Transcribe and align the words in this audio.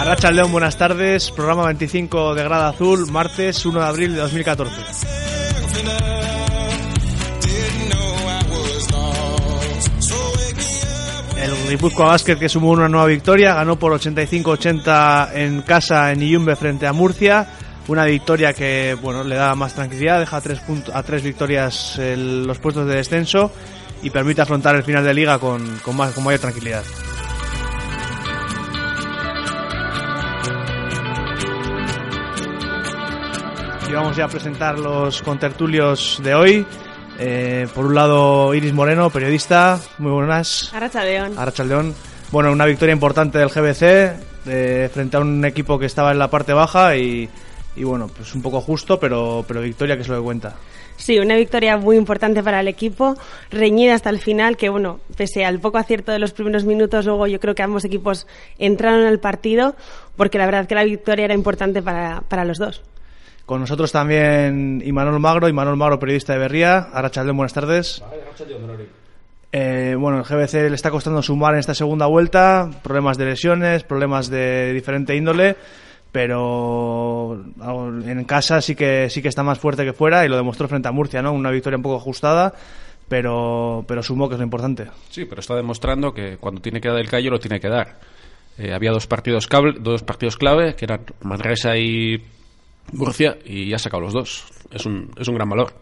Arracha 0.00 0.30
León, 0.30 0.52
buenas 0.52 0.76
tardes. 0.76 1.30
Programa 1.30 1.64
25 1.66 2.34
de 2.34 2.44
Grada 2.44 2.68
Azul, 2.68 3.10
martes 3.10 3.64
1 3.64 3.80
de 3.80 3.86
abril 3.86 4.14
de 4.14 4.20
2014. 4.20 4.76
myself 4.80 5.80
enough. 5.80 7.40
Didn't 7.40 7.88
know 7.90 8.14
I 8.28 8.42
was 8.50 8.90
lost. 8.92 10.02
So 10.02 10.14
wake 10.36 10.56
me 10.56 10.64
up 10.64 11.38
El 11.64 11.70
Guipúzcoa 11.70 12.06
Basket 12.08 12.36
que 12.38 12.48
sumó 12.48 12.70
una 12.70 12.88
nueva 12.88 13.06
victoria, 13.06 13.54
ganó 13.54 13.76
por 13.78 13.92
85-80 13.92 15.30
en 15.34 15.62
casa 15.62 16.12
en 16.12 16.22
Iyumbe 16.22 16.54
frente 16.56 16.86
a 16.86 16.92
Murcia. 16.92 17.46
Una 17.86 18.04
victoria 18.06 18.52
que 18.54 18.96
bueno 19.02 19.24
le 19.24 19.36
da 19.36 19.54
más 19.54 19.74
tranquilidad, 19.74 20.18
deja 20.20 20.36
a 20.38 20.40
tres, 20.40 20.58
punto- 20.60 20.90
a 20.94 21.02
tres 21.02 21.22
victorias 21.22 21.98
el- 21.98 22.46
los 22.46 22.58
puestos 22.58 22.86
de 22.86 22.94
descenso 22.96 23.52
y 24.04 24.10
permite 24.10 24.42
afrontar 24.42 24.76
el 24.76 24.84
final 24.84 25.02
de 25.02 25.14
liga 25.14 25.38
con, 25.38 25.78
con, 25.78 25.96
más, 25.96 26.12
con 26.12 26.22
mayor 26.22 26.38
tranquilidad. 26.38 26.84
Y 33.88 33.92
vamos 33.92 34.14
ya 34.14 34.26
a 34.26 34.28
presentar 34.28 34.78
los 34.78 35.22
contertulios 35.22 36.20
de 36.22 36.34
hoy. 36.34 36.66
Eh, 37.18 37.66
por 37.74 37.86
un 37.86 37.94
lado, 37.94 38.52
Iris 38.52 38.74
Moreno, 38.74 39.08
periodista. 39.08 39.80
Muy 39.98 40.12
buenas. 40.12 40.70
Arracha 40.74 41.02
León. 41.02 41.38
Arrachaldeón. 41.38 41.94
Bueno, 42.30 42.52
una 42.52 42.66
victoria 42.66 42.92
importante 42.92 43.38
del 43.38 43.48
GBC 43.48 43.82
eh, 44.46 44.90
frente 44.92 45.16
a 45.16 45.20
un 45.20 45.42
equipo 45.46 45.78
que 45.78 45.86
estaba 45.86 46.12
en 46.12 46.18
la 46.18 46.28
parte 46.28 46.52
baja 46.52 46.94
y, 46.96 47.28
y 47.74 47.84
bueno, 47.84 48.08
pues 48.08 48.34
un 48.34 48.42
poco 48.42 48.60
justo, 48.60 49.00
pero, 49.00 49.44
pero 49.48 49.62
victoria 49.62 49.96
que 49.96 50.02
es 50.02 50.08
lo 50.08 50.16
que 50.16 50.22
cuenta. 50.24 50.56
Sí, 50.96 51.18
una 51.18 51.36
victoria 51.36 51.76
muy 51.76 51.96
importante 51.96 52.42
para 52.42 52.60
el 52.60 52.68
equipo, 52.68 53.16
reñida 53.50 53.94
hasta 53.94 54.10
el 54.10 54.20
final, 54.20 54.56
que 54.56 54.68
bueno, 54.68 55.00
pese 55.16 55.44
al 55.44 55.58
poco 55.58 55.78
acierto 55.78 56.12
de 56.12 56.18
los 56.18 56.32
primeros 56.32 56.64
minutos, 56.64 57.04
luego 57.06 57.26
yo 57.26 57.40
creo 57.40 57.54
que 57.54 57.62
ambos 57.62 57.84
equipos 57.84 58.26
entraron 58.58 59.04
al 59.06 59.18
partido, 59.18 59.74
porque 60.16 60.38
la 60.38 60.46
verdad 60.46 60.66
que 60.66 60.74
la 60.74 60.84
victoria 60.84 61.24
era 61.24 61.34
importante 61.34 61.82
para, 61.82 62.22
para 62.22 62.44
los 62.44 62.58
dos. 62.58 62.82
Con 63.46 63.60
nosotros 63.60 63.92
también 63.92 64.82
Imanol 64.84 65.20
Magro, 65.20 65.48
Imanol 65.48 65.76
Magro, 65.76 65.98
periodista 65.98 66.32
de 66.32 66.38
Berría. 66.38 66.78
Arrachaldeón, 66.78 67.36
buenas 67.36 67.52
tardes. 67.52 68.02
Eh, 69.52 69.94
bueno, 69.98 70.18
el 70.18 70.24
GBC 70.24 70.54
le 70.70 70.74
está 70.74 70.90
costando 70.90 71.22
sumar 71.22 71.52
en 71.52 71.60
esta 71.60 71.74
segunda 71.74 72.06
vuelta, 72.06 72.70
problemas 72.82 73.18
de 73.18 73.26
lesiones, 73.26 73.84
problemas 73.84 74.30
de 74.30 74.72
diferente 74.72 75.14
índole, 75.14 75.56
pero 76.14 77.44
en 78.06 78.24
casa 78.24 78.60
sí 78.60 78.76
que 78.76 79.10
sí 79.10 79.20
que 79.20 79.26
está 79.26 79.42
más 79.42 79.58
fuerte 79.58 79.84
que 79.84 79.92
fuera 79.92 80.24
y 80.24 80.28
lo 80.28 80.36
demostró 80.36 80.68
frente 80.68 80.86
a 80.86 80.92
Murcia, 80.92 81.22
¿no? 81.22 81.32
Una 81.32 81.50
victoria 81.50 81.76
un 81.76 81.82
poco 81.82 81.96
ajustada, 81.96 82.54
pero 83.08 83.84
pero 83.88 84.00
sumó 84.00 84.28
que 84.28 84.36
es 84.36 84.38
lo 84.38 84.44
importante. 84.44 84.86
Sí, 85.10 85.24
pero 85.24 85.40
está 85.40 85.56
demostrando 85.56 86.14
que 86.14 86.36
cuando 86.36 86.60
tiene 86.60 86.80
que 86.80 86.88
dar 86.88 87.00
el 87.00 87.08
callo 87.08 87.32
lo 87.32 87.40
tiene 87.40 87.58
que 87.58 87.68
dar. 87.68 87.98
Eh, 88.58 88.72
había 88.72 88.92
dos 88.92 89.08
partidos, 89.08 89.48
cable, 89.48 89.74
dos 89.80 90.04
partidos 90.04 90.36
clave, 90.36 90.76
que 90.76 90.84
eran 90.84 91.00
Manresa 91.22 91.76
y 91.76 92.22
Murcia, 92.92 93.36
y 93.44 93.70
ya 93.70 93.74
ha 93.74 93.80
sacado 93.80 94.02
los 94.02 94.12
dos. 94.12 94.44
Es 94.70 94.86
un, 94.86 95.10
es 95.18 95.26
un 95.26 95.34
gran 95.34 95.48
valor. 95.48 95.74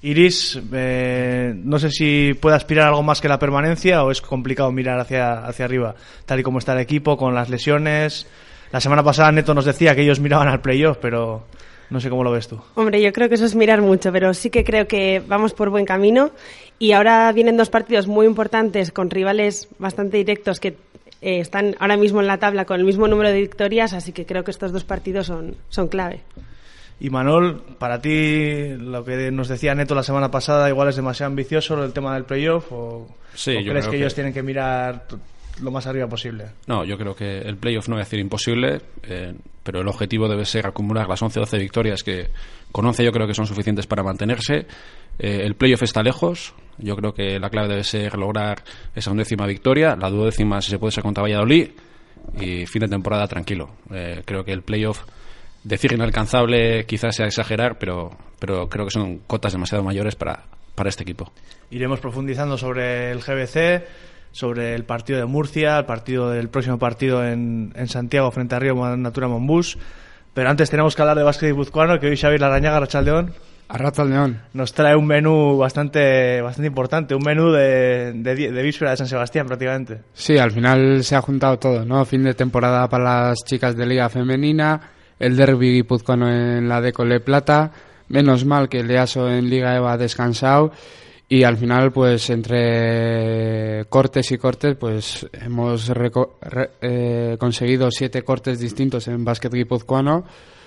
Iris, 0.00 0.58
eh, 0.72 1.52
no 1.54 1.78
sé 1.78 1.90
si 1.90 2.32
puede 2.40 2.56
aspirar 2.56 2.86
a 2.86 2.88
algo 2.88 3.02
más 3.02 3.20
que 3.20 3.28
la 3.28 3.38
permanencia 3.38 4.02
o 4.02 4.10
es 4.10 4.22
complicado 4.22 4.72
mirar 4.72 4.98
hacia, 4.98 5.44
hacia 5.44 5.66
arriba, 5.66 5.94
tal 6.24 6.40
y 6.40 6.42
como 6.42 6.58
está 6.58 6.72
el 6.72 6.80
equipo, 6.80 7.18
con 7.18 7.34
las 7.34 7.50
lesiones. 7.50 8.26
La 8.72 8.80
semana 8.80 9.02
pasada 9.02 9.30
Neto 9.32 9.54
nos 9.54 9.64
decía 9.64 9.94
que 9.94 10.02
ellos 10.02 10.18
miraban 10.20 10.48
al 10.48 10.60
playoff, 10.60 10.96
pero 11.00 11.44
no 11.90 12.00
sé 12.00 12.08
cómo 12.08 12.24
lo 12.24 12.32
ves 12.32 12.48
tú. 12.48 12.58
Hombre, 12.74 13.02
yo 13.02 13.12
creo 13.12 13.28
que 13.28 13.34
eso 13.34 13.44
es 13.44 13.54
mirar 13.54 13.82
mucho, 13.82 14.10
pero 14.12 14.32
sí 14.34 14.48
que 14.50 14.64
creo 14.64 14.86
que 14.88 15.22
vamos 15.26 15.52
por 15.52 15.68
buen 15.70 15.84
camino 15.84 16.30
y 16.78 16.92
ahora 16.92 17.30
vienen 17.32 17.56
dos 17.58 17.68
partidos 17.68 18.06
muy 18.06 18.26
importantes 18.26 18.90
con 18.90 19.10
rivales 19.10 19.68
bastante 19.78 20.16
directos 20.16 20.58
que 20.58 20.68
eh, 21.20 21.38
están 21.40 21.76
ahora 21.78 21.96
mismo 21.98 22.20
en 22.20 22.26
la 22.26 22.38
tabla 22.38 22.64
con 22.64 22.80
el 22.80 22.86
mismo 22.86 23.06
número 23.08 23.28
de 23.28 23.40
victorias, 23.40 23.92
así 23.92 24.12
que 24.12 24.24
creo 24.26 24.42
que 24.42 24.50
estos 24.50 24.72
dos 24.72 24.84
partidos 24.84 25.26
son, 25.26 25.54
son 25.68 25.88
clave. 25.88 26.20
Y 26.98 27.10
Manol, 27.10 27.60
para 27.78 28.00
ti, 28.00 28.68
lo 28.78 29.04
que 29.04 29.30
nos 29.30 29.48
decía 29.48 29.74
Neto 29.74 29.94
la 29.94 30.02
semana 30.04 30.30
pasada, 30.30 30.68
igual 30.68 30.88
es 30.88 30.96
demasiado 30.96 31.28
ambicioso 31.30 31.82
el 31.84 31.92
tema 31.92 32.14
del 32.14 32.24
playoff 32.24 32.66
o, 32.72 33.06
Sí, 33.34 33.50
o 33.56 33.60
yo 33.60 33.70
crees 33.72 33.84
creo 33.84 33.90
que, 33.90 33.90
que- 33.90 33.96
ellos 34.02 34.14
tienen 34.14 34.32
que 34.32 34.42
mirar 34.42 35.04
lo 35.60 35.70
más 35.70 35.86
arriba 35.86 36.08
posible. 36.08 36.46
No, 36.66 36.84
yo 36.84 36.96
creo 36.96 37.14
que 37.14 37.38
el 37.38 37.56
playoff 37.56 37.88
no 37.88 37.96
voy 37.96 38.02
a 38.02 38.04
decir 38.04 38.18
imposible, 38.18 38.80
eh, 39.02 39.34
pero 39.62 39.80
el 39.80 39.88
objetivo 39.88 40.28
debe 40.28 40.44
ser 40.44 40.66
acumular 40.66 41.08
las 41.08 41.22
11-12 41.22 41.58
victorias 41.58 42.02
que 42.02 42.30
con 42.70 42.86
11 42.86 43.04
yo 43.04 43.12
creo 43.12 43.26
que 43.26 43.34
son 43.34 43.46
suficientes 43.46 43.86
para 43.86 44.02
mantenerse. 44.02 44.66
Eh, 45.18 45.42
el 45.44 45.54
playoff 45.54 45.82
está 45.82 46.02
lejos, 46.02 46.54
yo 46.78 46.96
creo 46.96 47.12
que 47.12 47.38
la 47.38 47.50
clave 47.50 47.68
debe 47.68 47.84
ser 47.84 48.16
lograr 48.16 48.62
esa 48.94 49.10
undécima 49.10 49.46
victoria, 49.46 49.96
la 49.96 50.08
duodécima 50.10 50.60
si 50.62 50.70
se 50.70 50.78
puede 50.78 50.92
ser 50.92 51.02
contra 51.02 51.22
Valladolid 51.22 51.70
y 52.40 52.66
fin 52.66 52.80
de 52.80 52.88
temporada 52.88 53.26
tranquilo. 53.26 53.70
Eh, 53.92 54.22
creo 54.24 54.44
que 54.44 54.52
el 54.52 54.62
playoff, 54.62 55.00
decir 55.64 55.92
inalcanzable 55.92 56.86
quizás 56.86 57.16
sea 57.16 57.26
exagerar, 57.26 57.78
pero, 57.78 58.10
pero 58.38 58.68
creo 58.68 58.86
que 58.86 58.90
son 58.90 59.18
cotas 59.26 59.52
demasiado 59.52 59.84
mayores 59.84 60.16
para, 60.16 60.44
para 60.74 60.88
este 60.88 61.02
equipo. 61.02 61.30
Iremos 61.70 62.00
profundizando 62.00 62.56
sobre 62.56 63.10
el 63.10 63.20
GBC, 63.20 63.84
sobre 64.32 64.74
el 64.74 64.84
partido 64.84 65.18
de 65.18 65.26
Murcia, 65.26 65.78
el 65.78 65.84
partido 65.84 66.30
del 66.30 66.48
próximo 66.48 66.78
partido 66.78 67.24
en, 67.24 67.72
en 67.76 67.88
Santiago 67.88 68.30
frente 68.30 68.54
a 68.54 68.58
Río 68.58 68.74
Natura 68.96 69.28
Monbús. 69.28 69.78
Pero 70.34 70.48
antes 70.48 70.70
tenemos 70.70 70.96
que 70.96 71.02
hablar 71.02 71.18
de 71.18 71.22
básquet 71.22 71.50
guipuzcoano, 71.50 72.00
que 72.00 72.08
hoy 72.08 72.16
Xavier 72.16 72.40
Larañaga, 72.40 72.80
Rachaldeón, 72.80 73.32
Arrata 73.72 74.02
al 74.02 74.10
León. 74.10 74.40
nos 74.52 74.74
trae 74.74 74.94
un 74.94 75.06
menú 75.06 75.56
bastante, 75.56 76.42
bastante 76.42 76.66
importante, 76.66 77.14
un 77.14 77.22
menú 77.22 77.50
de, 77.52 78.12
de, 78.12 78.34
de 78.34 78.62
víspera 78.62 78.90
de 78.90 78.98
San 78.98 79.06
Sebastián 79.06 79.46
prácticamente. 79.46 80.00
Sí, 80.12 80.36
al 80.36 80.50
final 80.50 81.02
se 81.02 81.16
ha 81.16 81.22
juntado 81.22 81.58
todo, 81.58 81.84
¿no? 81.84 82.04
Fin 82.04 82.22
de 82.22 82.34
temporada 82.34 82.86
para 82.88 83.28
las 83.28 83.38
chicas 83.44 83.74
de 83.74 83.86
Liga 83.86 84.10
Femenina, 84.10 84.90
el 85.18 85.36
derby 85.36 85.72
guipuzcoano 85.72 86.28
en 86.28 86.68
la 86.68 86.82
Decole 86.82 87.20
Plata, 87.20 87.70
menos 88.08 88.44
mal 88.44 88.68
que 88.68 88.80
el 88.80 88.90
EASO 88.90 89.30
en 89.30 89.48
Liga 89.48 89.74
EVA 89.74 89.94
ha 89.94 89.98
descansado 89.98 90.72
y 91.34 91.44
al 91.44 91.56
final, 91.56 91.92
pues 91.92 92.28
entre 92.30 93.84
cortes 93.88 94.30
y 94.32 94.38
cortes, 94.38 94.76
pues 94.78 95.26
hemos 95.32 95.88
reco- 95.90 96.32
re- 96.42 96.70
eh, 96.80 97.36
conseguido 97.38 97.90
siete 97.90 98.22
cortes 98.22 98.58
distintos 98.58 99.08
en 99.08 99.24
básquet 99.24 99.52
guipuzcoano. 99.52 100.24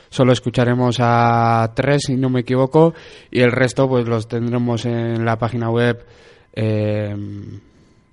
Solo 0.10 0.32
escucharemos 0.34 0.98
a 1.00 1.72
tres, 1.76 2.04
si 2.08 2.16
no 2.16 2.30
me 2.30 2.40
equivoco, 2.42 2.94
y 3.32 3.42
el 3.42 3.52
resto 3.52 3.88
pues 3.88 4.08
los 4.08 4.28
tendremos 4.28 4.86
en 4.86 5.24
la 5.26 5.38
página 5.38 5.70
web 5.70 6.04
eh, 6.54 7.16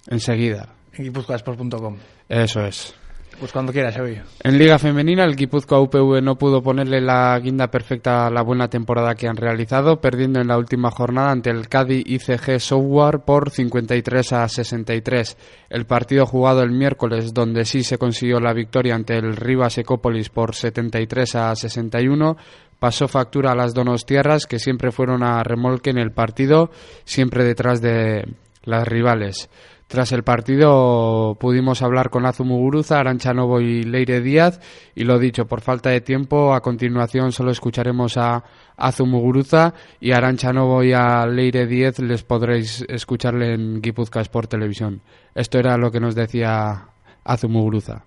enseguida. 0.08 0.68
En 0.94 1.04
guipuzcoasport.com. 1.04 1.96
Eso 2.28 2.64
es. 2.66 2.94
Pues 3.38 3.52
cuando 3.52 3.72
quieras, 3.72 3.96
Xavier. 3.96 4.24
En 4.44 4.58
Liga 4.58 4.78
Femenina, 4.78 5.24
el 5.24 5.34
Guipúzcoa 5.34 5.80
UPV 5.80 6.22
no 6.22 6.36
pudo 6.36 6.62
ponerle 6.62 7.00
la 7.00 7.38
guinda 7.40 7.70
perfecta 7.70 8.26
a 8.26 8.30
la 8.30 8.42
buena 8.42 8.68
temporada 8.68 9.14
que 9.14 9.26
han 9.26 9.36
realizado, 9.36 10.00
perdiendo 10.00 10.40
en 10.40 10.48
la 10.48 10.58
última 10.58 10.90
jornada 10.90 11.30
ante 11.30 11.50
el 11.50 11.68
Cádiz 11.68 12.04
ICG 12.06 12.60
Software 12.60 13.20
por 13.20 13.50
53 13.50 14.32
a 14.32 14.48
63. 14.48 15.36
El 15.70 15.86
partido 15.86 16.26
jugado 16.26 16.62
el 16.62 16.70
miércoles, 16.70 17.34
donde 17.34 17.64
sí 17.64 17.82
se 17.82 17.98
consiguió 17.98 18.38
la 18.38 18.52
victoria 18.52 18.94
ante 18.94 19.16
el 19.16 19.36
Rivas 19.36 19.78
Ecópolis 19.78 20.28
por 20.28 20.54
73 20.54 21.34
a 21.34 21.56
61, 21.56 22.36
pasó 22.78 23.08
factura 23.08 23.52
a 23.52 23.56
las 23.56 23.74
Donostiarras, 23.74 24.46
que 24.46 24.58
siempre 24.58 24.92
fueron 24.92 25.22
a 25.22 25.42
remolque 25.42 25.90
en 25.90 25.98
el 25.98 26.12
partido, 26.12 26.70
siempre 27.04 27.44
detrás 27.44 27.80
de 27.80 28.24
las 28.64 28.86
rivales. 28.86 29.48
Tras 29.92 30.10
el 30.12 30.22
partido 30.22 31.36
pudimos 31.38 31.82
hablar 31.82 32.08
con 32.08 32.24
Azu 32.24 32.46
Muguruza, 32.46 32.98
Arancha 32.98 33.34
Novo 33.34 33.60
y 33.60 33.82
Leire 33.82 34.22
Díaz 34.22 34.58
y 34.94 35.04
lo 35.04 35.18
dicho, 35.18 35.44
por 35.44 35.60
falta 35.60 35.90
de 35.90 36.00
tiempo, 36.00 36.54
a 36.54 36.62
continuación 36.62 37.30
solo 37.30 37.50
escucharemos 37.50 38.16
a 38.16 38.42
Azu 38.78 39.04
Muguruza 39.04 39.74
y 40.00 40.12
a 40.12 40.16
Arancha 40.16 40.50
Novo 40.50 40.82
y 40.82 40.94
a 40.94 41.26
Leire 41.26 41.66
Díaz 41.66 41.98
les 41.98 42.22
podréis 42.22 42.86
escucharle 42.88 43.52
en 43.52 43.82
Guipuzcoa 43.82 44.22
Sport 44.22 44.48
Televisión. 44.52 45.02
Esto 45.34 45.58
era 45.58 45.76
lo 45.76 45.90
que 45.90 46.00
nos 46.00 46.14
decía 46.14 46.86
Azu 47.22 47.50
Muguruza. 47.50 48.02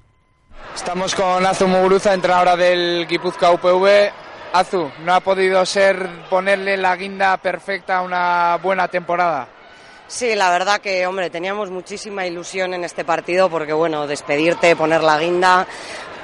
Estamos 0.73 1.13
con 1.13 1.45
Azu 1.45 1.67
Muguruza, 1.67 2.15
entrenadora 2.15 2.57
del 2.57 3.05
Guipuzcoa 3.07 3.51
UPV. 3.51 4.11
Azu, 4.53 4.89
no 5.05 5.13
ha 5.13 5.19
podido 5.19 5.63
ser 5.67 6.09
ponerle 6.31 6.77
la 6.77 6.95
guinda 6.95 7.37
perfecta 7.37 7.97
a 7.97 8.01
una 8.01 8.57
buena 8.63 8.87
temporada. 8.87 9.49
Sí, 10.07 10.35
la 10.35 10.51
verdad 10.51 10.81
que, 10.81 11.07
hombre, 11.07 11.31
teníamos 11.31 11.71
muchísima 11.71 12.27
ilusión 12.27 12.75
en 12.75 12.83
este 12.83 13.03
partido 13.03 13.49
porque, 13.49 13.73
bueno, 13.73 14.05
despedirte, 14.05 14.75
poner 14.75 15.01
la 15.01 15.17
guinda, 15.17 15.65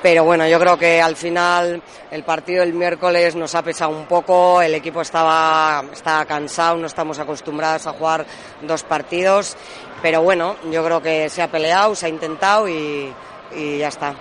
pero 0.04 0.24
bueno, 0.24 0.48
yo 0.48 0.60
creo 0.60 0.78
que 0.78 1.02
al 1.02 1.16
final 1.16 1.82
el 2.12 2.24
partido 2.24 2.62
del 2.62 2.74
miércoles 2.74 3.36
nos 3.36 3.56
ha 3.56 3.64
pesado 3.64 3.92
un 3.92 4.06
poco, 4.06 4.62
el 4.62 4.76
equipo 4.76 5.02
estaba, 5.02 5.84
estaba 5.92 6.26
cansado, 6.26 6.78
no 6.78 6.86
estamos 6.86 7.18
acostumbrados 7.18 7.88
a 7.88 7.94
jugar 7.94 8.26
dos 8.62 8.84
partidos, 8.84 9.58
pero 10.02 10.22
bueno, 10.22 10.58
yo 10.72 10.86
creo 10.86 11.02
que 11.02 11.28
se 11.30 11.42
ha 11.42 11.48
peleado, 11.48 11.96
se 11.96 12.06
ha 12.06 12.10
intentado 12.10 12.70
y, 12.70 13.12
y 13.56 13.78
ya 13.80 13.88
está. 13.88 14.14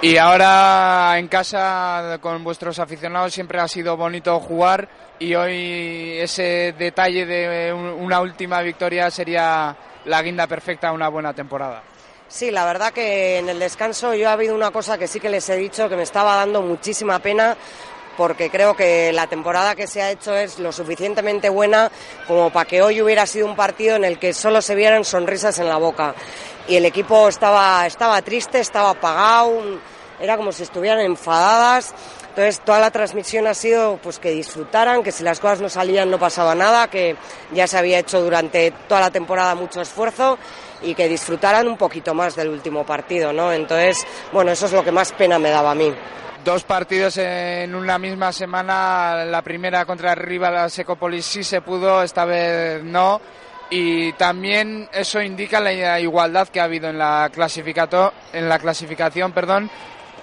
Y 0.00 0.16
ahora 0.16 1.16
en 1.18 1.28
casa 1.28 2.18
con 2.20 2.42
vuestros 2.42 2.80
aficionados 2.80 3.32
siempre 3.32 3.60
ha 3.60 3.68
sido 3.68 3.96
bonito 3.96 4.40
jugar 4.40 4.88
y 5.22 5.36
hoy 5.36 6.18
ese 6.18 6.74
detalle 6.76 7.24
de 7.24 7.72
una 7.72 8.20
última 8.20 8.60
victoria 8.60 9.08
sería 9.08 9.76
la 10.06 10.20
guinda 10.20 10.48
perfecta 10.48 10.88
a 10.88 10.92
una 10.92 11.08
buena 11.08 11.32
temporada. 11.32 11.82
Sí, 12.26 12.50
la 12.50 12.64
verdad 12.64 12.92
que 12.92 13.38
en 13.38 13.48
el 13.48 13.60
descanso 13.60 14.14
yo 14.14 14.28
ha 14.28 14.32
habido 14.32 14.54
una 14.54 14.72
cosa 14.72 14.98
que 14.98 15.06
sí 15.06 15.20
que 15.20 15.28
les 15.28 15.48
he 15.48 15.56
dicho 15.56 15.88
que 15.88 15.96
me 15.96 16.02
estaba 16.02 16.36
dando 16.36 16.60
muchísima 16.60 17.20
pena 17.20 17.56
porque 18.16 18.50
creo 18.50 18.74
que 18.74 19.12
la 19.12 19.28
temporada 19.28 19.76
que 19.76 19.86
se 19.86 20.02
ha 20.02 20.10
hecho 20.10 20.34
es 20.34 20.58
lo 20.58 20.72
suficientemente 20.72 21.48
buena 21.48 21.90
como 22.26 22.50
para 22.50 22.66
que 22.68 22.82
hoy 22.82 23.00
hubiera 23.00 23.24
sido 23.24 23.46
un 23.46 23.54
partido 23.54 23.94
en 23.96 24.04
el 24.04 24.18
que 24.18 24.32
solo 24.32 24.60
se 24.60 24.74
vieran 24.74 25.04
sonrisas 25.04 25.58
en 25.60 25.68
la 25.68 25.76
boca. 25.76 26.14
Y 26.66 26.76
el 26.76 26.84
equipo 26.84 27.28
estaba, 27.28 27.86
estaba 27.86 28.20
triste, 28.22 28.60
estaba 28.60 28.90
apagado, 28.90 29.80
era 30.20 30.36
como 30.36 30.52
si 30.52 30.64
estuvieran 30.64 31.00
enfadadas. 31.00 31.94
Entonces 32.32 32.60
toda 32.60 32.80
la 32.80 32.90
transmisión 32.90 33.46
ha 33.46 33.52
sido 33.52 33.98
pues 34.02 34.18
que 34.18 34.30
disfrutaran, 34.30 35.02
que 35.02 35.12
si 35.12 35.22
las 35.22 35.38
cosas 35.38 35.60
no 35.60 35.68
salían 35.68 36.10
no 36.10 36.18
pasaba 36.18 36.54
nada, 36.54 36.88
que 36.88 37.14
ya 37.52 37.66
se 37.66 37.76
había 37.76 37.98
hecho 37.98 38.22
durante 38.22 38.70
toda 38.88 39.02
la 39.02 39.10
temporada 39.10 39.54
mucho 39.54 39.82
esfuerzo 39.82 40.38
y 40.80 40.94
que 40.94 41.08
disfrutaran 41.08 41.68
un 41.68 41.76
poquito 41.76 42.14
más 42.14 42.34
del 42.34 42.48
último 42.48 42.86
partido, 42.86 43.34
¿no? 43.34 43.52
Entonces, 43.52 44.06
bueno, 44.32 44.50
eso 44.50 44.64
es 44.64 44.72
lo 44.72 44.82
que 44.82 44.90
más 44.90 45.12
pena 45.12 45.38
me 45.38 45.50
daba 45.50 45.72
a 45.72 45.74
mí 45.74 45.94
dos 46.42 46.64
partidos 46.64 47.18
en 47.18 47.74
una 47.74 47.98
misma 47.98 48.32
semana. 48.32 49.26
La 49.26 49.42
primera 49.42 49.84
contra 49.84 50.14
rival 50.14 50.70
Secopolis 50.70 51.26
sí 51.26 51.44
se 51.44 51.60
pudo, 51.60 52.02
esta 52.02 52.24
vez 52.24 52.82
no. 52.82 53.20
Y 53.70 54.12
también 54.14 54.88
eso 54.92 55.22
indica 55.22 55.58
la 55.58 56.00
igualdad 56.00 56.48
que 56.48 56.60
ha 56.60 56.64
habido 56.64 56.90
en 56.90 56.98
la, 56.98 57.30
en 58.32 58.48
la 58.48 58.58
clasificación, 58.58 59.32
perdón, 59.32 59.70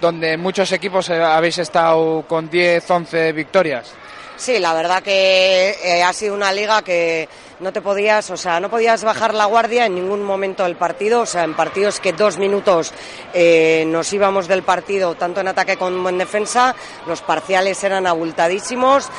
donde 0.00 0.36
muchos 0.36 0.72
equipos 0.72 1.08
eh, 1.10 1.22
habéis 1.22 1.58
estado 1.58 2.24
con 2.26 2.48
10, 2.48 2.90
11 2.90 3.32
victorias. 3.32 3.92
Sí, 4.36 4.58
la 4.58 4.72
verdad 4.72 5.02
que 5.02 5.76
eh, 5.84 6.02
ha 6.02 6.14
sido 6.14 6.34
una 6.34 6.50
liga 6.50 6.80
que 6.80 7.28
no 7.58 7.74
te 7.74 7.82
podías, 7.82 8.30
o 8.30 8.38
sea, 8.38 8.58
no 8.58 8.70
podías 8.70 9.04
bajar 9.04 9.34
la 9.34 9.44
guardia 9.44 9.84
en 9.84 9.94
ningún 9.94 10.22
momento 10.22 10.64
del 10.64 10.76
partido, 10.76 11.20
o 11.20 11.26
sea, 11.26 11.44
en 11.44 11.52
partidos 11.52 12.00
que 12.00 12.14
dos 12.14 12.38
minutos 12.38 12.90
eh, 13.34 13.84
nos 13.86 14.10
íbamos 14.14 14.48
del 14.48 14.62
partido, 14.62 15.14
tanto 15.14 15.42
en 15.42 15.48
ataque 15.48 15.76
como 15.76 16.08
en 16.08 16.16
defensa, 16.16 16.74
los 17.06 17.20
parciales 17.20 17.84
eran 17.84 18.06
abultadísimos, 18.06 19.10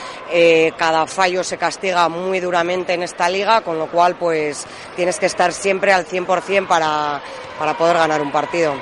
cada 0.75 1.05
fallo 1.05 1.43
se 1.43 1.57
castiga 1.57 2.09
muy 2.09 2.39
duramente 2.39 2.93
en 2.93 3.03
esta 3.03 3.29
liga, 3.29 3.61
con 3.61 3.77
lo 3.77 3.91
cual, 3.91 4.15
pues, 4.15 4.65
tienes 4.95 5.19
que 5.19 5.27
estar 5.27 5.53
siempre 5.53 5.93
al 5.93 6.07
100% 6.07 6.65
para, 6.65 7.21
para 7.59 7.77
poder 7.77 7.97
ganar 7.97 8.23
un 8.23 8.31
partido. 8.31 8.73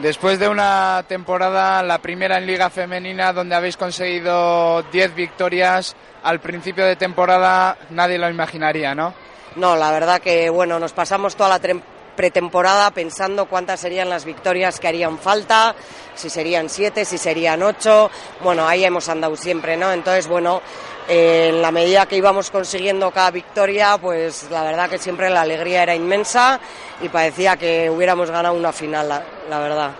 Después 0.00 0.38
de 0.38 0.48
una 0.48 1.04
temporada, 1.08 1.82
la 1.82 1.98
primera 1.98 2.38
en 2.38 2.46
Liga 2.46 2.70
Femenina, 2.70 3.32
donde 3.32 3.56
habéis 3.56 3.76
conseguido 3.76 4.82
10 4.92 5.14
victorias, 5.16 5.96
al 6.22 6.38
principio 6.38 6.84
de 6.84 6.94
temporada 6.94 7.76
nadie 7.90 8.16
lo 8.16 8.30
imaginaría, 8.30 8.94
¿no? 8.94 9.12
No, 9.56 9.74
la 9.74 9.90
verdad 9.90 10.20
que, 10.20 10.50
bueno, 10.50 10.78
nos 10.78 10.92
pasamos 10.92 11.34
toda 11.34 11.58
la 11.58 11.82
pretemporada 12.14 12.92
pensando 12.92 13.46
cuántas 13.46 13.80
serían 13.80 14.08
las 14.08 14.24
victorias 14.24 14.78
que 14.78 14.86
harían 14.86 15.18
falta, 15.18 15.74
si 16.14 16.30
serían 16.30 16.68
siete, 16.68 17.04
si 17.04 17.18
serían 17.18 17.64
ocho. 17.64 18.08
Bueno, 18.40 18.68
ahí 18.68 18.84
hemos 18.84 19.08
andado 19.08 19.34
siempre, 19.34 19.76
¿no? 19.76 19.92
Entonces, 19.92 20.28
bueno, 20.28 20.62
en 21.08 21.62
la 21.62 21.72
medida 21.72 22.04
que 22.04 22.16
íbamos 22.16 22.50
consiguiendo 22.50 23.10
cada 23.10 23.30
victoria, 23.30 23.96
pues 23.98 24.48
la 24.50 24.62
verdad 24.62 24.90
que 24.90 24.98
siempre 24.98 25.30
la 25.30 25.40
alegría 25.40 25.82
era 25.82 25.94
inmensa 25.94 26.60
y 27.00 27.08
parecía 27.08 27.56
que 27.56 27.88
hubiéramos 27.88 28.30
ganado 28.30 28.54
una 28.54 28.72
final, 28.72 29.08
la, 29.08 29.58
verdad. 29.58 29.92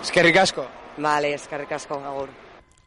Es 0.00 0.12
que 0.12 0.22
ricasco. 0.22 0.64
Vale, 0.96 1.34
es 1.34 1.48
que 1.48 1.58
ricasco, 1.58 1.94
Agur. 1.94 2.28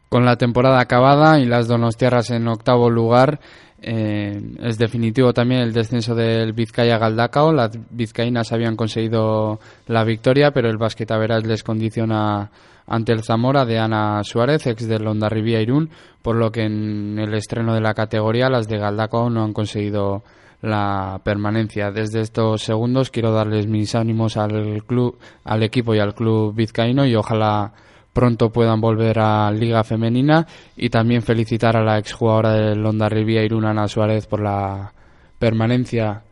Con 0.08 0.24
la 0.24 0.36
temporada 0.36 0.80
acabada 0.80 1.38
y 1.38 1.44
las 1.44 1.68
Donostiarras 1.68 2.30
en 2.30 2.48
octavo 2.48 2.88
lugar, 2.88 3.38
eh, 3.82 4.40
es 4.60 4.78
definitivo 4.78 5.32
también 5.32 5.60
el 5.60 5.72
descenso 5.72 6.14
del 6.14 6.52
Vizcaya 6.52 6.98
Galdacao. 6.98 7.52
Las 7.52 7.78
vizcaínas 7.90 8.52
habían 8.52 8.76
conseguido 8.76 9.60
la 9.86 10.04
victoria, 10.04 10.50
pero 10.50 10.68
el 10.68 10.78
Basquetaveras 10.78 11.46
les 11.46 11.62
condiciona 11.62 12.50
ante 12.86 13.12
el 13.12 13.22
Zamora 13.22 13.64
de 13.64 13.78
Ana 13.78 14.22
Suárez, 14.22 14.66
ex 14.66 14.86
del 14.88 15.06
Ondarribía 15.06 15.60
Irún, 15.60 15.90
por 16.22 16.36
lo 16.36 16.50
que 16.50 16.62
en 16.62 17.18
el 17.18 17.34
estreno 17.34 17.74
de 17.74 17.80
la 17.80 17.94
categoría 17.94 18.48
las 18.48 18.68
de 18.68 18.78
Galdacao 18.78 19.28
no 19.28 19.44
han 19.44 19.52
conseguido 19.52 20.22
la 20.62 21.20
permanencia. 21.22 21.90
Desde 21.90 22.20
estos 22.20 22.62
segundos 22.62 23.10
quiero 23.10 23.32
darles 23.32 23.66
mis 23.66 23.94
ánimos 23.94 24.36
al 24.36 24.84
club, 24.84 25.18
al 25.44 25.62
equipo 25.62 25.94
y 25.94 25.98
al 25.98 26.14
club 26.14 26.54
vizcaíno 26.54 27.04
y 27.06 27.14
ojalá 27.14 27.72
pronto 28.16 28.48
puedan 28.48 28.80
volver 28.80 29.18
a 29.18 29.50
Liga 29.50 29.84
Femenina 29.84 30.46
y 30.74 30.88
también 30.88 31.20
felicitar 31.20 31.76
a 31.76 31.84
la 31.84 31.98
exjugadora 31.98 32.54
del 32.54 32.84
Ondarribía 32.84 33.44
Irún 33.44 33.66
Ana 33.66 33.88
Suárez 33.88 34.26
por 34.26 34.40
la 34.40 34.90
permanencia. 35.38 36.22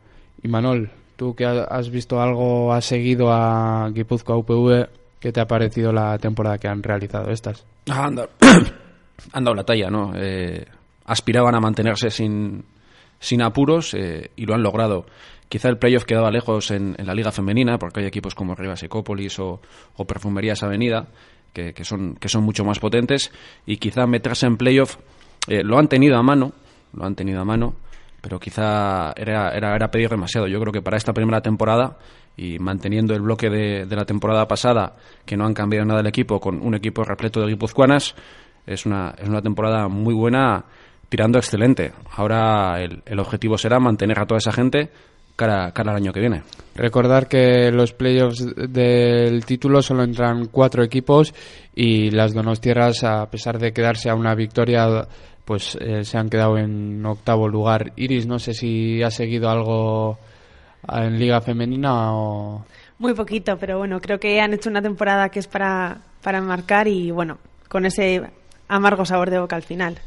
Y 0.41 0.47
Manol, 0.47 0.89
tú 1.15 1.35
que 1.35 1.45
has 1.45 1.91
visto 1.91 2.19
algo, 2.19 2.73
has 2.73 2.85
seguido 2.85 3.31
a 3.31 3.91
Guipúzcoa 3.93 4.35
UPV 4.35 4.87
¿Qué 5.19 5.31
te 5.31 5.41
ha 5.41 5.47
parecido 5.47 5.91
la 5.91 6.17
temporada 6.17 6.57
que 6.57 6.67
han 6.67 6.81
realizado 6.81 7.29
estas? 7.29 7.65
Ah, 7.89 8.05
han, 9.33 9.43
dado, 9.43 9.55
la 9.55 9.63
talla, 9.63 9.89
¿no? 9.89 10.13
Eh, 10.15 10.65
aspiraban 11.05 11.53
a 11.53 11.59
mantenerse 11.59 12.09
sin, 12.09 12.63
sin 13.19 13.41
apuros 13.43 13.93
eh, 13.93 14.31
y 14.35 14.45
lo 14.45 14.55
han 14.55 14.61
logrado. 14.63 15.05
Quizá 15.49 15.69
el 15.69 15.77
playoff 15.77 16.05
quedaba 16.05 16.31
lejos 16.31 16.71
en, 16.71 16.95
la 16.97 17.13
liga 17.13 17.31
femenina, 17.31 17.77
porque 17.77 18.01
hay 18.01 18.05
equipos 18.07 18.35
como 18.35 18.55
Rivas 18.55 18.81
Ecópolis 18.83 19.39
o 19.39 19.59
Perfumerías 20.07 20.63
Avenida, 20.63 21.07
que, 21.55 21.85
son, 21.85 22.15
que 22.15 22.27
son 22.29 22.43
mucho 22.43 22.65
más 22.65 22.79
potentes, 22.79 23.31
y 23.65 23.77
quizá 23.77 24.05
meterse 24.05 24.45
en 24.45 24.57
playoff 24.57 24.97
eh, 25.47 25.63
lo 25.63 25.77
han 25.77 25.87
tenido 25.87 26.17
a 26.17 26.23
mano, 26.23 26.51
lo 26.93 27.05
han 27.05 27.15
tenido 27.15 27.41
a 27.41 27.45
mano, 27.45 27.75
pero 28.21 28.39
quizá 28.39 29.13
era, 29.15 29.49
era, 29.55 29.75
era 29.75 29.91
pedir 29.91 30.09
demasiado. 30.09 30.47
Yo 30.47 30.59
creo 30.59 30.73
que 30.73 30.81
para 30.81 30.97
esta 30.97 31.13
primera 31.13 31.41
temporada 31.41 31.97
y 32.35 32.59
manteniendo 32.59 33.13
el 33.13 33.21
bloque 33.21 33.49
de, 33.49 33.85
de, 33.85 33.95
la 33.95 34.05
temporada 34.05 34.47
pasada, 34.47 34.95
que 35.25 35.37
no 35.37 35.45
han 35.45 35.53
cambiado 35.53 35.85
nada 35.85 36.01
el 36.01 36.07
equipo, 36.07 36.39
con 36.39 36.61
un 36.61 36.75
equipo 36.75 37.03
repleto 37.03 37.39
de 37.41 37.47
guipuzcoanas, 37.47 38.15
es 38.65 38.85
una, 38.85 39.13
es 39.17 39.29
una 39.29 39.41
temporada 39.41 39.87
muy 39.87 40.13
buena, 40.13 40.65
tirando 41.07 41.37
excelente. 41.37 41.93
Ahora 42.11 42.81
el, 42.81 43.03
el 43.05 43.19
objetivo 43.19 43.57
será 43.57 43.79
mantener 43.79 44.19
a 44.19 44.25
toda 44.25 44.39
esa 44.39 44.51
gente 44.51 44.89
cara, 45.35 45.71
cara 45.71 45.91
al 45.91 45.97
año 45.97 46.13
que 46.13 46.19
viene. 46.19 46.43
Recordar 46.75 47.27
que 47.27 47.71
los 47.71 47.93
playoffs 47.93 48.45
del 48.55 49.45
título 49.45 49.81
solo 49.81 50.03
entran 50.03 50.47
cuatro 50.47 50.83
equipos 50.83 51.33
y 51.73 52.11
las 52.11 52.33
Donostierras, 52.33 53.03
a 53.03 53.29
pesar 53.29 53.59
de 53.59 53.71
quedarse 53.71 54.09
a 54.09 54.15
una 54.15 54.35
victoria, 54.35 55.07
pues 55.45 55.77
eh, 55.79 56.03
se 56.03 56.17
han 56.17 56.29
quedado 56.29 56.57
en 56.57 57.05
octavo 57.05 57.47
lugar. 57.47 57.93
Iris, 57.95 58.27
no 58.27 58.39
sé 58.39 58.53
si 58.53 59.01
ha 59.03 59.11
seguido 59.11 59.49
algo 59.49 60.17
en 60.87 61.19
Liga 61.19 61.41
Femenina 61.41 62.13
o...? 62.13 62.65
Muy 62.97 63.13
poquito, 63.13 63.57
pero 63.57 63.77
bueno, 63.77 63.99
creo 63.99 64.19
que 64.19 64.39
han 64.39 64.53
hecho 64.53 64.69
una 64.69 64.81
temporada 64.81 65.29
que 65.29 65.39
es 65.39 65.47
para, 65.47 66.01
para 66.21 66.41
marcar 66.41 66.87
y 66.87 67.11
bueno, 67.11 67.39
con 67.67 67.85
ese 67.85 68.21
amargo 68.67 69.05
sabor 69.05 69.29
de 69.29 69.39
boca 69.39 69.55
al 69.55 69.63
final. 69.63 69.99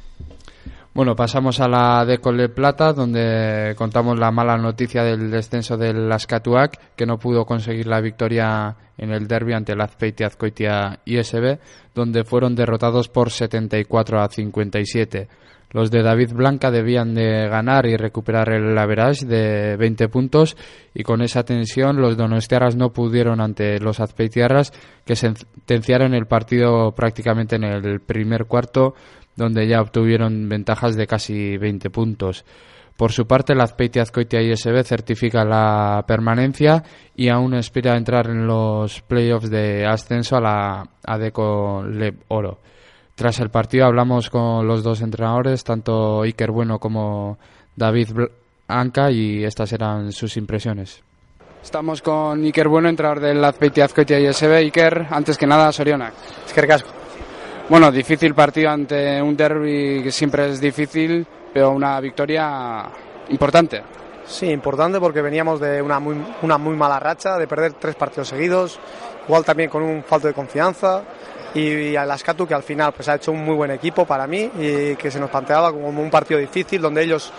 Bueno, 0.99 1.15
pasamos 1.15 1.61
a 1.61 1.69
la 1.69 2.05
de 2.05 2.19
Cole 2.19 2.49
Plata, 2.49 2.93
donde 2.93 3.73
contamos 3.79 4.19
la 4.19 4.33
mala 4.33 4.57
noticia 4.57 5.05
del 5.05 5.31
descenso 5.31 5.77
del 5.77 6.11
Ascatuac, 6.11 6.97
que 6.97 7.07
no 7.07 7.21
pudo 7.21 7.45
conseguir 7.45 7.87
la 7.87 8.01
victoria 8.01 8.75
en 8.97 9.13
el 9.13 9.29
derby 9.29 9.53
ante 9.53 9.75
el 9.75 9.81
Azpeitia 9.81 10.27
Azcoitia 10.27 10.99
ISB, 11.05 11.61
donde 11.95 12.25
fueron 12.25 12.57
derrotados 12.57 13.09
por 13.09 13.31
74 13.31 14.21
a 14.21 14.29
57. 14.29 15.29
Los 15.71 15.91
de 15.93 16.03
David 16.03 16.33
Blanca 16.33 16.73
debían 16.73 17.15
de 17.15 17.47
ganar 17.47 17.87
y 17.87 17.97
recuperar 17.97 18.49
el 18.53 18.77
average 18.77 19.27
de 19.27 19.77
20 19.77 20.09
puntos 20.09 20.57
y 20.95 21.05
con 21.05 21.21
esa 21.21 21.45
tensión 21.45 22.01
los 22.01 22.17
donostiarras 22.17 22.75
no 22.75 22.91
pudieron 22.91 23.41
ante 23.41 23.79
los 23.79 24.01
azpeitiarras 24.01 24.73
que 25.05 25.15
sentenciaron 25.15 26.15
el 26.15 26.27
partido 26.27 26.93
prácticamente 26.93 27.57
en 27.57 27.65
el 27.65 28.01
primer 28.01 28.47
cuarto 28.47 28.95
donde 29.39 29.69
ya 29.69 29.81
obtuvieron 29.81 30.49
ventajas 30.49 30.97
de 30.97 31.07
casi 31.07 31.57
20 31.57 31.91
puntos. 31.91 32.45
Por 32.97 33.13
su 33.13 33.27
parte, 33.27 33.55
la 33.55 33.63
Azpeitia 33.63 34.03
Azcoitia 34.03 34.43
ISB 34.43 34.83
certifica 34.83 35.45
la 35.45 36.05
permanencia 36.07 36.83
y 37.15 37.29
aún 37.29 37.55
aspira 37.55 37.95
a 37.95 37.97
entrar 37.97 38.29
en 38.29 38.47
los 38.49 39.01
playoffs 39.03 39.49
de 39.49 39.87
ascenso 39.87 40.37
a 40.37 40.41
la 40.41 40.89
ADECO 41.07 41.85
Leb 41.85 42.17
Oro. 42.27 42.59
Tras 43.15 43.39
el 43.39 43.51
partido 43.51 43.87
hablamos 43.87 44.29
con 44.31 44.67
los 44.67 44.83
dos 44.83 45.01
entrenadores, 45.01 45.63
tanto 45.63 46.23
Iker 46.23 46.51
Bueno 46.51 46.81
como 46.81 47.39
David 47.77 48.09
Anca 48.67 49.13
y 49.13 49.45
estas 49.45 49.73
eran 49.73 50.11
sus 50.11 50.37
impresiones. 50.37 51.03
Estamos 51.63 52.03
con 52.03 52.43
Iker 52.43 52.67
Bueno, 52.67 52.89
entrenador 52.89 53.21
del 53.21 53.45
Azpeitia 53.45 53.85
Azcoitia 53.85 54.19
y 54.19 54.33
SB. 54.33 54.57
Iker, 54.57 55.07
antes 55.11 55.39
que 55.39 55.47
nada, 55.47 55.71
Soriona. 55.71 56.13
Es 56.47 56.53
que 56.53 56.67
casco. 56.67 56.91
Bueno, 57.69 57.93
difícil 57.93 58.35
partido 58.35 58.71
ante 58.71 59.21
un 59.21 59.37
derby 59.37 60.03
que 60.03 60.11
siempre 60.11 60.49
es 60.49 60.59
difícil, 60.59 61.27
pero 61.53 61.71
una 61.73 62.01
victoria 62.01 62.89
importante. 63.29 63.83
Sí, 64.27 64.47
importante 64.47 64.99
porque 64.99 65.21
veníamos 65.21 65.61
de 65.61 65.83
una 65.83 65.99
muy, 65.99 66.17
una 66.41 66.57
muy 66.57 66.75
mala 66.77 66.99
racha, 66.99 67.37
de 67.37 67.47
perder 67.47 67.75
tres 67.75 67.95
partidos 67.95 68.29
seguidos, 68.29 68.81
igual 69.27 69.45
también 69.45 69.69
con 69.69 69.83
un 69.83 70.03
falto 70.03 70.29
de 70.29 70.33
confianza 70.33 71.03
y, 71.55 71.95
a 71.95 72.07
las 72.07 72.23
Catu 72.23 72.47
que 72.47 72.55
al 72.55 72.63
final 72.63 72.93
pues 72.95 73.07
ha 73.11 73.17
hecho 73.17 73.33
un 73.33 73.45
muy 73.45 73.55
buen 73.55 73.71
equipo 73.71 74.07
para 74.07 74.27
mí 74.27 74.51
y 74.59 74.97
que 74.97 75.11
se 75.11 75.21
nos 75.21 75.29
planteaba 75.29 75.71
como 75.71 75.89
un 75.89 76.11
partido 76.11 76.41
difícil 76.41 76.81
donde 76.81 77.03
ellos 77.03 77.31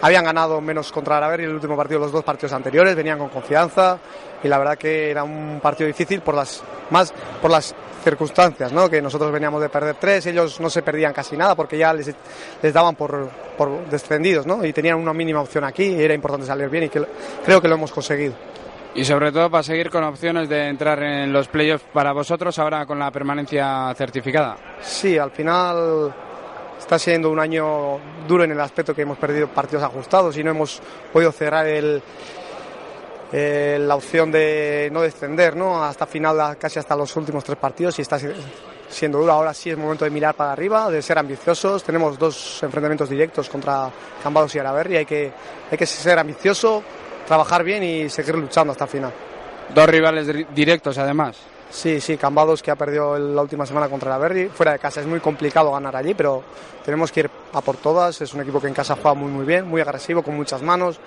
habían 0.00 0.24
ganado 0.24 0.60
menos 0.60 0.92
contra 0.92 1.16
Araber 1.16 1.40
y 1.40 1.44
el 1.44 1.54
último 1.54 1.76
partido 1.76 1.98
los 1.98 2.12
dos 2.12 2.22
partidos 2.22 2.52
anteriores, 2.52 2.94
venían 2.94 3.18
con 3.18 3.30
confianza 3.30 3.98
y 4.44 4.46
la 4.46 4.58
verdad 4.58 4.78
que 4.78 5.10
era 5.10 5.24
un 5.24 5.58
partido 5.60 5.88
difícil 5.88 6.20
por 6.20 6.36
las 6.36 6.62
más 6.90 7.12
por 7.42 7.50
las 7.50 7.74
circunstancias, 8.06 8.72
¿no? 8.72 8.88
que 8.88 9.02
nosotros 9.02 9.32
veníamos 9.32 9.60
de 9.60 9.68
perder 9.68 9.96
tres, 9.98 10.24
ellos 10.26 10.60
no 10.60 10.70
se 10.70 10.82
perdían 10.82 11.12
casi 11.12 11.36
nada 11.36 11.56
porque 11.56 11.76
ya 11.76 11.92
les, 11.92 12.14
les 12.62 12.72
daban 12.72 12.94
por, 12.94 13.28
por 13.58 13.84
descendidos 13.90 14.46
¿no? 14.46 14.64
y 14.64 14.72
tenían 14.72 14.96
una 14.96 15.12
mínima 15.12 15.40
opción 15.40 15.64
aquí 15.64 15.82
y 15.82 16.04
era 16.04 16.14
importante 16.14 16.46
salir 16.46 16.68
bien 16.68 16.84
y 16.84 16.88
que, 16.88 17.04
creo 17.44 17.60
que 17.60 17.66
lo 17.66 17.74
hemos 17.74 17.90
conseguido. 17.90 18.34
Y 18.94 19.04
sobre 19.04 19.32
todo 19.32 19.50
para 19.50 19.64
seguir 19.64 19.90
con 19.90 20.04
opciones 20.04 20.48
de 20.48 20.68
entrar 20.68 21.02
en 21.02 21.32
los 21.32 21.48
playoffs 21.48 21.84
para 21.92 22.12
vosotros 22.12 22.56
ahora 22.60 22.86
con 22.86 22.96
la 23.00 23.10
permanencia 23.10 23.92
certificada. 23.96 24.56
Sí, 24.80 25.18
al 25.18 25.32
final 25.32 26.14
está 26.78 27.00
siendo 27.00 27.28
un 27.28 27.40
año 27.40 27.98
duro 28.28 28.44
en 28.44 28.52
el 28.52 28.60
aspecto 28.60 28.94
que 28.94 29.02
hemos 29.02 29.18
perdido 29.18 29.48
partidos 29.48 29.82
ajustados 29.82 30.38
y 30.38 30.44
no 30.44 30.52
hemos 30.52 30.80
podido 31.12 31.32
cerrar 31.32 31.66
el, 31.66 32.00
la 33.32 33.94
opción 33.96 34.30
de 34.30 34.88
no 34.92 35.02
descender 35.02 35.56
¿no? 35.56 35.82
hasta 35.82 36.06
final, 36.06 36.56
casi 36.58 36.78
hasta 36.78 36.94
los 36.94 37.14
últimos 37.16 37.42
tres 37.44 37.58
partidos 37.58 37.98
y 37.98 38.02
está 38.02 38.18
siendo 38.88 39.18
duro. 39.18 39.32
Ahora 39.32 39.52
sí 39.52 39.70
es 39.70 39.78
momento 39.78 40.04
de 40.04 40.10
mirar 40.10 40.34
para 40.34 40.52
arriba, 40.52 40.90
de 40.90 41.02
ser 41.02 41.18
ambiciosos. 41.18 41.82
Tenemos 41.82 42.18
dos 42.18 42.62
enfrentamientos 42.62 43.08
directos 43.08 43.48
contra 43.48 43.90
Cambados 44.22 44.54
y 44.54 44.58
Araberri. 44.58 44.96
Hay 44.96 45.06
que, 45.06 45.32
hay 45.70 45.78
que 45.78 45.86
ser 45.86 46.18
ambicioso, 46.18 46.82
trabajar 47.26 47.64
bien 47.64 47.82
y 47.82 48.08
seguir 48.08 48.36
luchando 48.36 48.72
hasta 48.72 48.84
el 48.84 48.90
final. 48.90 49.12
Dos 49.74 49.88
rivales 49.88 50.26
directos 50.54 50.96
además. 50.98 51.36
Sí, 51.68 52.00
sí, 52.00 52.16
Cambados 52.16 52.62
que 52.62 52.70
ha 52.70 52.76
perdido 52.76 53.18
la 53.18 53.42
última 53.42 53.66
semana 53.66 53.88
contra 53.88 54.10
la 54.10 54.18
Berry. 54.18 54.48
Fuera 54.48 54.72
de 54.72 54.78
casa 54.78 55.00
es 55.00 55.06
muy 55.06 55.18
complicado 55.18 55.72
ganar 55.72 55.96
allí, 55.96 56.14
pero 56.14 56.44
tenemos 56.84 57.10
que 57.10 57.20
ir 57.20 57.30
a 57.52 57.60
por 57.60 57.76
todas. 57.76 58.20
Es 58.20 58.32
un 58.34 58.42
equipo 58.42 58.60
que 58.60 58.68
en 58.68 58.74
casa 58.74 58.94
juega 58.94 59.14
muy, 59.14 59.30
muy 59.30 59.44
bien, 59.44 59.66
muy 59.66 59.80
agresivo, 59.80 60.22
con 60.22 60.36
muchas 60.36 60.62
manos, 60.62 61.00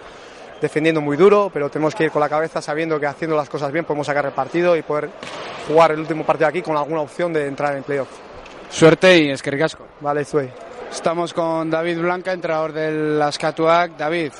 defendiendo 0.61 1.01
muy 1.01 1.17
duro, 1.17 1.49
pero 1.53 1.69
tenemos 1.69 1.95
que 1.95 2.05
ir 2.05 2.11
con 2.11 2.19
la 2.19 2.29
cabeza 2.29 2.61
sabiendo 2.61 2.99
que 2.99 3.05
haciendo 3.05 3.35
las 3.35 3.49
cosas 3.49 3.71
bien 3.71 3.85
podemos 3.85 4.07
sacar 4.07 4.25
el 4.25 4.31
partido 4.31 4.75
y 4.75 4.81
poder 4.81 5.09
jugar 5.67 5.91
el 5.91 5.99
último 5.99 6.25
partido 6.25 6.47
aquí 6.47 6.61
con 6.61 6.77
alguna 6.77 7.01
opción 7.01 7.33
de 7.33 7.47
entrar 7.47 7.75
en 7.75 7.83
playoff. 7.83 8.09
Suerte 8.69 9.17
y 9.17 9.29
esquergasco. 9.31 9.85
Vale, 10.01 10.25
Zue. 10.25 10.51
Estamos 10.91 11.33
con 11.33 11.69
David 11.69 11.99
Blanca, 11.99 12.33
entrenador 12.33 12.73
del 12.73 13.21
Ascatuac. 13.21 13.95
David, 13.97 14.31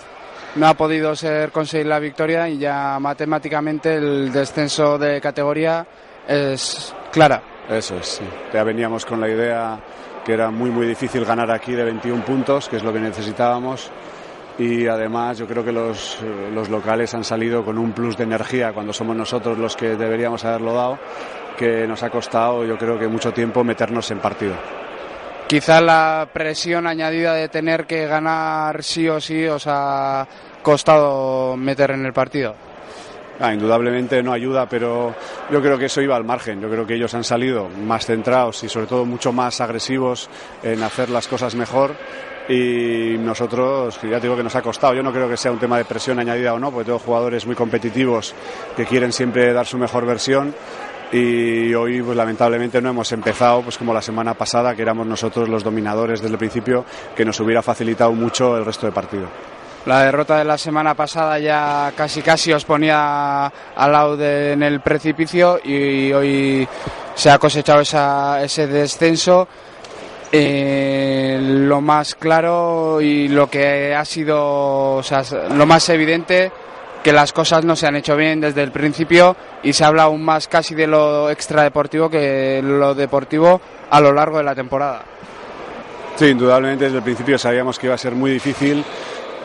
no 0.56 0.68
ha 0.68 0.74
podido 0.74 1.16
ser 1.16 1.52
conseguir 1.52 1.88
la 1.88 2.00
victoria 2.00 2.50
y 2.50 2.58
ya 2.58 2.98
matemáticamente 3.00 3.96
el 3.96 4.32
descenso 4.32 4.98
de 4.98 5.22
categoría 5.22 5.86
es 6.28 6.94
clara. 7.12 7.42
Eso 7.70 7.98
es, 7.98 8.08
sí. 8.08 8.24
Ya 8.52 8.64
veníamos 8.64 9.06
con 9.06 9.22
la 9.22 9.30
idea 9.30 9.80
que 10.26 10.34
era 10.34 10.50
muy, 10.50 10.72
muy 10.72 10.88
difícil 10.88 11.24
ganar 11.24 11.52
aquí 11.52 11.74
de 11.74 11.84
21 11.84 12.26
puntos, 12.26 12.68
que 12.68 12.78
es 12.78 12.84
lo 12.84 12.92
que 12.92 13.00
necesitábamos. 13.00 13.92
Y 14.60 14.88
además 14.88 15.38
yo 15.38 15.48
creo 15.48 15.64
que 15.64 15.72
los, 15.72 16.18
los 16.54 16.70
locales 16.70 17.14
han 17.14 17.24
salido 17.24 17.64
con 17.64 17.78
un 17.78 17.94
plus 17.94 18.18
de 18.18 18.26
energía 18.26 18.74
cuando 18.74 18.92
somos 18.92 19.16
nosotros 19.16 19.58
los 19.58 19.78
que 19.78 19.96
deberíamos 19.96 20.44
haberlo 20.44 20.74
dado, 20.74 21.00
que 21.58 21.88
nos 21.88 22.04
ha 22.04 22.10
costado 22.10 22.66
yo 22.66 22.78
creo 22.78 23.00
que 23.00 23.08
mucho 23.08 23.32
tiempo 23.32 23.64
meternos 23.64 24.12
en 24.12 24.20
partido. 24.20 24.56
Quizá 25.48 25.80
la 25.80 26.28
presión 26.32 26.88
añadida 26.88 27.34
de 27.34 27.48
tener 27.48 27.88
que 27.88 28.06
ganar 28.06 28.84
sí 28.84 29.08
o 29.08 29.22
sí 29.22 29.48
os 29.48 29.64
ha 29.66 30.28
costado 30.62 31.56
meter 31.56 31.92
en 31.92 32.06
el 32.06 32.14
partido. 32.14 32.54
Ah, 33.40 33.54
indudablemente 33.54 34.22
no 34.22 34.34
ayuda, 34.34 34.68
pero 34.68 35.16
yo 35.50 35.62
creo 35.62 35.78
que 35.78 35.86
eso 35.86 36.02
iba 36.02 36.18
al 36.18 36.26
margen. 36.26 36.60
Yo 36.60 36.70
creo 36.70 36.86
que 36.86 36.96
ellos 36.96 37.14
han 37.14 37.24
salido 37.24 37.70
más 37.70 38.06
centrados 38.06 38.62
y 38.66 38.70
sobre 38.70 38.88
todo 38.88 39.06
mucho 39.06 39.32
más 39.32 39.62
agresivos 39.62 40.30
en 40.62 40.84
hacer 40.84 41.10
las 41.10 41.28
cosas 41.28 41.56
mejor 41.56 41.96
y 42.50 43.16
nosotros, 43.20 44.00
ya 44.02 44.20
digo 44.20 44.36
que 44.36 44.42
nos 44.42 44.56
ha 44.56 44.62
costado, 44.64 44.96
yo 44.96 45.04
no 45.04 45.14
creo 45.14 45.30
que 45.30 45.38
sea 45.38 45.52
un 45.52 45.60
tema 45.60 45.78
de 45.78 45.86
presión 45.86 46.18
añadida 46.18 46.54
o 46.54 46.60
no, 46.60 46.72
porque 46.72 46.86
tengo 46.86 46.98
jugadores 46.98 47.46
muy 47.46 47.56
competitivos 47.56 48.34
que 48.76 48.86
quieren 48.86 49.14
siempre 49.14 49.54
dar 49.54 49.68
su 49.68 49.78
mejor 49.78 50.08
versión 50.08 50.56
y 51.12 51.74
hoy 51.76 52.02
pues 52.02 52.18
lamentablemente 52.18 52.82
no 52.82 52.90
hemos 52.90 53.12
empezado 53.12 53.62
pues 53.62 53.78
como 53.78 53.94
la 53.94 54.02
semana 54.02 54.34
pasada 54.34 54.76
que 54.76 54.82
éramos 54.82 55.06
nosotros 55.06 55.48
los 55.48 55.64
dominadores 55.64 56.22
desde 56.22 56.34
el 56.34 56.40
principio 56.40 56.86
que 57.16 57.24
nos 57.24 57.40
hubiera 57.40 57.62
facilitado 57.62 58.14
mucho 58.14 58.58
el 58.58 58.66
resto 58.66 58.88
de 58.88 58.92
partido. 58.92 59.28
La 59.86 60.04
derrota 60.04 60.38
de 60.38 60.44
la 60.44 60.58
semana 60.58 60.94
pasada 60.94 61.40
ya 61.40 61.94
casi 61.96 62.22
casi 62.22 62.52
os 62.52 62.66
ponía 62.66 63.46
al 63.46 63.92
lado 63.92 64.18
de, 64.18 64.54
en 64.54 64.64
el 64.64 64.82
precipicio 64.82 65.60
y 65.64 66.12
hoy 66.12 66.68
se 67.16 67.30
ha 67.30 67.38
cosechado 67.38 67.82
esa, 67.82 68.44
ese 68.44 68.68
descenso. 68.68 69.48
Eh, 70.32 71.40
lo 71.42 71.82
más 71.82 72.14
claro 72.14 73.02
y 73.02 73.28
lo 73.30 73.50
que 73.50 73.96
ha 73.96 74.06
sido 74.06 75.02
lo 75.56 75.66
más 75.66 75.90
evidente 75.90 76.52
que 77.04 77.12
las 77.12 77.34
cosas 77.34 77.66
no 77.66 77.76
se 77.76 77.88
han 77.88 77.96
hecho 77.96 78.16
bien 78.16 78.40
desde 78.40 78.62
el 78.62 78.72
principio 78.72 79.36
y 79.64 79.74
se 79.74 79.84
habla 79.86 80.04
aún 80.04 80.24
más 80.24 80.48
casi 80.48 80.76
de 80.76 80.86
lo 80.86 81.32
extradeportivo 81.32 82.10
que 82.10 82.62
lo 82.64 82.94
deportivo 82.94 83.60
a 83.90 84.00
lo 84.00 84.12
largo 84.12 84.38
de 84.38 84.44
la 84.44 84.54
temporada. 84.54 85.04
Sí, 86.16 86.28
indudablemente 86.28 86.86
desde 86.86 86.98
el 86.98 87.04
principio 87.04 87.38
sabíamos 87.40 87.80
que 87.80 87.88
iba 87.88 87.96
a 87.96 87.98
ser 87.98 88.14
muy 88.14 88.32
difícil 88.32 88.84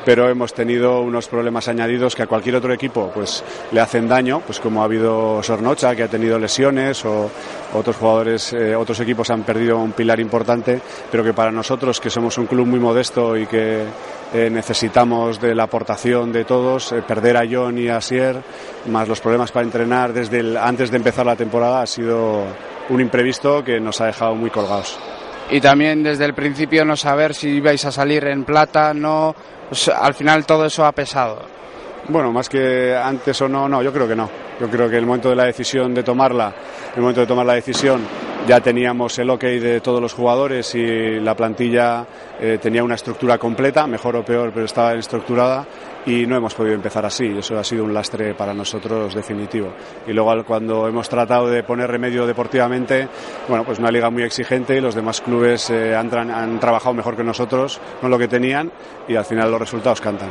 pero 0.04 0.28
hemos 0.28 0.54
tenido 0.54 1.00
unos 1.00 1.28
problemas 1.28 1.68
añadidos 1.68 2.14
que 2.14 2.23
a 2.23 2.26
cualquier 2.26 2.56
otro 2.56 2.73
equipo 2.73 3.11
pues 3.14 3.42
le 3.73 3.80
hacen 3.80 4.08
daño, 4.08 4.40
pues 4.44 4.61
como 4.61 4.82
ha 4.82 4.84
habido 4.84 5.42
Sornocha 5.42 5.94
que 5.94 6.02
ha 6.02 6.08
tenido 6.08 6.38
lesiones 6.38 7.04
o 7.04 7.30
otros 7.73 7.96
jugadores, 7.96 8.52
eh, 8.52 8.76
otros 8.76 9.00
equipos 9.00 9.30
han 9.30 9.42
perdido 9.42 9.78
un 9.78 9.92
pilar 9.92 10.20
importante, 10.20 10.80
pero 11.11 11.25
que 11.25 11.32
para 11.32 11.50
nosotros 11.50 12.00
que 12.00 12.11
somos 12.11 12.38
un 12.38 12.46
club 12.46 12.66
muy 12.66 12.80
modesto 12.80 13.37
y 13.37 13.46
que 13.46 13.84
eh, 14.32 14.50
necesitamos 14.50 15.40
de 15.40 15.54
la 15.54 15.64
aportación 15.64 16.32
de 16.32 16.44
todos, 16.44 16.92
eh, 16.92 17.02
perder 17.02 17.37
a 17.37 17.44
John 17.50 17.78
y 17.78 17.88
a 17.88 18.00
Sier, 18.00 18.42
más 18.87 19.08
los 19.08 19.20
problemas 19.20 19.52
para 19.52 19.64
entrenar 19.64 20.12
desde 20.12 20.58
antes 20.58 20.90
de 20.90 20.96
empezar 20.96 21.26
la 21.26 21.37
temporada 21.37 21.82
ha 21.82 21.87
sido 21.87 22.44
un 22.88 23.00
imprevisto 23.00 23.64
que 23.64 23.80
nos 23.80 24.00
ha 24.00 24.06
dejado 24.06 24.34
muy 24.34 24.50
colgados 24.50 24.99
y 25.50 25.60
también 25.60 26.02
desde 26.02 26.24
el 26.24 26.34
principio 26.34 26.84
no 26.84 26.96
saber 26.96 27.34
si 27.34 27.48
ibais 27.48 27.84
a 27.84 27.92
salir 27.92 28.26
en 28.26 28.44
plata, 28.44 28.94
no, 28.94 29.34
pues, 29.68 29.88
al 29.88 30.14
final 30.14 30.46
todo 30.46 30.66
eso 30.66 30.84
ha 30.84 30.92
pesado. 30.92 31.42
Bueno, 32.08 32.32
más 32.32 32.48
que 32.48 32.94
antes 32.94 33.40
o 33.40 33.48
no, 33.48 33.68
no, 33.68 33.82
yo 33.82 33.92
creo 33.92 34.06
que 34.06 34.16
no. 34.16 34.28
Yo 34.60 34.68
creo 34.68 34.88
que 34.88 34.98
el 34.98 35.06
momento 35.06 35.30
de 35.30 35.36
la 35.36 35.44
decisión 35.44 35.94
de 35.94 36.02
tomarla, 36.02 36.54
el 36.94 37.00
momento 37.00 37.22
de 37.22 37.26
tomar 37.26 37.46
la 37.46 37.54
decisión, 37.54 38.02
ya 38.46 38.60
teníamos 38.60 39.18
el 39.18 39.30
ok 39.30 39.42
de 39.42 39.80
todos 39.80 40.00
los 40.00 40.12
jugadores 40.12 40.74
y 40.74 41.18
la 41.18 41.34
plantilla 41.34 42.06
eh, 42.38 42.58
tenía 42.60 42.84
una 42.84 42.94
estructura 42.94 43.38
completa, 43.38 43.86
mejor 43.86 44.16
o 44.16 44.24
peor, 44.24 44.50
pero 44.52 44.66
estaba 44.66 44.94
estructurada 44.94 45.66
y 46.06 46.26
no 46.26 46.37
hemos 46.37 46.54
podido 46.54 46.75
empezar 46.75 47.04
así. 47.06 47.26
Eso 47.38 47.58
ha 47.58 47.64
sido 47.64 47.84
un 47.84 47.94
lastre 47.94 48.34
para 48.34 48.54
nosotros 48.54 49.14
definitivo. 49.14 49.73
Y 50.06 50.12
luego 50.12 50.44
cuando 50.44 50.87
hemos 50.88 51.08
tratado 51.08 51.49
de 51.49 51.62
poner 51.62 51.90
remedio 51.90 52.26
deportivamente, 52.26 53.08
bueno, 53.49 53.64
pues 53.64 53.78
una 53.78 53.90
liga 53.90 54.11
muy 54.11 54.23
exigente 54.23 54.76
y 54.76 54.80
los 54.80 54.94
demás 54.94 55.20
clubes 55.20 55.70
eh, 55.70 55.94
han, 55.94 56.12
han 56.14 56.61
trabajado 56.61 56.94
mejor 56.94 57.16
que 57.16 57.25
nosotros 57.25 57.80
con 58.00 58.11
lo 58.11 58.18
que 58.18 58.28
tenían 58.28 58.70
y 59.08 59.16
al 59.16 59.25
final 59.25 59.50
los 59.50 59.61
resultados 59.61 60.00
cantan. 60.00 60.30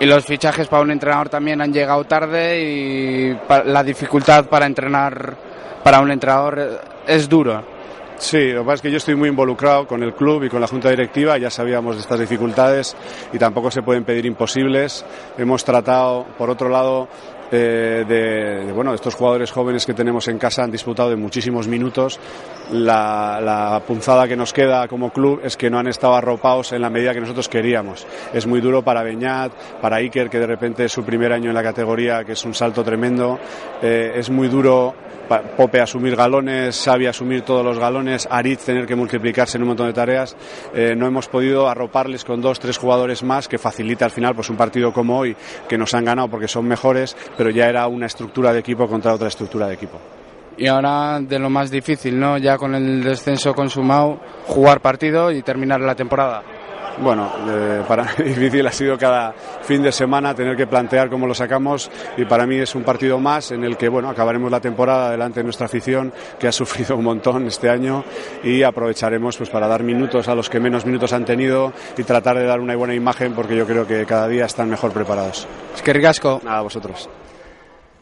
Y 0.00 0.06
los 0.06 0.24
fichajes 0.24 0.66
para 0.66 0.82
un 0.82 0.90
entrenador 0.90 1.28
también 1.28 1.60
han 1.60 1.72
llegado 1.72 2.02
tarde 2.04 2.60
y 2.60 3.38
la 3.66 3.84
dificultad 3.84 4.46
para 4.46 4.66
entrenar 4.66 5.36
para 5.84 6.00
un 6.00 6.10
entrenador 6.10 6.80
es 7.06 7.28
duro. 7.28 7.71
Sí, 8.18 8.52
lo 8.52 8.60
que 8.60 8.66
pasa 8.66 8.74
es 8.74 8.82
que 8.82 8.90
yo 8.90 8.96
estoy 8.98 9.14
muy 9.16 9.28
involucrado 9.28 9.86
con 9.86 10.02
el 10.02 10.14
club 10.14 10.44
y 10.44 10.48
con 10.48 10.60
la 10.60 10.66
junta 10.66 10.88
directiva, 10.90 11.38
ya 11.38 11.50
sabíamos 11.50 11.96
de 11.96 12.02
estas 12.02 12.20
dificultades 12.20 12.96
y 13.32 13.38
tampoco 13.38 13.70
se 13.70 13.82
pueden 13.82 14.04
pedir 14.04 14.26
imposibles. 14.26 15.04
Hemos 15.36 15.64
tratado, 15.64 16.26
por 16.38 16.48
otro 16.48 16.68
lado, 16.68 17.08
eh, 17.54 18.06
de, 18.08 18.72
bueno, 18.72 18.94
estos 18.94 19.14
jugadores 19.14 19.50
jóvenes 19.50 19.84
que 19.84 19.92
tenemos 19.92 20.26
en 20.28 20.38
casa 20.38 20.64
han 20.64 20.70
disputado 20.70 21.10
de 21.10 21.16
muchísimos 21.16 21.68
minutos. 21.68 22.18
La, 22.72 23.82
punzada 23.86 24.26
que 24.26 24.36
nos 24.36 24.54
queda 24.54 24.88
como 24.88 25.12
club 25.12 25.42
es 25.44 25.58
que 25.58 25.68
no 25.68 25.78
han 25.78 25.86
estado 25.86 26.14
arropados 26.14 26.72
en 26.72 26.80
la 26.80 26.88
medida 26.88 27.12
que 27.12 27.20
nosotros 27.20 27.50
queríamos. 27.50 28.06
Es 28.32 28.46
muy 28.46 28.62
duro 28.62 28.82
para 28.82 29.02
Beñat, 29.02 29.52
para 29.82 29.96
Iker, 29.96 30.30
que 30.30 30.38
de 30.38 30.46
repente 30.46 30.86
es 30.86 30.92
su 30.92 31.04
primer 31.04 31.30
año 31.30 31.50
en 31.50 31.54
la 31.54 31.62
categoría, 31.62 32.24
que 32.24 32.32
es 32.32 32.44
un 32.46 32.54
salto 32.54 32.82
tremendo. 32.82 33.38
Eh, 33.82 34.12
es 34.16 34.30
muy 34.30 34.48
duro 34.48 34.94
Pope 35.40 35.80
asumir 35.80 36.16
galones, 36.16 36.82
Xavi 36.84 37.06
asumir 37.06 37.42
todos 37.42 37.64
los 37.64 37.78
galones, 37.78 38.28
Aritz 38.30 38.64
tener 38.64 38.86
que 38.86 38.94
multiplicarse 38.94 39.56
en 39.56 39.62
un 39.62 39.68
montón 39.68 39.86
de 39.86 39.92
tareas. 39.92 40.36
Eh, 40.74 40.94
no 40.96 41.06
hemos 41.06 41.28
podido 41.28 41.68
arroparles 41.68 42.24
con 42.24 42.40
dos, 42.40 42.60
tres 42.60 42.76
jugadores 42.76 43.22
más 43.22 43.48
que 43.48 43.58
facilita 43.58 44.04
al 44.04 44.10
final 44.10 44.34
pues 44.34 44.50
un 44.50 44.56
partido 44.56 44.92
como 44.92 45.18
hoy 45.18 45.36
que 45.68 45.78
nos 45.78 45.94
han 45.94 46.04
ganado 46.04 46.28
porque 46.28 46.48
son 46.48 46.66
mejores, 46.66 47.16
pero 47.36 47.50
ya 47.50 47.66
era 47.66 47.86
una 47.86 48.06
estructura 48.06 48.52
de 48.52 48.60
equipo 48.60 48.86
contra 48.86 49.14
otra 49.14 49.28
estructura 49.28 49.66
de 49.68 49.74
equipo. 49.74 49.98
Y 50.56 50.66
ahora 50.66 51.18
de 51.20 51.38
lo 51.38 51.48
más 51.48 51.70
difícil, 51.70 52.18
¿no? 52.20 52.36
Ya 52.36 52.58
con 52.58 52.74
el 52.74 53.02
descenso 53.02 53.54
consumado, 53.54 54.20
jugar 54.46 54.80
partido 54.80 55.30
y 55.30 55.42
terminar 55.42 55.80
la 55.80 55.94
temporada. 55.94 56.42
Bueno, 57.00 57.32
eh, 57.48 57.82
para 57.86 58.04
mí 58.04 58.10
difícil 58.24 58.66
ha 58.66 58.72
sido 58.72 58.98
cada 58.98 59.32
fin 59.62 59.82
de 59.82 59.92
semana 59.92 60.34
tener 60.34 60.56
que 60.56 60.66
plantear 60.66 61.08
cómo 61.08 61.26
lo 61.26 61.34
sacamos 61.34 61.90
y 62.16 62.24
para 62.24 62.46
mí 62.46 62.56
es 62.56 62.74
un 62.74 62.82
partido 62.82 63.18
más 63.18 63.50
en 63.50 63.64
el 63.64 63.76
que 63.76 63.88
bueno 63.88 64.08
acabaremos 64.08 64.50
la 64.50 64.60
temporada 64.60 65.10
delante 65.10 65.40
de 65.40 65.44
nuestra 65.44 65.66
afición 65.66 66.12
que 66.38 66.48
ha 66.48 66.52
sufrido 66.62 66.96
un 66.96 67.04
montón 67.04 67.46
este 67.46 67.70
año 67.70 68.04
y 68.44 68.62
aprovecharemos 68.62 69.36
pues 69.36 69.50
para 69.50 69.66
dar 69.66 69.82
minutos 69.82 70.28
a 70.28 70.34
los 70.34 70.48
que 70.48 70.60
menos 70.60 70.84
minutos 70.86 71.12
han 71.12 71.24
tenido 71.24 71.72
y 71.96 72.02
tratar 72.02 72.38
de 72.38 72.44
dar 72.44 72.60
una 72.60 72.76
buena 72.76 72.94
imagen 72.94 73.32
porque 73.34 73.56
yo 73.56 73.66
creo 73.66 73.86
que 73.86 74.04
cada 74.06 74.28
día 74.28 74.44
están 74.44 74.68
mejor 74.68 74.92
preparados. 74.92 75.46
Es 75.74 75.82
que 75.82 75.92
ricasco. 75.92 76.40
A 76.46 76.60
vosotros. 76.62 77.08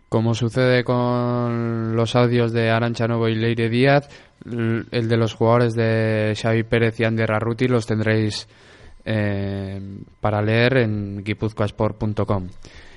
Como 0.09 0.35
sucede 0.35 0.83
con 0.83 1.95
los 1.95 2.17
audios 2.17 2.53
de 2.53 2.71
Arancha 2.71 3.07
Novo 3.07 3.29
y 3.29 3.37
Leire 3.37 3.69
Díaz, 3.69 4.09
el 4.45 5.09
de 5.09 5.17
los 5.17 5.35
jugadores 5.35 5.75
de 5.75 6.35
Xavi 6.41 6.65
Pérez 6.65 6.99
y 6.99 7.05
Ander 7.05 7.31
Arruti 7.31 7.69
los 7.69 7.87
tendréis 7.87 8.49
eh, 9.05 9.81
para 10.21 10.43
leer 10.43 10.79
en 10.79 11.23
guipuzcoasport.com. 11.25 12.49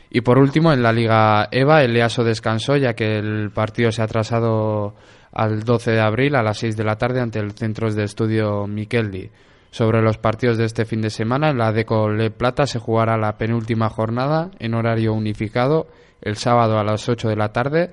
Y 0.10 0.22
por 0.22 0.38
último, 0.38 0.72
en 0.72 0.84
la 0.84 0.94
Liga 0.94 1.48
EVA, 1.52 1.84
el 1.84 1.98
EASO 1.98 2.24
descansó 2.24 2.78
ya 2.78 2.94
que 2.94 3.18
el 3.18 3.50
partido 3.52 3.92
se 3.92 4.02
ha 4.02 4.06
atrasado 4.06 4.94
al 5.32 5.64
12 5.64 5.92
de 5.92 6.02
abril 6.02 6.36
a 6.36 6.44
las 6.44 6.60
6 6.60 6.78
de 6.78 6.84
la 6.84 6.98
tarde 6.98 7.20
ante 7.20 7.40
el 7.40 7.54
Centro 7.54 7.92
de 7.92 8.04
Estudio 8.04 8.68
Miqueldi. 8.68 9.32
Sobre 9.72 10.04
los 10.04 10.20
partidos 10.20 10.60
de 10.60 10.66
este 10.66 10.86
fin 10.86 11.02
de 11.02 11.10
semana, 11.10 11.50
en 11.50 11.58
la 11.58 11.72
Deco 11.72 12.10
Le 12.10 12.30
Plata 12.30 12.68
se 12.68 12.78
jugará 12.78 13.18
la 13.18 13.40
penúltima 13.40 13.90
jornada 13.90 14.52
en 14.60 14.76
horario 14.76 15.14
unificado 15.14 15.88
el 16.22 16.38
sábado 16.38 16.78
a 16.78 16.84
las 16.84 17.10
8 17.10 17.30
de 17.30 17.36
la 17.36 17.52
tarde. 17.52 17.92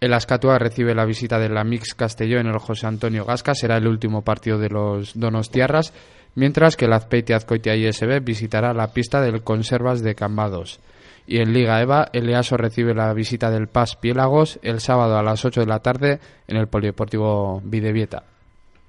El 0.00 0.14
Ascatua 0.14 0.56
recibe 0.58 0.94
la 0.94 1.04
visita 1.04 1.40
de 1.40 1.48
la 1.48 1.64
Mix 1.64 1.94
Castelló 1.94 2.38
en 2.38 2.46
el 2.46 2.58
José 2.58 2.86
Antonio 2.86 3.24
Gasca. 3.24 3.54
Será 3.54 3.76
el 3.76 3.88
último 3.88 4.22
partido 4.22 4.56
de 4.56 4.68
los 4.68 5.18
Donostiarras 5.18 5.92
mientras 6.34 6.76
que 6.76 6.86
el 6.86 6.92
Azpeitia 6.92 7.36
Azcoitia 7.36 7.76
ISB 7.76 8.22
visitará 8.22 8.72
la 8.72 8.92
pista 8.92 9.20
del 9.20 9.42
Conservas 9.42 10.02
de 10.02 10.14
Cambados. 10.14 10.80
Y 11.26 11.38
en 11.38 11.52
Liga 11.52 11.80
EVA, 11.80 12.08
el 12.12 12.28
EASO 12.28 12.56
recibe 12.56 12.94
la 12.94 13.12
visita 13.12 13.50
del 13.50 13.68
PAS 13.68 13.96
Piélagos 13.96 14.58
el 14.62 14.80
sábado 14.80 15.16
a 15.16 15.22
las 15.22 15.44
8 15.44 15.60
de 15.60 15.66
la 15.66 15.78
tarde 15.78 16.18
en 16.48 16.56
el 16.56 16.66
Polideportivo 16.66 17.60
Videvieta. 17.64 18.24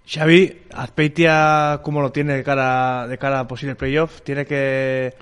Xavi, 0.07 0.61
Azpeitia, 0.73 1.81
¿cómo 1.83 2.01
lo 2.01 2.11
tiene 2.11 2.33
de 2.33 2.43
cara, 2.43 3.07
de 3.07 3.17
cara 3.17 3.41
a 3.41 3.47
posible 3.47 3.75
playoff? 3.75 4.21
Tiene 4.21 4.45
que... 4.45 5.13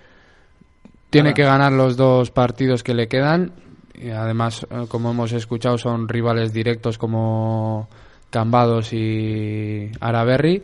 Tiene 1.10 1.34
que 1.34 1.44
ganar 1.44 1.72
los 1.74 1.98
dos 1.98 2.32
partidos 2.32 2.84
que 2.84 2.94
le 2.94 3.08
quedan. 3.08 3.52
Y 3.96 4.12
además, 4.12 4.66
eh, 4.70 4.86
como 4.88 5.12
hemos 5.12 5.34
escuchado, 5.34 5.78
son 5.78 6.08
rivales 6.08 6.54
directos 6.54 6.98
como 6.98 7.90
Cambados 8.30 8.94
y 8.94 9.92
Araberri 10.00 10.64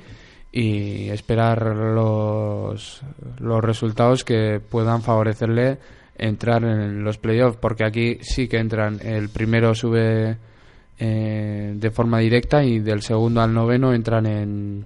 y 0.58 1.10
esperar 1.10 1.76
los, 1.76 3.02
los 3.40 3.62
resultados 3.62 4.24
que 4.24 4.62
puedan 4.62 5.02
favorecerle 5.02 5.80
entrar 6.18 6.64
en 6.64 7.04
los 7.04 7.18
playoffs, 7.18 7.58
porque 7.58 7.84
aquí 7.86 8.20
sí 8.22 8.48
que 8.48 8.60
entran, 8.60 9.02
el 9.02 9.28
primero 9.28 9.76
sube 9.76 10.38
eh, 10.98 11.74
de 11.76 11.92
forma 11.92 12.20
directa 12.20 12.64
y 12.64 12.80
del 12.80 13.02
segundo 13.02 13.42
al 13.42 13.54
noveno 13.54 13.94
entran 13.94 14.28
en, 14.28 14.86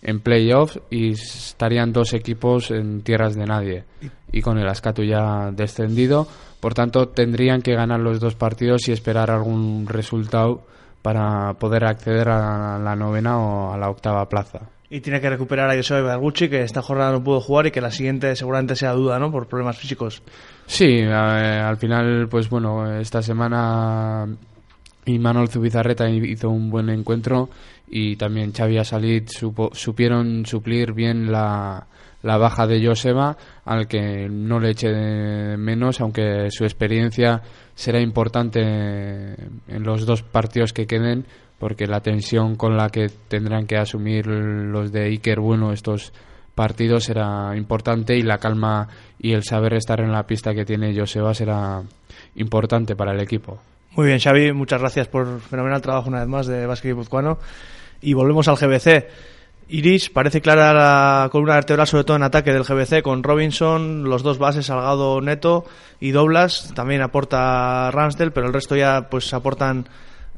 en 0.00 0.20
playoffs 0.20 0.80
y 0.88 1.10
estarían 1.10 1.92
dos 1.92 2.14
equipos 2.14 2.70
en 2.70 3.02
tierras 3.02 3.34
de 3.34 3.44
nadie 3.44 3.84
y 4.32 4.40
con 4.40 4.56
el 4.56 4.66
Ascatu 4.66 5.02
ya 5.02 5.50
descendido, 5.52 6.26
por 6.58 6.72
tanto 6.72 7.08
tendrían 7.08 7.60
que 7.60 7.74
ganar 7.74 8.00
los 8.00 8.18
dos 8.18 8.34
partidos 8.34 8.88
y 8.88 8.92
esperar 8.92 9.30
algún 9.30 9.86
resultado 9.86 10.62
para 11.02 11.52
poder 11.52 11.84
acceder 11.84 12.30
a 12.30 12.78
la 12.78 12.96
novena 12.96 13.38
o 13.38 13.74
a 13.74 13.76
la 13.76 13.90
octava 13.90 14.26
plaza. 14.26 14.70
Y 14.88 15.00
tiene 15.00 15.20
que 15.20 15.28
recuperar 15.28 15.70
a 15.70 15.76
José 15.76 16.00
Bargucci, 16.00 16.48
que 16.48 16.62
esta 16.62 16.80
jornada 16.80 17.12
no 17.12 17.24
pudo 17.24 17.40
jugar 17.40 17.66
y 17.66 17.70
que 17.72 17.80
la 17.80 17.90
siguiente 17.90 18.36
seguramente 18.36 18.76
sea 18.76 18.92
duda, 18.92 19.18
¿no? 19.18 19.32
Por 19.32 19.48
problemas 19.48 19.76
físicos. 19.78 20.22
Sí, 20.66 21.00
al 21.02 21.76
final, 21.76 22.28
pues 22.28 22.48
bueno, 22.48 22.98
esta 22.98 23.20
semana 23.20 24.26
Imanol 25.06 25.48
Zubizarreta 25.48 26.08
hizo 26.08 26.50
un 26.50 26.70
buen 26.70 26.88
encuentro 26.90 27.48
y 27.88 28.16
también 28.16 28.52
Xavi 28.52 28.84
Salit 28.84 29.28
supieron 29.72 30.46
suplir 30.46 30.92
bien 30.92 31.30
la, 31.30 31.86
la 32.22 32.36
baja 32.36 32.66
de 32.66 32.84
Joseba, 32.84 33.36
al 33.64 33.86
que 33.86 34.28
no 34.28 34.58
le 34.58 34.70
eche 34.70 35.56
menos, 35.56 36.00
aunque 36.00 36.50
su 36.50 36.64
experiencia 36.64 37.42
será 37.74 38.00
importante 38.00 38.60
en 38.60 39.82
los 39.82 40.06
dos 40.06 40.22
partidos 40.22 40.72
que 40.72 40.86
queden 40.86 41.26
porque 41.58 41.86
la 41.86 42.00
tensión 42.00 42.56
con 42.56 42.76
la 42.76 42.88
que 42.88 43.08
tendrán 43.28 43.66
que 43.66 43.76
asumir 43.76 44.26
los 44.26 44.92
de 44.92 45.04
Iker 45.04 45.40
Bueno 45.40 45.72
estos 45.72 46.12
partidos 46.54 47.04
será 47.04 47.56
importante 47.56 48.16
y 48.16 48.22
la 48.22 48.38
calma 48.38 48.88
y 49.18 49.32
el 49.32 49.44
saber 49.44 49.74
estar 49.74 50.00
en 50.00 50.12
la 50.12 50.26
pista 50.26 50.54
que 50.54 50.64
tiene 50.64 50.98
Joseba 50.98 51.34
será 51.34 51.82
importante 52.34 52.96
para 52.96 53.12
el 53.12 53.20
equipo. 53.20 53.60
Muy 53.96 54.08
bien, 54.08 54.18
Xavi, 54.18 54.52
muchas 54.52 54.80
gracias 54.80 55.08
por 55.08 55.40
fenomenal 55.40 55.80
trabajo 55.80 56.08
una 56.08 56.20
vez 56.20 56.28
más 56.28 56.46
de 56.46 56.66
Básquet 56.66 56.90
Guipuzcoano. 56.90 57.38
Y 58.02 58.12
volvemos 58.12 58.46
al 58.48 58.56
GBC. 58.56 59.06
Iris, 59.68 60.10
parece 60.10 60.40
clara 60.40 60.72
la 60.72 61.28
columna 61.30 61.54
vertebral, 61.54 61.86
sobre 61.86 62.04
todo 62.04 62.16
en 62.16 62.22
ataque 62.22 62.52
del 62.52 62.62
GBC, 62.62 63.02
con 63.02 63.22
Robinson, 63.22 64.04
los 64.04 64.22
dos 64.22 64.38
bases, 64.38 64.66
Salgado 64.66 65.20
Neto 65.20 65.64
y 65.98 66.10
Doblas. 66.10 66.72
También 66.74 67.02
aporta 67.02 67.90
Ramsdell, 67.90 68.32
pero 68.32 68.46
el 68.46 68.52
resto 68.52 68.76
ya 68.76 69.08
pues 69.10 69.32
aportan 69.34 69.88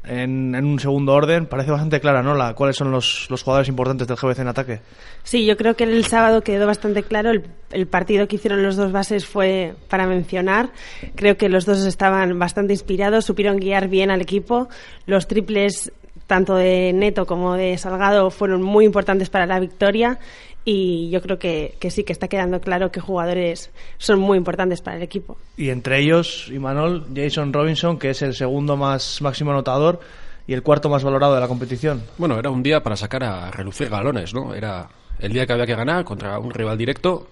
en, 0.09 0.55
un 0.55 0.79
segundo 0.79 1.13
orden. 1.13 1.45
Parece 1.45 1.71
bastante 1.71 1.99
clara, 1.99 2.23
¿no? 2.23 2.33
La, 2.35 2.53
¿Cuáles 2.55 2.75
son 2.75 2.91
los, 2.91 3.27
los, 3.29 3.43
jugadores 3.43 3.69
importantes 3.69 4.07
del 4.07 4.17
GBC 4.17 4.39
en 4.39 4.47
ataque? 4.47 4.81
Sí, 5.23 5.45
yo 5.45 5.55
creo 5.55 5.75
que 5.75 5.83
el 5.83 6.03
sábado 6.05 6.41
quedó 6.41 6.65
bastante 6.65 7.03
claro. 7.03 7.29
El, 7.29 7.43
el, 7.71 7.87
partido 7.87 8.27
que 8.27 8.37
hicieron 8.37 8.63
los 8.63 8.75
dos 8.75 8.91
bases 8.91 9.25
fue 9.25 9.75
para 9.87 10.07
mencionar. 10.07 10.71
Creo 11.15 11.37
que 11.37 11.47
los 11.47 11.65
dos 11.65 11.85
estaban 11.85 12.37
bastante 12.39 12.73
inspirados, 12.73 13.25
supieron 13.25 13.57
guiar 13.57 13.87
bien 13.87 14.09
al 14.09 14.21
equipo. 14.21 14.67
Los 15.05 15.27
triples, 15.27 15.91
tanto 16.25 16.55
de 16.55 16.91
Neto 16.93 17.25
como 17.25 17.53
de 17.53 17.77
Salgado, 17.77 18.31
fueron 18.31 18.63
muy 18.63 18.85
importantes 18.85 19.29
para 19.29 19.45
la 19.45 19.59
victoria 19.59 20.19
y 20.65 21.09
yo 21.09 21.21
creo 21.21 21.39
que, 21.39 21.75
sí 21.89 22.03
que 22.03 22.13
está 22.13 22.27
quedando 22.27 22.59
claro 22.61 22.91
que 22.91 22.99
jugadores 22.99 23.71
son 23.97 24.19
muy 24.19 24.37
importantes 24.37 24.81
para 24.81 24.97
el 24.97 25.03
equipo. 25.03 25.37
Y 25.57 25.69
entre 25.69 25.99
ellos, 25.99 26.49
Imanol, 26.49 27.07
Jason 27.15 27.53
Robinson, 27.53 27.97
que 27.97 28.11
es 28.11 28.21
el 28.21 28.35
segundo 28.35 28.77
más 28.77 29.21
máximo 29.21 29.51
anotador 29.51 29.99
y 30.47 30.53
el 30.53 30.63
cuarto 30.63 30.89
más 30.89 31.03
valorado 31.03 31.35
de 31.35 31.39
la 31.39 31.47
competición. 31.47 32.03
Bueno, 32.17 32.37
era 32.37 32.49
un 32.49 32.61
día 32.61 32.83
para 32.83 32.95
sacar 32.95 33.23
a 33.23 33.51
relucir 33.51 33.89
galones, 33.89 34.33
¿no? 34.33 34.53
Era 34.53 34.89
el 35.19 35.31
día 35.31 35.45
que 35.45 35.53
había 35.53 35.65
que 35.65 35.75
ganar 35.75 36.03
contra 36.03 36.39
un 36.39 36.51
rival 36.51 36.77
directo 36.77 37.27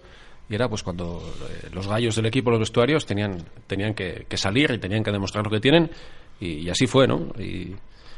y 0.49 0.55
era 0.55 0.69
pues 0.69 0.81
cuando 0.81 1.21
eh, 1.49 1.69
los 1.73 1.87
gallos 1.87 2.15
del 2.15 2.25
equipo, 2.27 2.49
los 2.49 2.59
vestuarios, 2.59 3.05
tenían, 3.05 3.43
tenían 3.67 3.93
que, 3.93 4.25
salir 4.35 4.71
y 4.71 4.77
tenían 4.77 5.03
que 5.03 5.11
demostrar 5.11 5.43
lo 5.43 5.51
que 5.51 5.59
tienen 5.59 5.91
y, 6.39 6.69
así 6.69 6.87
fue, 6.87 7.07
¿no? 7.07 7.33
Y, 7.39 7.75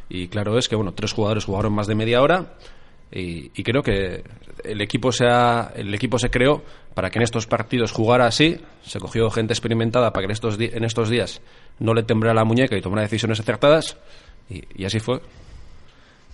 y 0.10 0.28
claro 0.28 0.58
es 0.58 0.67
que, 0.67 0.76
bueno, 0.76 0.93
tres 0.93 1.13
jugadores 1.13 1.45
jugaron 1.45 1.74
más 1.74 1.88
de 1.88 1.95
media 1.95 2.22
hora 2.22 2.54
y, 3.12 3.63
creo 3.63 3.82
que 3.82 4.24
el 4.63 4.82
equipo, 4.82 5.12
se 5.12 5.26
el 5.76 5.93
equipo 5.93 6.19
se 6.19 6.30
creó 6.30 6.62
para 6.93 7.10
que 7.10 7.17
en 7.17 7.24
estos 7.24 7.48
partidos 7.48 7.91
jugara 7.91 8.28
así. 8.28 8.58
Se 8.84 9.00
cogió 9.00 9.30
gente 9.32 9.54
experimentada 9.54 10.13
para 10.13 10.24
que 10.24 10.26
en 10.26 10.32
estos, 10.32 10.60
en 10.60 10.84
estos 10.84 11.10
días 11.10 11.41
no 11.80 11.93
le 11.93 12.04
temblara 12.04 12.36
la 12.36 12.43
muñeca 12.43 12.78
y 12.78 12.82
tomara 12.82 13.02
decisiones 13.02 13.39
acertadas. 13.39 13.98
Y, 14.50 14.86
así 14.86 15.00
fue. 15.00 15.22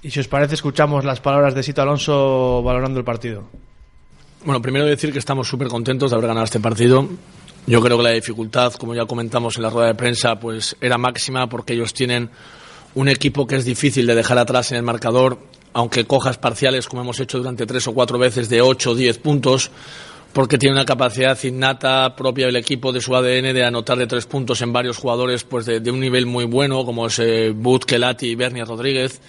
Y 0.01 0.11
si 0.11 0.19
os 0.19 0.27
parece, 0.27 0.55
escuchamos 0.55 1.05
las 1.05 1.21
palabras 1.21 1.55
de 1.55 1.63
Sito 1.63 1.81
Alonso 1.81 2.61
valorando 2.61 2.99
el 2.99 3.05
partido. 3.05 3.43
Bueno, 4.43 4.61
primero 4.61 4.85
decir 4.85 5.11
que 5.11 5.19
estamos 5.19 5.47
súper 5.47 5.69
contentos 5.69 6.11
de 6.11 6.17
haber 6.17 6.27
ganado 6.27 6.45
este 6.45 6.59
partido. 6.59 7.07
Yo 7.67 7.81
creo 7.81 7.97
que 7.97 8.03
la 8.03 8.11
dificultad, 8.11 8.73
como 8.73 8.93
ya 8.93 9.05
comentamos 9.05 9.55
en 9.55 9.63
la 9.63 9.69
rueda 9.69 9.87
de 9.87 9.95
prensa, 9.95 10.39
pues 10.39 10.75
era 10.81 10.97
máxima 10.97 11.47
porque 11.47 11.73
ellos 11.73 11.93
tienen 11.93 12.29
un 12.93 13.07
equipo 13.07 13.47
que 13.47 13.55
es 13.55 13.65
difícil 13.65 14.05
de 14.05 14.13
dejar 14.13 14.37
atrás 14.37 14.71
en 14.71 14.77
el 14.77 14.83
marcador 14.83 15.39
aunque 15.75 16.05
cojas 16.05 16.37
parciales 16.37 16.87
como 16.87 17.01
hemos 17.01 17.19
hecho 17.19 17.37
durante 17.37 17.65
tres 17.65 17.85
o 17.87 17.93
cuatro 17.93 18.17
veces 18.17 18.47
de 18.47 18.61
ocho 18.61 18.91
o 18.91 18.95
diez 18.95 19.17
puntos, 19.17 19.69
porque 20.31 20.57
tiene 20.57 20.73
una 20.73 20.85
capacidad 20.85 21.37
innata 21.43 22.15
propia 22.15 22.45
del 22.45 22.55
equipo, 22.55 22.93
de 22.93 23.01
su 23.01 23.13
ADN, 23.13 23.53
de 23.53 23.65
anotar 23.65 23.97
de 23.97 24.07
tres 24.07 24.25
puntos 24.25 24.61
en 24.61 24.71
varios 24.71 24.97
jugadores 24.97 25.43
pues 25.43 25.65
de, 25.65 25.91
un 25.91 25.99
nivel 25.99 26.27
muy 26.27 26.45
bueno, 26.45 26.85
como 26.85 27.07
es 27.07 27.19
eh, 27.19 27.53
Kelati 27.85 28.27
y 28.27 28.35
Bernie 28.35 28.63
Rodríguez, 28.63 29.19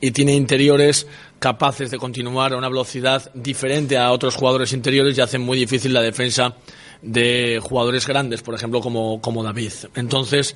y 0.00 0.12
tiene 0.12 0.32
interiores 0.32 1.08
capaces 1.40 1.90
de 1.90 1.98
continuar 1.98 2.52
a 2.52 2.56
una 2.56 2.68
velocidad 2.68 3.28
diferente 3.34 3.98
a 3.98 4.12
otros 4.12 4.36
jugadores 4.36 4.72
interiores 4.72 5.18
y 5.18 5.22
hacen 5.22 5.42
muy 5.42 5.58
difícil 5.58 5.92
la 5.92 6.02
defensa 6.02 6.54
de 7.02 7.58
jugadores 7.60 8.06
grandes, 8.06 8.42
por 8.42 8.54
ejemplo, 8.54 8.80
como, 8.80 9.20
como 9.20 9.42
David. 9.42 9.72
Entonces, 9.96 10.54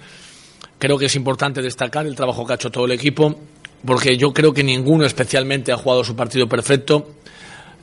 creo 0.79 0.97
que 0.97 1.07
es 1.07 1.17
importante 1.17 1.61
destacar 1.61 2.07
el 2.07 2.15
trabajo 2.15 2.47
que 2.47 2.53
ha 2.53 2.57
hecho 2.57 2.71
todo 2.71 2.85
el 2.85 2.93
equipo, 2.93 3.37
porque 3.87 4.17
yo 4.17 4.33
creo 4.33 4.53
que 4.53 4.65
ninguno 4.65 5.05
especialmente 5.05 5.73
ha 5.73 5.77
jugado 5.77 6.05
su 6.05 6.17
partido 6.17 6.49
perfecto, 6.49 7.15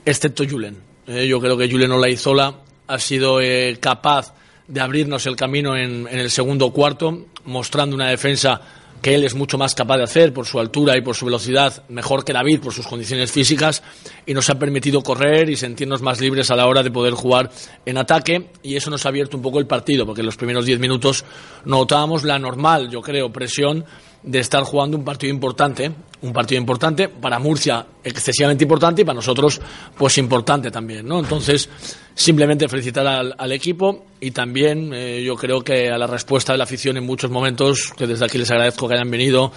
excepto 0.05 0.43
Julen. 0.49 0.77
Eh, 1.07 1.27
yo 1.27 1.39
creo 1.39 1.57
que 1.57 1.69
Julen 1.69 1.91
Olaizola 1.91 2.55
ha 2.87 2.99
sido 2.99 3.41
eh, 3.41 3.77
capaz 3.79 4.33
de 4.67 4.79
abrirnos 4.79 5.25
el 5.25 5.35
camino 5.35 5.75
en, 5.75 6.07
en 6.07 6.19
el 6.19 6.31
segundo 6.31 6.71
cuarto, 6.71 7.27
mostrando 7.45 7.95
una 7.95 8.09
defensa 8.09 8.61
que 9.01 9.15
él 9.15 9.23
es 9.23 9.33
mucho 9.33 9.57
más 9.57 9.73
capaz 9.73 9.97
de 9.97 10.03
hacer 10.03 10.31
por 10.31 10.45
su 10.45 10.59
altura 10.59 10.95
y 10.95 11.01
por 11.01 11.15
su 11.15 11.25
velocidad, 11.25 11.83
mejor 11.89 12.23
que 12.23 12.33
David 12.33 12.59
por 12.59 12.71
sus 12.71 12.85
condiciones 12.85 13.31
físicas, 13.31 13.81
y 14.25 14.33
nos 14.33 14.49
ha 14.49 14.59
permitido 14.59 15.01
correr 15.01 15.49
y 15.49 15.55
sentirnos 15.55 16.01
más 16.01 16.21
libres 16.21 16.51
a 16.51 16.55
la 16.55 16.67
hora 16.67 16.83
de 16.83 16.91
poder 16.91 17.13
jugar 17.13 17.49
en 17.85 17.97
ataque, 17.97 18.51
y 18.61 18.75
eso 18.75 18.91
nos 18.91 19.05
ha 19.05 19.09
abierto 19.09 19.37
un 19.37 19.43
poco 19.43 19.59
el 19.59 19.65
partido, 19.65 20.05
porque 20.05 20.21
en 20.21 20.27
los 20.27 20.37
primeros 20.37 20.65
diez 20.65 20.79
minutos 20.79 21.25
notábamos 21.65 22.23
la 22.23 22.37
normal, 22.37 22.89
yo 22.91 23.01
creo, 23.01 23.31
presión 23.31 23.85
de 24.23 24.39
estar 24.39 24.63
jugando 24.63 24.97
un 24.97 25.03
partido 25.03 25.33
importante, 25.33 25.91
un 26.21 26.33
partido 26.33 26.59
importante 26.59 27.09
para 27.09 27.39
Murcia 27.39 27.85
excesivamente 28.03 28.63
importante 28.63 29.01
y 29.01 29.05
para 29.05 29.15
nosotros 29.15 29.59
pues 29.97 30.17
importante 30.17 30.69
también, 30.69 31.07
¿no? 31.07 31.19
Entonces 31.19 31.69
simplemente 32.13 32.67
felicitar 32.67 33.07
al, 33.07 33.51
equipo 33.51 34.05
y 34.19 34.31
también 34.31 34.93
eh, 34.93 35.23
yo 35.23 35.35
creo 35.35 35.61
que 35.61 35.89
a 35.89 35.97
la 35.97 36.07
respuesta 36.07 36.51
de 36.51 36.59
la 36.59 36.65
afición 36.65 36.97
en 36.97 37.05
muchos 37.05 37.31
momentos 37.31 37.93
que 37.97 38.05
desde 38.05 38.25
aquí 38.25 38.37
les 38.37 38.51
agradezco 38.51 38.87
que 38.87 38.93
hayan 38.93 39.09
venido 39.09 39.51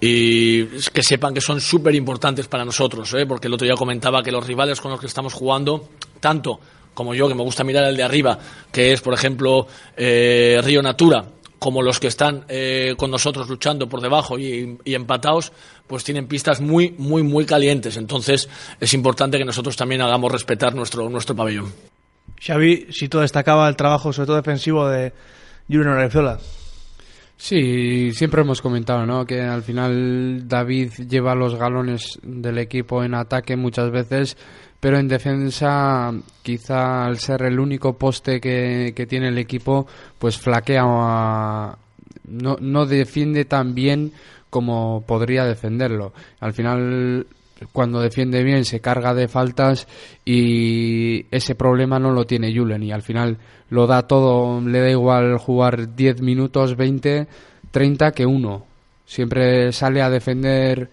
y 0.00 0.64
que 0.92 1.02
sepan 1.02 1.34
que 1.34 1.40
son 1.40 1.60
súper 1.60 1.94
importantes 1.96 2.46
para 2.46 2.64
nosotros, 2.64 3.12
¿eh? 3.14 3.26
porque 3.26 3.48
el 3.48 3.54
otro 3.54 3.66
día 3.66 3.74
comentaba 3.74 4.22
que 4.22 4.30
los 4.30 4.46
rivales 4.46 4.80
con 4.80 4.92
los 4.92 5.00
que 5.00 5.06
estamos 5.06 5.32
jugando 5.34 5.88
tanto 6.20 6.60
como 6.98 7.14
yo, 7.14 7.28
que 7.28 7.34
me 7.36 7.44
gusta 7.44 7.62
mirar 7.62 7.84
el 7.84 7.96
de 7.96 8.02
arriba, 8.02 8.36
que 8.72 8.92
es, 8.92 9.00
por 9.00 9.14
ejemplo, 9.14 9.68
eh, 9.96 10.60
Río 10.64 10.82
Natura, 10.82 11.24
como 11.58 11.82
los 11.82 11.98
que 12.00 12.06
están 12.06 12.44
eh, 12.48 12.94
con 12.96 13.10
nosotros 13.10 13.48
luchando 13.48 13.88
por 13.88 14.00
debajo 14.00 14.38
y, 14.38 14.78
empatados, 14.84 15.52
pues 15.86 16.04
tienen 16.04 16.26
pistas 16.26 16.60
muy, 16.60 16.94
muy, 16.98 17.22
muy 17.22 17.44
calientes. 17.44 17.96
Entonces 17.96 18.48
es 18.80 18.94
importante 18.94 19.38
que 19.38 19.44
nosotros 19.44 19.76
también 19.76 20.00
hagamos 20.02 20.30
respetar 20.30 20.74
nuestro, 20.74 21.08
nuestro 21.08 21.34
pabellón. 21.34 21.72
Xavi, 22.40 22.86
si 22.90 23.08
todo 23.08 23.22
destacaba 23.22 23.68
el 23.68 23.76
trabajo, 23.76 24.12
sobre 24.12 24.26
todo 24.26 24.36
defensivo, 24.36 24.88
de 24.88 25.12
Julián 25.68 25.98
Arezola. 25.98 26.38
Sí, 27.36 28.10
siempre 28.14 28.42
hemos 28.42 28.60
comentado 28.60 29.06
¿no? 29.06 29.24
que 29.24 29.40
al 29.40 29.62
final 29.62 30.48
David 30.48 30.90
lleva 31.08 31.36
los 31.36 31.54
galones 31.54 32.18
del 32.22 32.58
equipo 32.58 33.04
en 33.04 33.14
ataque 33.14 33.56
muchas 33.56 33.92
veces, 33.92 34.36
pero 34.80 34.98
en 34.98 35.08
defensa 35.08 36.12
quizá 36.42 37.06
al 37.06 37.18
ser 37.18 37.42
el 37.42 37.58
único 37.58 37.94
poste 37.94 38.40
que, 38.40 39.06
tiene 39.08 39.28
el 39.28 39.38
equipo 39.38 39.86
pues 40.18 40.38
flaquea 40.38 40.84
no, 40.84 42.56
no 42.60 42.86
defiende 42.86 43.44
tan 43.44 43.74
bien 43.74 44.12
como 44.50 45.02
podría 45.06 45.44
defenderlo 45.44 46.12
al 46.40 46.52
final 46.52 47.26
cuando 47.72 48.00
defiende 48.00 48.42
bien 48.44 48.64
se 48.64 48.80
carga 48.80 49.14
de 49.14 49.28
faltas 49.28 49.88
y 50.24 51.26
ese 51.34 51.54
problema 51.54 51.98
no 51.98 52.12
lo 52.12 52.24
tiene 52.24 52.54
Julen 52.54 52.82
y 52.82 52.92
al 52.92 53.02
final 53.02 53.38
lo 53.70 53.86
da 53.86 54.06
todo, 54.06 54.60
le 54.60 54.80
da 54.80 54.90
igual 54.90 55.38
jugar 55.38 55.94
10 55.94 56.22
minutos, 56.22 56.76
20, 56.76 57.26
30 57.70 58.12
que 58.12 58.26
uno. 58.26 58.64
Siempre 59.04 59.72
sale 59.72 60.02
a 60.02 60.10
defender 60.10 60.90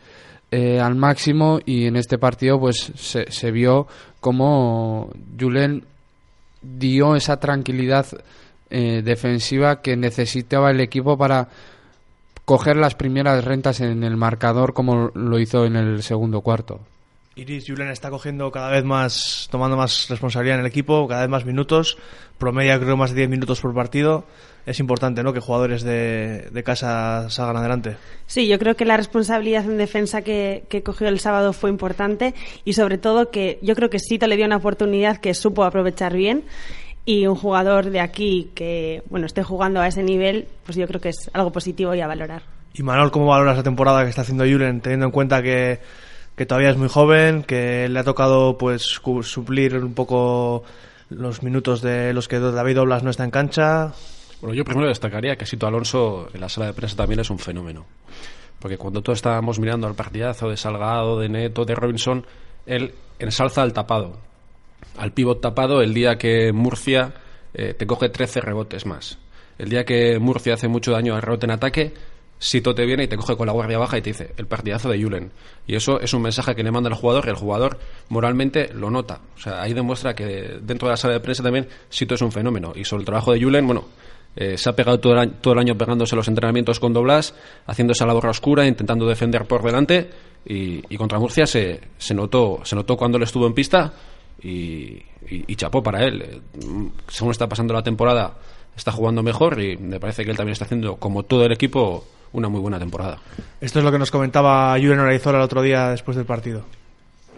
eh, 0.51 0.79
al 0.79 0.95
máximo 0.95 1.60
y 1.65 1.86
en 1.86 1.95
este 1.95 2.17
partido 2.17 2.60
pues 2.60 2.91
se, 2.95 3.51
vio 3.51 3.88
como 4.19 5.10
Julen 5.39 5.84
dio 6.62 7.15
esa 7.15 7.39
tranquilidad 7.39 8.05
eh, 8.69 9.01
defensiva 9.03 9.81
que 9.81 9.97
necesitaba 9.97 10.71
el 10.71 10.79
equipo 10.81 11.17
para 11.17 11.49
coger 12.45 12.77
las 12.77 12.95
primeras 12.95 13.43
rentas 13.43 13.81
en 13.81 14.03
el 14.03 14.17
marcador 14.17 14.73
como 14.73 15.12
lo 15.13 15.39
hizo 15.39 15.65
en 15.65 15.75
el 15.75 16.03
segundo 16.03 16.41
cuarto. 16.41 16.79
Iris 17.36 17.65
Julen 17.67 17.89
está 17.89 18.10
cogiendo 18.10 18.49
cada 18.49 18.69
vez 18.69 18.86
más, 18.86 19.49
tomando 19.51 19.75
más 19.75 20.08
responsabilidad 20.10 20.60
en 20.60 20.62
el 20.62 20.71
equipo, 20.71 21.05
cada 21.08 21.21
vez 21.21 21.29
más 21.29 21.45
minutos, 21.45 21.97
promedia 22.38 22.79
creo 22.79 22.95
más 22.95 23.12
de 23.12 23.17
10 23.17 23.29
minutos 23.29 23.60
por 23.60 23.73
partido. 23.73 24.23
Es 24.65 24.80
importante, 24.80 25.21
¿no? 25.23 25.32
Que 25.32 25.39
jugadores 25.39 25.84
de, 25.84 26.63
casa 26.65 27.30
salgan 27.30 27.58
adelante. 27.58 27.97
Sí, 28.25 28.47
yo 28.47 28.58
creo 28.58 28.75
que 28.75 28.86
la 28.86 28.97
responsabilidad 28.97 29.65
en 29.65 29.78
defensa 29.78 30.21
que, 30.21 30.63
cogió 30.84 31.08
el 31.08 31.19
sábado 31.19 31.54
fue 31.54 31.69
importante 31.69 32.34
y 32.63 32.73
sobre 32.73 32.97
todo 32.97 33.30
que 33.30 33.60
yo 33.62 33.75
creo 33.75 33.89
que 33.89 33.99
Sito 33.99 34.28
le 34.28 34.38
dio 34.38 34.45
una 34.45 34.58
oportunidad 34.58 35.17
que 35.17 35.34
supo 35.34 35.63
aprovechar 35.63 36.13
bien 36.13 36.43
y 37.06 37.28
un 37.28 37.36
jugador 37.36 37.91
de 37.91 37.99
aquí 37.99 38.49
que, 38.56 39.04
bueno, 39.10 39.28
esté 39.28 39.43
jugando 39.43 39.82
a 39.82 39.88
ese 39.88 40.01
nivel, 40.01 40.47
pues 40.65 40.78
yo 40.78 40.88
creo 40.88 40.99
que 40.99 41.10
es 41.10 41.30
algo 41.34 41.51
positivo 41.51 41.93
y 41.93 42.01
a 42.01 42.08
valorar. 42.08 42.41
Y 42.73 42.82
Manuel, 42.82 43.12
¿cómo 43.12 43.28
valoras 43.28 43.58
la 43.58 43.63
temporada 43.63 44.04
que 44.04 44.10
está 44.10 44.23
haciendo 44.23 44.43
Julen, 44.43 44.82
teniendo 44.82 45.06
en 45.06 45.12
cuenta 45.12 45.43
que 45.43 45.80
que 46.36 46.45
todavía 46.45 46.69
es 46.69 46.78
muy 46.78 46.89
joven, 46.89 47.43
que 47.43 47.88
le 47.89 47.99
ha 47.99 48.04
tocado 48.04 48.58
pues 48.58 48.82
suplir 48.84 49.78
un 49.78 49.93
poco 49.93 50.63
los 51.10 51.43
minutos 51.43 51.82
de 51.82 52.13
los 52.13 52.28
que 52.28 52.39
David 52.39 52.82
Oblas 52.82 53.04
no 53.04 53.10
está 53.10 53.23
en 53.23 53.32
cancha. 53.32 53.93
Bueno, 54.45 54.58
yo 54.58 54.63
primero 54.63 54.88
destacaría 54.88 55.36
que 55.38 55.47
Sito 55.47 55.65
Alonso 55.65 56.29
en 56.31 56.39
la 56.39 56.49
sala 56.49 56.67
de 56.67 56.73
prensa 56.73 56.95
también 56.95 57.19
es 57.19 57.31
un 57.31 57.39
fenómeno. 57.39 57.84
Porque 58.60 58.77
cuando 58.77 59.01
todos 59.01 59.17
estábamos 59.17 59.58
mirando 59.58 59.88
al 59.88 59.95
partidazo 59.95 60.51
de 60.51 60.55
Salgado, 60.55 61.19
de 61.19 61.29
Neto, 61.29 61.65
de 61.65 61.73
Robinson, 61.73 62.23
él 62.67 62.93
ensalza 63.17 63.63
al 63.63 63.73
tapado, 63.73 64.19
al 64.99 65.13
pívot 65.13 65.41
tapado 65.41 65.81
el 65.81 65.95
día 65.95 66.19
que 66.19 66.53
Murcia 66.53 67.15
eh, 67.55 67.73
te 67.73 67.88
coge 67.88 68.10
13 68.10 68.39
rebotes 68.41 68.86
más. 68.86 69.17
El 69.58 69.69
día 69.69 69.84
que 69.84 70.19
Murcia 70.19 70.53
hace 70.53 70.67
mucho 70.67 70.91
daño 70.91 71.15
al 71.15 71.23
rebote 71.23 71.47
en 71.47 71.51
ataque, 71.51 71.93
Sito 72.38 72.75
te 72.75 72.86
viene 72.86 73.05
y 73.05 73.08
te 73.08 73.17
coge 73.17 73.36
con 73.36 73.47
la 73.47 73.53
guardia 73.53 73.79
baja 73.79 73.97
y 73.97 74.03
te 74.03 74.12
dice 74.12 74.36
el 74.38 74.45
partidazo 74.45 74.89
de 74.89 75.01
Julen. 75.01 75.31
Y 75.65 75.73
eso 75.73 75.99
es 75.99 76.13
un 76.13 76.21
mensaje 76.21 76.53
que 76.53 76.62
le 76.62 76.69
manda 76.69 76.88
el 76.88 76.95
jugador 76.95 77.25
y 77.25 77.29
el 77.29 77.36
jugador 77.36 77.79
moralmente 78.10 78.71
lo 78.75 78.91
nota. 78.91 79.21
O 79.38 79.39
sea, 79.39 79.63
ahí 79.63 79.73
demuestra 79.73 80.13
que 80.13 80.60
dentro 80.62 80.88
de 80.88 80.91
la 80.91 80.97
sala 80.97 81.15
de 81.15 81.19
prensa 81.19 81.41
también 81.41 81.67
Sito 81.89 82.13
es 82.13 82.21
un 82.21 82.31
fenómeno. 82.31 82.73
Y 82.75 82.86
sobre 82.86 83.01
el 83.01 83.05
trabajo 83.05 83.34
de 83.34 83.41
Julen, 83.41 83.65
bueno, 83.65 83.86
eh, 84.36 84.58
se 84.58 84.69
ha 84.69 84.76
pegado 84.76 85.00
todo 85.00 85.13
el, 85.13 85.19
año, 85.19 85.34
todo 85.41 85.54
el 85.54 85.60
año 85.60 85.78
pegándose 85.78 86.15
los 86.15 86.28
entrenamientos 86.28 86.80
con 86.80 86.93
Doblas, 86.93 87.34
haciendo 87.65 87.93
esa 87.93 88.06
labor 88.06 88.28
oscura, 88.28 88.65
intentando 88.65 89.08
defender 89.08 89.45
por 89.45 89.63
delante. 89.63 90.10
Y, 90.45 90.82
contra 90.98 91.19
Murcia 91.19 91.48
se, 91.48 91.82
se, 91.98 92.13
notó, 92.13 92.60
se 92.63 92.76
notó 92.76 92.95
cuando 92.98 93.17
él 93.17 93.24
estuvo 93.24 93.48
en 93.48 93.54
pista 93.54 93.93
y, 94.43 95.02
y 95.28 95.56
chapó 95.56 95.82
para 95.82 96.04
él. 96.04 96.21
Eh, 96.21 96.41
según 97.08 97.32
está 97.32 97.48
pasando 97.50 97.74
la 97.74 97.82
temporada, 97.82 98.36
está 98.76 98.91
jugando 98.91 99.24
mejor 99.24 99.60
y 99.62 99.78
me 99.78 100.00
parece 100.00 100.24
que 100.24 100.32
él 100.32 100.38
también 100.38 100.54
está 100.54 100.65
haciendo, 100.65 100.98
como 100.98 101.24
todo 101.24 101.45
el 101.45 101.52
equipo, 101.52 102.06
una 102.34 102.50
muy 102.50 102.60
buena 102.60 102.78
temporada. 102.78 103.19
Esto 103.62 103.80
es 103.80 103.86
lo 103.86 103.91
que 103.91 104.00
nos 104.00 104.12
comentaba 104.12 104.74
Julen 104.78 105.00
Oraizola 105.00 105.39
el 105.39 105.43
otro 105.43 105.62
día 105.62 105.89
después 105.89 106.17
del 106.17 106.26
partido. 106.26 106.63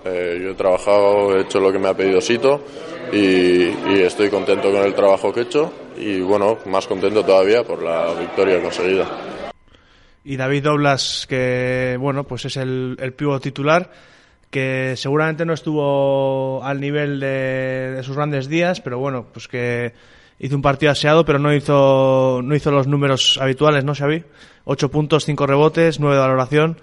Eh, 0.06 0.40
yo 0.42 0.52
he 0.52 0.56
trabajado, 0.56 1.36
he 1.36 1.42
hecho 1.42 1.60
lo 1.60 1.72
que 1.72 1.80
me 1.80 1.88
ha 1.88 1.94
pedido 1.94 2.22
Sito 2.22 2.64
y, 3.12 3.68
estoy 4.02 4.30
contento 4.30 4.72
con 4.72 4.84
el 4.84 4.94
trabajo 4.94 5.34
que 5.34 5.42
he 5.42 5.44
hecho 5.44 5.72
y 5.98 6.22
bueno, 6.22 6.58
más 6.66 6.88
contento 6.88 7.24
todavía 7.24 7.64
por 7.64 7.84
la 7.84 8.14
victoria 8.14 8.62
conseguida. 8.62 9.06
Y 10.24 10.38
David 10.38 10.64
Doblas, 10.64 11.26
que 11.28 11.98
bueno, 12.00 12.26
pues 12.26 12.46
es 12.46 12.58
el, 12.58 12.98
el 13.00 13.14
pivo 13.14 13.40
titular, 13.40 13.90
que 14.50 14.96
seguramente 14.96 15.46
no 15.46 15.54
estuvo 15.54 16.64
al 16.64 16.80
nivel 16.80 17.20
de, 17.20 17.94
de 17.96 18.04
sus 18.04 18.16
grandes 18.16 18.48
días, 18.48 18.82
pero 18.82 19.00
bueno, 19.00 19.28
pues 19.32 19.48
que 19.48 19.94
hizo 20.40 20.56
un 20.56 20.62
partido 20.62 20.92
aseado, 20.92 21.26
pero 21.26 21.40
no 21.40 21.54
hizo, 21.54 22.42
no 22.44 22.56
hizo 22.56 22.72
los 22.72 22.88
números 22.88 23.38
habituales, 23.42 23.84
¿no, 23.84 23.96
Xavi? 23.96 24.24
Ocho 24.66 24.90
puntos, 24.92 25.26
cinco 25.26 25.48
rebotes, 25.48 26.00
nueve 26.00 26.16
de 26.16 26.22
valoración. 26.22 26.78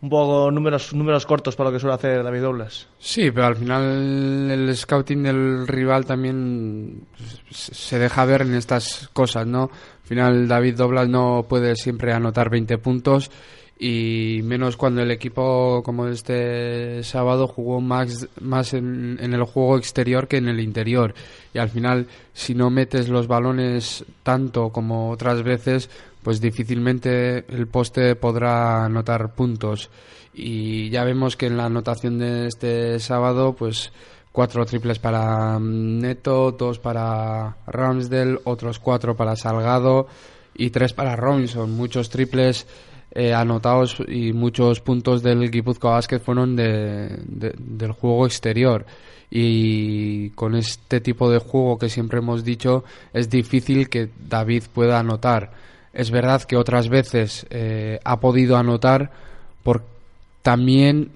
Un 0.00 0.10
poco 0.10 0.50
números, 0.52 0.94
números 0.94 1.26
cortos 1.26 1.56
para 1.56 1.70
lo 1.70 1.74
que 1.74 1.80
suele 1.80 1.94
hacer 1.94 2.22
David 2.22 2.42
Douglas. 2.42 2.86
Sí, 3.00 3.32
pero 3.32 3.46
al 3.46 3.56
final 3.56 4.48
el 4.50 4.76
scouting 4.76 5.24
del 5.24 5.66
rival 5.66 6.06
también 6.06 7.02
se 7.50 7.98
deja 7.98 8.24
ver 8.24 8.42
en 8.42 8.54
estas 8.54 9.10
cosas, 9.12 9.46
¿no? 9.46 9.62
Al 9.62 10.08
final 10.08 10.48
David 10.48 10.76
Doblas 10.76 11.08
no 11.08 11.46
puede 11.48 11.74
siempre 11.74 12.12
anotar 12.12 12.48
20 12.48 12.78
puntos 12.78 13.30
y 13.78 14.40
menos 14.42 14.76
cuando 14.76 15.02
el 15.02 15.10
equipo 15.10 15.82
como 15.84 16.08
este 16.08 17.02
sábado 17.04 17.46
jugó 17.46 17.80
más, 17.80 18.26
más 18.40 18.74
en, 18.74 19.18
el 19.20 19.42
juego 19.44 19.78
exterior 19.78 20.26
que 20.26 20.38
en 20.38 20.48
el 20.48 20.58
interior 20.58 21.14
y 21.54 21.58
al 21.58 21.68
final 21.68 22.08
si 22.32 22.54
no 22.54 22.70
metes 22.70 23.08
los 23.08 23.28
balones 23.28 24.04
tanto 24.24 24.70
como 24.70 25.10
otras 25.10 25.44
veces 25.44 25.90
pues 26.28 26.42
difícilmente 26.42 27.46
el 27.48 27.68
poste 27.68 28.14
podrá 28.14 28.84
anotar 28.84 29.32
puntos 29.34 29.88
y 30.34 30.90
ya 30.90 31.02
vemos 31.02 31.38
que 31.38 31.46
en 31.46 31.56
la 31.56 31.64
anotación 31.64 32.18
de 32.18 32.48
este 32.48 33.00
sábado 33.00 33.54
pues 33.54 33.92
cuatro 34.30 34.66
triples 34.66 34.98
para 34.98 35.58
mm, 35.58 36.00
Neto, 36.00 36.52
dos 36.52 36.78
para 36.80 37.56
Ramsdale, 37.66 38.40
otros 38.44 38.78
cuatro 38.78 39.16
para 39.16 39.36
Salgado 39.36 40.06
y 40.54 40.68
tres 40.68 40.92
para 40.92 41.16
Robinson. 41.16 41.70
Muchos 41.70 42.10
triples 42.10 42.66
eh, 43.12 43.32
anotados 43.32 43.96
y 44.06 44.34
muchos 44.34 44.80
puntos 44.80 45.22
del 45.22 45.50
Guipúzcoa 45.50 45.92
Basket 45.92 46.20
fueron 46.20 46.54
de, 46.56 47.22
del 47.24 47.92
juego 47.92 48.26
exterior. 48.26 48.84
Y 49.30 50.28
con 50.32 50.56
este 50.56 51.00
tipo 51.00 51.30
de 51.30 51.38
juego 51.38 51.78
que 51.78 51.88
siempre 51.88 52.18
hemos 52.18 52.44
dicho, 52.44 52.84
es 53.14 53.30
difícil 53.30 53.88
que 53.88 54.10
David 54.28 54.64
pueda 54.74 54.98
anotar. 54.98 55.68
Es 55.92 56.10
verdad 56.10 56.42
que 56.42 56.56
otras 56.56 56.88
veces 56.88 57.46
eh, 57.50 58.00
ha 58.04 58.20
podido 58.20 58.56
anotar 58.56 59.10
por 59.62 59.84
también 60.42 61.12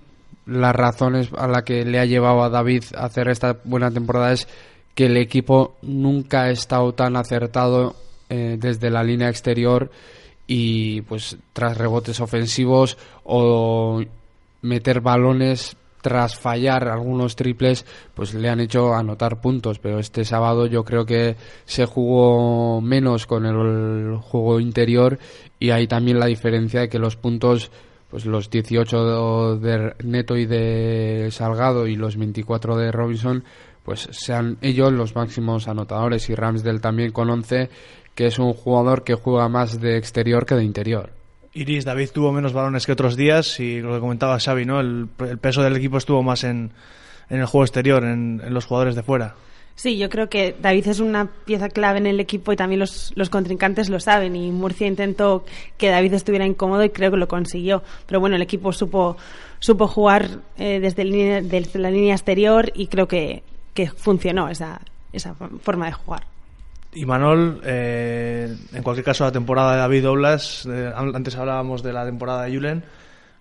las 0.47 0.75
razones 0.75 1.31
a 1.37 1.47
la 1.47 1.63
que 1.63 1.85
le 1.85 2.01
ha 2.01 2.05
llevado 2.05 2.43
a 2.43 2.51
David 2.51 2.85
a 2.97 3.05
hacer 3.05 3.29
esta 3.29 3.59
buena 3.65 3.91
temporada 3.91 4.33
es 4.33 4.49
que 4.95 5.07
el 5.07 5.17
equipo 5.17 5.77
nunca 5.83 6.43
ha 6.43 6.51
estado 6.51 6.93
tan 6.93 7.17
acertado 7.17 7.95
eh, 8.29 8.57
desde 8.59 8.91
la 8.91 9.03
línea 9.03 9.29
exterior 9.29 9.91
y 10.47 11.03
pues 11.03 11.37
tras 11.53 11.79
rebotes 11.79 12.21
ofensivos 12.21 12.99
o 13.25 14.03
meter 14.63 15.01
balones 15.01 15.77
tras 16.03 16.39
fallar 16.39 16.89
algunos 16.89 17.37
triples, 17.37 17.87
pues 18.13 18.35
le 18.35 18.51
han 18.51 18.61
hecho 18.61 18.93
anotar 18.93 19.41
puntos. 19.41 19.79
Pero 19.79 19.99
este 19.99 20.27
sábado 20.27 20.67
yo 20.67 20.85
creo 20.85 21.07
que 21.07 21.37
se 21.65 21.87
jugó 21.87 22.83
menos 22.83 23.27
con 23.27 23.47
el 23.47 24.17
juego 24.19 24.61
interior 24.61 25.19
y 25.59 25.71
hay 25.71 25.87
también 25.87 26.19
la 26.19 26.27
diferencia 26.27 26.81
de 26.81 26.89
que 26.91 26.99
los 26.99 27.17
puntos 27.17 27.71
pues 28.11 28.27
los 28.27 28.51
18 28.51 29.57
de 29.57 29.95
Neto 30.05 30.37
y 30.37 30.45
de 30.45 31.29
Salgado 31.31 31.87
y 31.87 31.97
los 31.97 32.19
24 32.19 32.77
de 32.77 32.93
Robinson, 32.93 33.43
pues 33.85 34.07
sean 34.11 34.59
ellos 34.61 34.93
los 34.93 35.15
máximos 35.17 35.67
anotadores 35.67 36.29
y 36.29 36.35
Ramsdale 36.35 36.81
también 36.81 37.11
con 37.11 37.31
11, 37.31 37.71
que 38.15 38.27
es 38.27 38.39
un 38.39 38.53
jugador 38.53 39.03
que 39.03 39.15
juega 39.15 39.49
más 39.49 39.81
de 39.81 39.97
exterior 39.97 40.45
que 40.45 40.57
de 40.57 40.65
interior. 40.65 41.22
Iris, 41.55 41.85
David 41.85 42.11
tuvo 42.13 42.33
menos 42.33 42.53
balones 42.53 42.87
que 42.87 42.93
otros 42.93 43.17
días 43.17 43.61
y 43.61 43.81
lo 43.81 43.95
que 43.95 44.01
comentaba 44.01 44.39
Xavi, 44.39 44.65
¿no? 44.65 44.81
El, 44.81 45.09
peso 45.41 45.63
del 45.63 45.77
equipo 45.77 45.99
estuvo 45.99 46.23
más 46.23 46.45
en, 46.45 46.73
en 47.29 47.41
el 47.41 47.47
juego 47.47 47.65
exterior, 47.65 48.05
en 48.05 48.41
los 48.53 48.65
jugadores 48.65 48.95
de 48.95 49.03
fuera. 49.03 49.35
Sí, 49.75 49.97
yo 49.97 50.09
creo 50.11 50.29
que 50.29 50.55
David 50.61 50.89
es 50.89 51.01
una 51.01 51.27
pieza 51.27 51.69
clave 51.69 51.99
en 51.99 52.07
el 52.07 52.21
equipo 52.21 52.53
y 52.53 52.57
también 52.57 52.79
los, 52.79 53.13
los 53.17 53.31
contrincantes 53.31 53.89
lo 53.89 54.01
saben. 54.01 54.37
Y 54.37 54.51
Murcia 54.51 54.87
intentó 54.87 55.45
que 55.79 55.89
David 55.89 56.15
estuviera 56.15 56.47
incómodo 56.47 56.85
y 56.85 56.91
creo 56.91 57.11
que 57.11 57.17
lo 57.17 57.29
consiguió. 57.29 57.83
Pero 58.07 58.21
bueno, 58.21 58.37
el 58.37 58.43
equipo 58.43 58.73
supo, 58.73 59.17
supo 59.59 59.89
jugar 59.89 60.41
eh, 60.59 60.79
desde, 60.81 61.05
la 61.05 61.91
línea 61.91 62.15
exterior 62.15 62.71
y 62.75 62.87
creo 62.89 63.09
que, 63.09 63.43
que 63.75 63.89
funcionó 63.89 64.49
esa, 64.49 64.81
esa 65.13 65.35
forma 65.35 65.87
de 65.87 65.93
jugar. 65.93 66.32
Y 66.95 67.07
Manol, 67.07 67.61
eh, 67.65 68.55
en 68.73 68.83
cualquier 68.83 69.05
caso, 69.05 69.25
la 69.25 69.33
temporada 69.33 69.73
de 69.73 69.79
David 69.79 70.03
Doblas, 70.03 70.67
eh, 70.67 70.93
antes 70.95 71.35
hablábamos 71.37 71.83
de 71.83 71.93
la 71.93 72.05
temporada 72.05 72.45
de 72.45 72.55
Julen, 72.55 72.85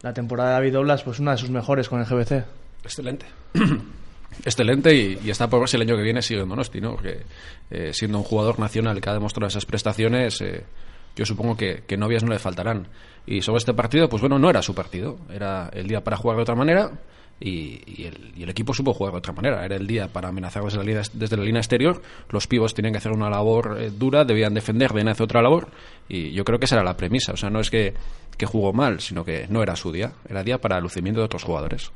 la 0.02 0.14
temporada 0.14 0.50
de 0.50 0.56
David 0.56 0.74
Doblas, 0.74 1.04
pues 1.04 1.20
una 1.20 1.32
de 1.32 1.38
sus 1.38 1.50
mejores 1.50 1.90
con 1.90 2.00
el 2.00 2.06
GBC. 2.06 2.46
Excelente. 2.84 3.26
excelente 4.46 4.96
y, 4.96 5.30
está 5.30 5.50
por 5.50 5.60
verse 5.60 5.78
el 5.78 5.84
año 5.84 5.96
que 5.96 6.04
viene 6.04 6.22
sigue 6.22 6.42
en 6.42 6.50
Donosti, 6.50 6.82
¿no? 6.82 6.92
Porque 6.92 7.24
eh, 7.70 7.92
siendo 7.94 8.18
un 8.18 8.24
jugador 8.24 8.60
nacional 8.60 9.00
que 9.02 9.10
ha 9.10 9.14
demostrado 9.14 9.48
esas 9.48 9.66
prestaciones, 9.66 10.40
eh, 10.42 10.64
yo 11.16 11.26
supongo 11.26 11.58
que, 11.58 11.84
novias 11.98 12.24
no 12.24 12.32
le 12.32 12.40
faltarán. 12.40 12.88
Y 13.26 13.42
sobre 13.42 13.60
este 13.60 13.74
partido, 13.74 14.10
pues 14.10 14.22
bueno, 14.22 14.40
no 14.40 14.50
era 14.50 14.62
su 14.62 14.74
partido, 14.74 15.20
era 15.30 15.70
el 15.74 15.88
día 15.88 16.04
para 16.04 16.18
jugar 16.18 16.38
de 16.38 16.44
otra 16.44 16.56
manera 16.56 16.92
y, 17.42 18.06
el, 18.06 18.50
equipo 18.50 18.74
supo 18.74 18.94
jugar 18.94 19.14
de 19.14 19.18
otra 19.18 19.34
manera. 19.34 19.66
Era 19.66 19.76
el 19.76 19.88
día 19.88 20.08
para 20.08 20.30
amenazar 20.30 20.64
desde 20.64 20.78
la 20.78 20.84
línea, 20.84 21.02
desde 21.14 21.38
la 21.38 21.44
línea 21.44 21.60
exterior, 21.60 22.02
los 22.30 22.48
pibos 22.48 22.74
tenían 22.74 22.94
que 22.94 23.00
hacer 23.00 23.12
una 23.12 23.30
labor 23.30 23.78
eh, 23.80 23.90
dura, 23.90 24.24
debían 24.24 24.54
defender, 24.54 24.90
debían 24.90 25.10
hacer 25.10 25.24
otra 25.24 25.42
labor 25.42 25.70
y 26.08 26.32
yo 26.32 26.44
creo 26.44 26.60
que 26.60 26.66
esa 26.66 26.76
era 26.76 26.84
la 26.84 26.96
premisa. 26.96 27.34
O 27.34 27.38
sea, 27.38 27.50
no 27.50 27.60
es 27.60 27.70
que, 27.70 27.94
jugó 28.46 28.74
mal, 28.74 29.00
sino 29.00 29.24
que 29.24 29.46
no 29.50 29.62
era 29.62 29.76
su 29.76 29.92
día, 29.92 30.14
era 30.28 30.44
día 30.44 30.60
para 30.60 30.78
el 30.78 30.84
lucimiento 30.84 31.20
de 31.20 31.26
otros 31.26 31.44
jugadores. 31.44 31.92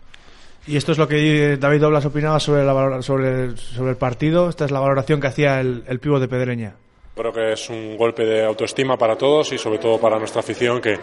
Y 0.67 0.77
esto 0.77 0.91
es 0.91 0.97
lo 0.99 1.07
que 1.07 1.57
David 1.57 1.81
Doblas 1.81 2.05
opinaba 2.05 2.39
sobre, 2.39 2.63
la, 2.63 3.01
sobre, 3.01 3.57
sobre 3.57 3.91
el 3.91 3.97
partido. 3.97 4.49
Esta 4.49 4.65
es 4.65 4.71
la 4.71 4.79
valoración 4.79 5.19
que 5.19 5.27
hacía 5.27 5.59
el, 5.59 5.83
el 5.87 5.99
pivo 5.99 6.19
de 6.19 6.27
Pedreña. 6.27 6.75
Creo 7.15 7.31
que 7.31 7.53
es 7.53 7.69
un 7.69 7.95
golpe 7.95 8.25
de 8.25 8.43
autoestima 8.43 8.97
para 8.97 9.15
todos 9.15 9.53
y 9.53 9.57
sobre 9.57 9.79
todo 9.79 9.97
para 9.97 10.19
nuestra 10.19 10.41
afición 10.41 10.81
que, 10.81 10.99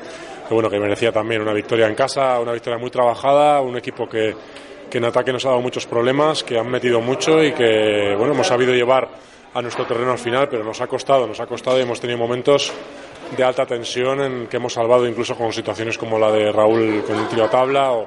bueno 0.50 0.68
que 0.68 0.78
merecía 0.78 1.10
también 1.10 1.40
una 1.40 1.54
victoria 1.54 1.86
en 1.86 1.94
casa, 1.94 2.38
una 2.38 2.52
victoria 2.52 2.78
muy 2.78 2.90
trabajada, 2.90 3.62
un 3.62 3.78
equipo 3.78 4.06
que, 4.06 4.36
que 4.90 4.98
en 4.98 5.06
ataque 5.06 5.32
nos 5.32 5.46
ha 5.46 5.48
dado 5.48 5.62
muchos 5.62 5.86
problemas, 5.86 6.44
que 6.44 6.58
han 6.58 6.70
metido 6.70 7.00
mucho 7.00 7.42
y 7.42 7.52
que 7.52 8.14
bueno 8.18 8.34
hemos 8.34 8.46
sabido 8.46 8.74
llevar 8.74 9.08
a 9.54 9.62
nuestro 9.62 9.86
terreno 9.86 10.12
al 10.12 10.18
final, 10.18 10.50
pero 10.50 10.62
nos 10.62 10.82
ha 10.82 10.86
costado, 10.86 11.26
nos 11.26 11.40
ha 11.40 11.46
costado 11.46 11.78
y 11.78 11.82
hemos 11.82 11.98
tenido 11.98 12.18
momentos 12.18 12.70
de 13.34 13.42
alta 13.42 13.64
tensión 13.64 14.20
en 14.20 14.46
que 14.48 14.58
hemos 14.58 14.74
salvado 14.74 15.08
incluso 15.08 15.34
con 15.34 15.50
situaciones 15.50 15.96
como 15.96 16.18
la 16.18 16.30
de 16.30 16.52
Raúl 16.52 17.04
con 17.06 17.18
un 17.18 17.28
tiro 17.28 17.44
a 17.44 17.50
tabla 17.50 17.92
o 17.92 18.06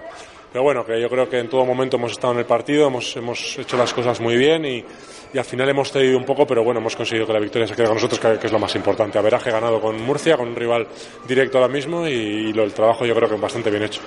pero 0.55 0.63
bueno, 0.63 0.85
que 0.85 1.01
yo 1.01 1.09
creo 1.09 1.27
que 1.27 1.37
en 1.37 1.49
todo 1.49 1.65
momento 1.65 1.97
hemos 1.97 2.13
estado 2.13 2.31
en 2.31 2.39
el 2.39 2.45
partido, 2.45 2.87
hemos, 2.87 3.13
hemos 3.17 3.59
hecho 3.59 3.75
las 3.75 3.93
cosas 3.93 4.21
muy 4.21 4.37
bien 4.37 4.63
y, 4.63 4.85
y 5.33 5.37
al 5.37 5.43
final 5.43 5.67
hemos 5.67 5.91
cedido 5.91 6.17
un 6.17 6.23
poco, 6.23 6.47
pero 6.47 6.63
bueno, 6.63 6.79
hemos 6.79 6.95
conseguido 6.95 7.27
que 7.27 7.33
la 7.33 7.41
victoria 7.41 7.67
se 7.67 7.75
quede 7.75 7.87
con 7.87 7.95
nosotros, 7.95 8.21
que, 8.21 8.47
es 8.47 8.53
lo 8.53 8.57
más 8.57 8.73
importante. 8.73 9.19
Averaje 9.19 9.51
ganado 9.51 9.81
con 9.81 10.01
Murcia, 10.01 10.37
con 10.37 10.47
un 10.47 10.55
rival 10.55 10.87
directo 11.27 11.57
ahora 11.57 11.67
mismo 11.67 12.07
y, 12.07 12.53
lo, 12.53 12.63
el 12.63 12.71
trabajo 12.71 13.05
yo 13.05 13.13
creo 13.13 13.27
que 13.27 13.35
bastante 13.35 13.69
bien 13.69 13.83
hecho. 13.83 13.99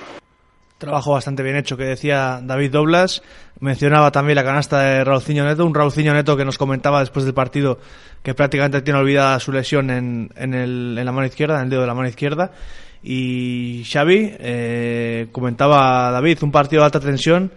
Trabajo 0.79 1.11
bastante 1.11 1.43
bien 1.43 1.55
hecho, 1.55 1.77
que 1.77 1.83
decía 1.83 2.39
David 2.41 2.71
Doblas. 2.71 3.21
Mencionaba 3.59 4.09
también 4.09 4.35
la 4.35 4.43
canasta 4.43 4.79
de 4.81 5.03
Raulciño 5.03 5.45
Neto, 5.45 5.67
un 5.67 5.75
Raulciño 5.75 6.15
Neto 6.15 6.35
que 6.35 6.45
nos 6.45 6.57
comentaba 6.57 7.01
después 7.01 7.25
del 7.25 7.35
partido 7.35 7.77
que 8.23 8.33
prácticamente 8.33 8.81
tiene 8.81 8.99
olvidada 8.99 9.39
su 9.39 9.51
lesión 9.51 9.91
en, 9.91 10.31
en, 10.35 10.55
el, 10.55 10.97
en 10.97 11.05
la 11.05 11.11
mano 11.11 11.27
izquierda, 11.27 11.57
en 11.57 11.65
el 11.65 11.69
dedo 11.69 11.81
de 11.81 11.87
la 11.87 11.93
mano 11.93 12.07
izquierda 12.07 12.53
y 13.01 13.83
Xavi, 13.85 14.35
eh, 14.39 15.27
comentaba 15.31 16.11
David, 16.11 16.39
un 16.43 16.51
partido 16.51 16.81
de 16.81 16.85
alta 16.85 16.99
tensión 16.99 17.51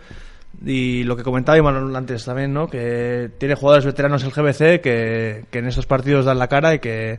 y 0.65 1.03
lo 1.05 1.17
que 1.17 1.23
comentaba 1.23 1.59
Imanol 1.59 1.95
antes 1.97 2.25
también, 2.25 2.53
¿no? 2.53 2.69
Que 2.69 3.31
tiene 3.39 3.55
jugadores 3.55 3.85
veteranos 3.85 4.23
el 4.23 4.31
GBC 4.31 4.81
que, 4.81 5.45
que 5.51 5.59
en 5.59 5.67
estos 5.67 5.87
partidos 5.87 6.25
dan 6.25 6.39
la 6.39 6.49
cara 6.49 6.75
y 6.75 6.79
que 6.79 7.19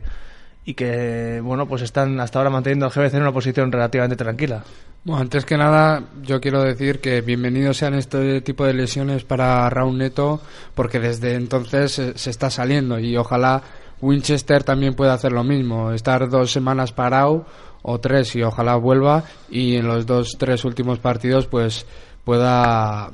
y 0.66 0.72
que 0.72 1.40
bueno 1.42 1.68
pues 1.68 1.82
están 1.82 2.18
hasta 2.20 2.38
ahora 2.38 2.48
manteniendo 2.50 2.86
al 2.86 2.92
GBC 2.92 3.14
en 3.14 3.22
una 3.22 3.32
posición 3.32 3.70
relativamente 3.70 4.16
tranquila. 4.16 4.64
Bueno, 5.04 5.20
antes 5.20 5.44
que 5.44 5.58
nada 5.58 6.04
yo 6.22 6.40
quiero 6.40 6.62
decir 6.62 7.00
que 7.00 7.20
bienvenidos 7.20 7.76
sean 7.76 7.92
este 7.92 8.40
tipo 8.40 8.64
de 8.64 8.72
lesiones 8.72 9.24
para 9.24 9.68
Raúl 9.68 9.98
Neto 9.98 10.40
porque 10.74 10.98
desde 11.00 11.34
entonces 11.34 11.92
se, 11.92 12.16
se 12.16 12.30
está 12.30 12.48
saliendo 12.48 12.98
y 12.98 13.14
ojalá 13.18 13.62
Winchester 14.00 14.64
también 14.64 14.94
pueda 14.94 15.12
hacer 15.12 15.32
lo 15.32 15.44
mismo, 15.44 15.92
estar 15.92 16.30
dos 16.30 16.50
semanas 16.50 16.92
parado 16.92 17.44
o 17.86 18.00
tres 18.00 18.34
y 18.34 18.42
ojalá 18.42 18.76
vuelva 18.76 19.24
y 19.50 19.76
en 19.76 19.86
los 19.86 20.06
dos 20.06 20.36
tres 20.38 20.64
últimos 20.64 20.98
partidos 20.98 21.46
pues 21.46 21.86
pueda 22.24 23.10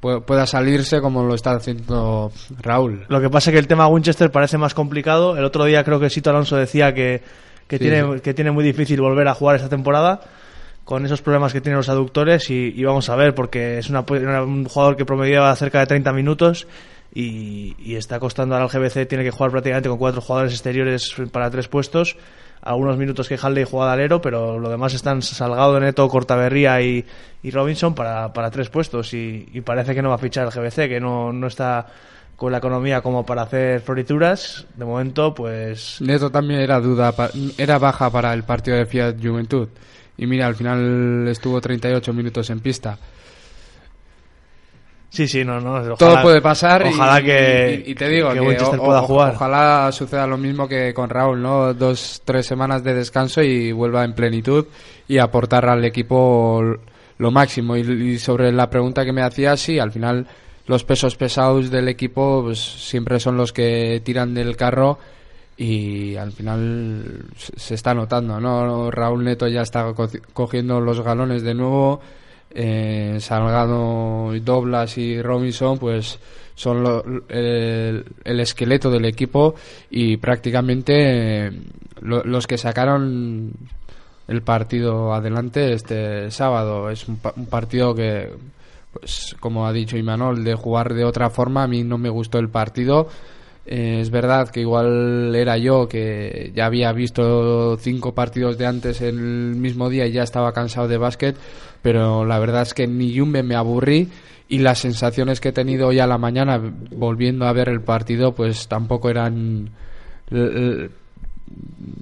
pueda 0.00 0.46
salirse 0.46 1.00
como 1.00 1.22
lo 1.22 1.34
está 1.34 1.52
haciendo 1.52 2.32
Raúl. 2.60 3.06
Lo 3.08 3.20
que 3.20 3.30
pasa 3.30 3.50
es 3.50 3.54
que 3.54 3.58
el 3.58 3.66
tema 3.66 3.86
Winchester 3.86 4.30
parece 4.30 4.58
más 4.58 4.74
complicado. 4.74 5.36
El 5.36 5.44
otro 5.44 5.64
día 5.64 5.82
creo 5.82 5.98
que 5.98 6.10
Sito 6.10 6.28
Alonso 6.28 6.56
decía 6.56 6.92
que, 6.92 7.22
que 7.66 7.78
tiene, 7.78 8.20
que 8.20 8.34
tiene 8.34 8.50
muy 8.50 8.64
difícil 8.64 9.00
volver 9.00 9.28
a 9.28 9.34
jugar 9.34 9.56
esta 9.56 9.70
temporada 9.70 10.20
con 10.84 11.06
esos 11.06 11.22
problemas 11.22 11.54
que 11.54 11.62
tiene 11.62 11.76
los 11.76 11.88
aductores 11.88 12.50
y, 12.50 12.84
vamos 12.84 13.08
a 13.08 13.16
ver 13.16 13.34
porque 13.34 13.78
es 13.78 13.88
una, 13.88 14.00
un 14.42 14.66
jugador 14.66 14.96
que 14.96 15.06
promediaba 15.06 15.54
cerca 15.56 15.80
de 15.80 15.86
30 15.86 16.12
minutos 16.12 16.66
y, 17.14 17.74
y 17.78 17.96
está 17.96 18.20
costando 18.20 18.56
al 18.56 18.68
GBC, 18.68 19.06
tiene 19.08 19.24
que 19.24 19.30
jugar 19.30 19.50
prácticamente 19.50 19.88
con 19.88 19.96
cuatro 19.96 20.20
jugadores 20.20 20.52
exteriores 20.52 21.14
para 21.32 21.50
tres 21.50 21.68
puestos 21.68 22.18
algunos 22.64 22.96
minutos 22.96 23.28
que 23.28 23.38
Halley 23.40 23.64
juega 23.64 23.88
de 23.88 23.92
alero, 23.92 24.22
pero 24.22 24.58
lo 24.58 24.70
demás 24.70 24.94
están 24.94 25.20
Salgado, 25.20 25.78
Neto, 25.78 26.08
Cortaberría 26.08 26.80
y, 26.80 27.04
y 27.42 27.50
Robinson 27.50 27.94
para, 27.94 28.32
para 28.32 28.50
tres 28.50 28.70
puestos 28.70 29.12
y, 29.12 29.46
parece 29.64 29.94
que 29.94 30.02
no 30.02 30.08
va 30.08 30.14
a 30.14 30.18
fichar 30.18 30.46
el 30.46 30.50
GBC, 30.50 30.88
que 30.88 30.98
no, 30.98 31.32
no 31.32 31.46
está 31.46 31.86
con 32.36 32.50
la 32.50 32.58
economía 32.58 33.02
como 33.02 33.24
para 33.24 33.42
hacer 33.42 33.82
florituras. 33.82 34.66
De 34.76 34.84
momento, 34.84 35.34
pues... 35.34 36.00
Neto 36.00 36.30
también 36.30 36.60
era 36.60 36.80
duda, 36.80 37.14
era 37.58 37.78
baja 37.78 38.10
para 38.10 38.32
el 38.32 38.44
partido 38.44 38.78
de 38.78 38.86
Fiat 38.86 39.16
Juventud. 39.22 39.68
Y 40.16 40.26
mira, 40.26 40.46
al 40.46 40.54
final 40.54 41.28
estuvo 41.28 41.60
38 41.60 42.12
minutos 42.12 42.48
en 42.48 42.60
pista. 42.60 42.98
Sí, 45.14 45.28
sí, 45.28 45.44
no, 45.44 45.60
no. 45.60 45.94
Todo 45.94 46.20
puede 46.22 46.42
pasar. 46.42 46.84
Ojalá 46.84 47.22
que. 47.22 47.84
Y, 47.86 47.94
te 47.94 48.08
digo 48.08 48.32
que, 48.32 48.40
pueda 48.76 49.02
jugar. 49.02 49.34
Ojalá 49.36 49.92
suceda 49.92 50.26
lo 50.26 50.36
mismo 50.36 50.66
que 50.66 50.92
con 50.92 51.08
Raúl, 51.08 51.40
¿no? 51.40 51.72
Dos, 51.72 52.22
tres 52.24 52.46
semanas 52.46 52.82
de 52.82 52.94
descanso 52.94 53.40
y 53.40 53.70
vuelva 53.70 54.04
en 54.04 54.12
plenitud 54.14 54.66
y 55.06 55.18
aportar 55.18 55.68
al 55.68 55.84
equipo 55.84 56.60
lo 57.18 57.30
máximo. 57.30 57.76
Y, 57.76 58.18
sobre 58.18 58.50
la 58.50 58.68
pregunta 58.68 59.04
que 59.04 59.12
me 59.12 59.22
hacía, 59.22 59.56
sí, 59.56 59.78
al 59.78 59.92
final 59.92 60.26
los 60.66 60.82
pesos 60.82 61.14
pesados 61.14 61.70
del 61.70 61.88
equipo 61.88 62.42
pues, 62.42 62.58
siempre 62.58 63.20
son 63.20 63.36
los 63.36 63.52
que 63.52 64.02
tiran 64.04 64.34
del 64.34 64.56
carro 64.56 64.98
y 65.56 66.16
al 66.16 66.32
final 66.32 67.26
se 67.38 67.76
está 67.76 67.94
notando, 67.94 68.40
¿no? 68.40 68.90
Raúl 68.90 69.22
Neto 69.22 69.46
ya 69.46 69.62
está 69.62 69.94
cogiendo 70.32 70.80
los 70.80 71.02
galones 71.02 71.44
de 71.44 71.54
nuevo 71.54 72.00
eh, 72.54 73.16
Salgado, 73.20 74.32
Doblas 74.40 74.96
y 74.98 75.20
Robinson, 75.20 75.78
pues 75.78 76.18
son 76.54 77.24
el, 77.28 78.04
esqueleto 78.24 78.90
del 78.90 79.06
equipo 79.06 79.54
y 79.90 80.16
prácticamente 80.18 81.46
eh, 81.46 81.52
los 82.00 82.46
que 82.46 82.58
sacaron 82.58 83.52
el 84.28 84.42
partido 84.42 85.12
adelante 85.12 85.72
este 85.72 86.30
sábado. 86.30 86.90
Es 86.90 87.08
un, 87.08 87.16
partido 87.16 87.94
que, 87.94 88.30
pues 88.92 89.36
como 89.40 89.66
ha 89.66 89.72
dicho 89.72 89.96
Imanol, 89.96 90.44
de 90.44 90.54
jugar 90.54 90.94
de 90.94 91.04
otra 91.04 91.30
forma, 91.30 91.64
a 91.64 91.68
mí 91.68 91.82
no 91.82 91.98
me 91.98 92.08
gustó 92.08 92.38
el 92.38 92.48
partido. 92.48 93.08
Eh, 93.66 94.00
es 94.00 94.10
verdad 94.10 94.50
que 94.50 94.60
igual 94.60 95.34
era 95.34 95.56
yo 95.56 95.88
que 95.88 96.52
ya 96.54 96.66
había 96.66 96.92
visto 96.92 97.78
cinco 97.78 98.14
partidos 98.14 98.58
de 98.58 98.66
antes 98.66 99.00
el 99.00 99.14
mismo 99.14 99.88
día 99.88 100.06
y 100.06 100.12
ya 100.12 100.22
estaba 100.22 100.52
cansado 100.52 100.86
de 100.86 100.98
básquet, 100.98 101.36
pero 101.80 102.24
la 102.26 102.38
verdad 102.38 102.62
es 102.62 102.74
que 102.74 102.86
ni 102.86 103.16
Jumbe 103.16 103.42
me 103.42 103.54
aburrí 103.54 104.08
y 104.48 104.58
las 104.58 104.78
sensaciones 104.80 105.40
que 105.40 105.48
he 105.48 105.52
tenido 105.52 105.88
hoy 105.88 105.98
a 105.98 106.06
la 106.06 106.18
mañana 106.18 106.60
volviendo 106.90 107.46
a 107.46 107.52
ver 107.52 107.68
el 107.68 107.80
partido 107.80 108.34
pues 108.34 108.68
tampoco 108.68 109.08
eran 109.08 109.70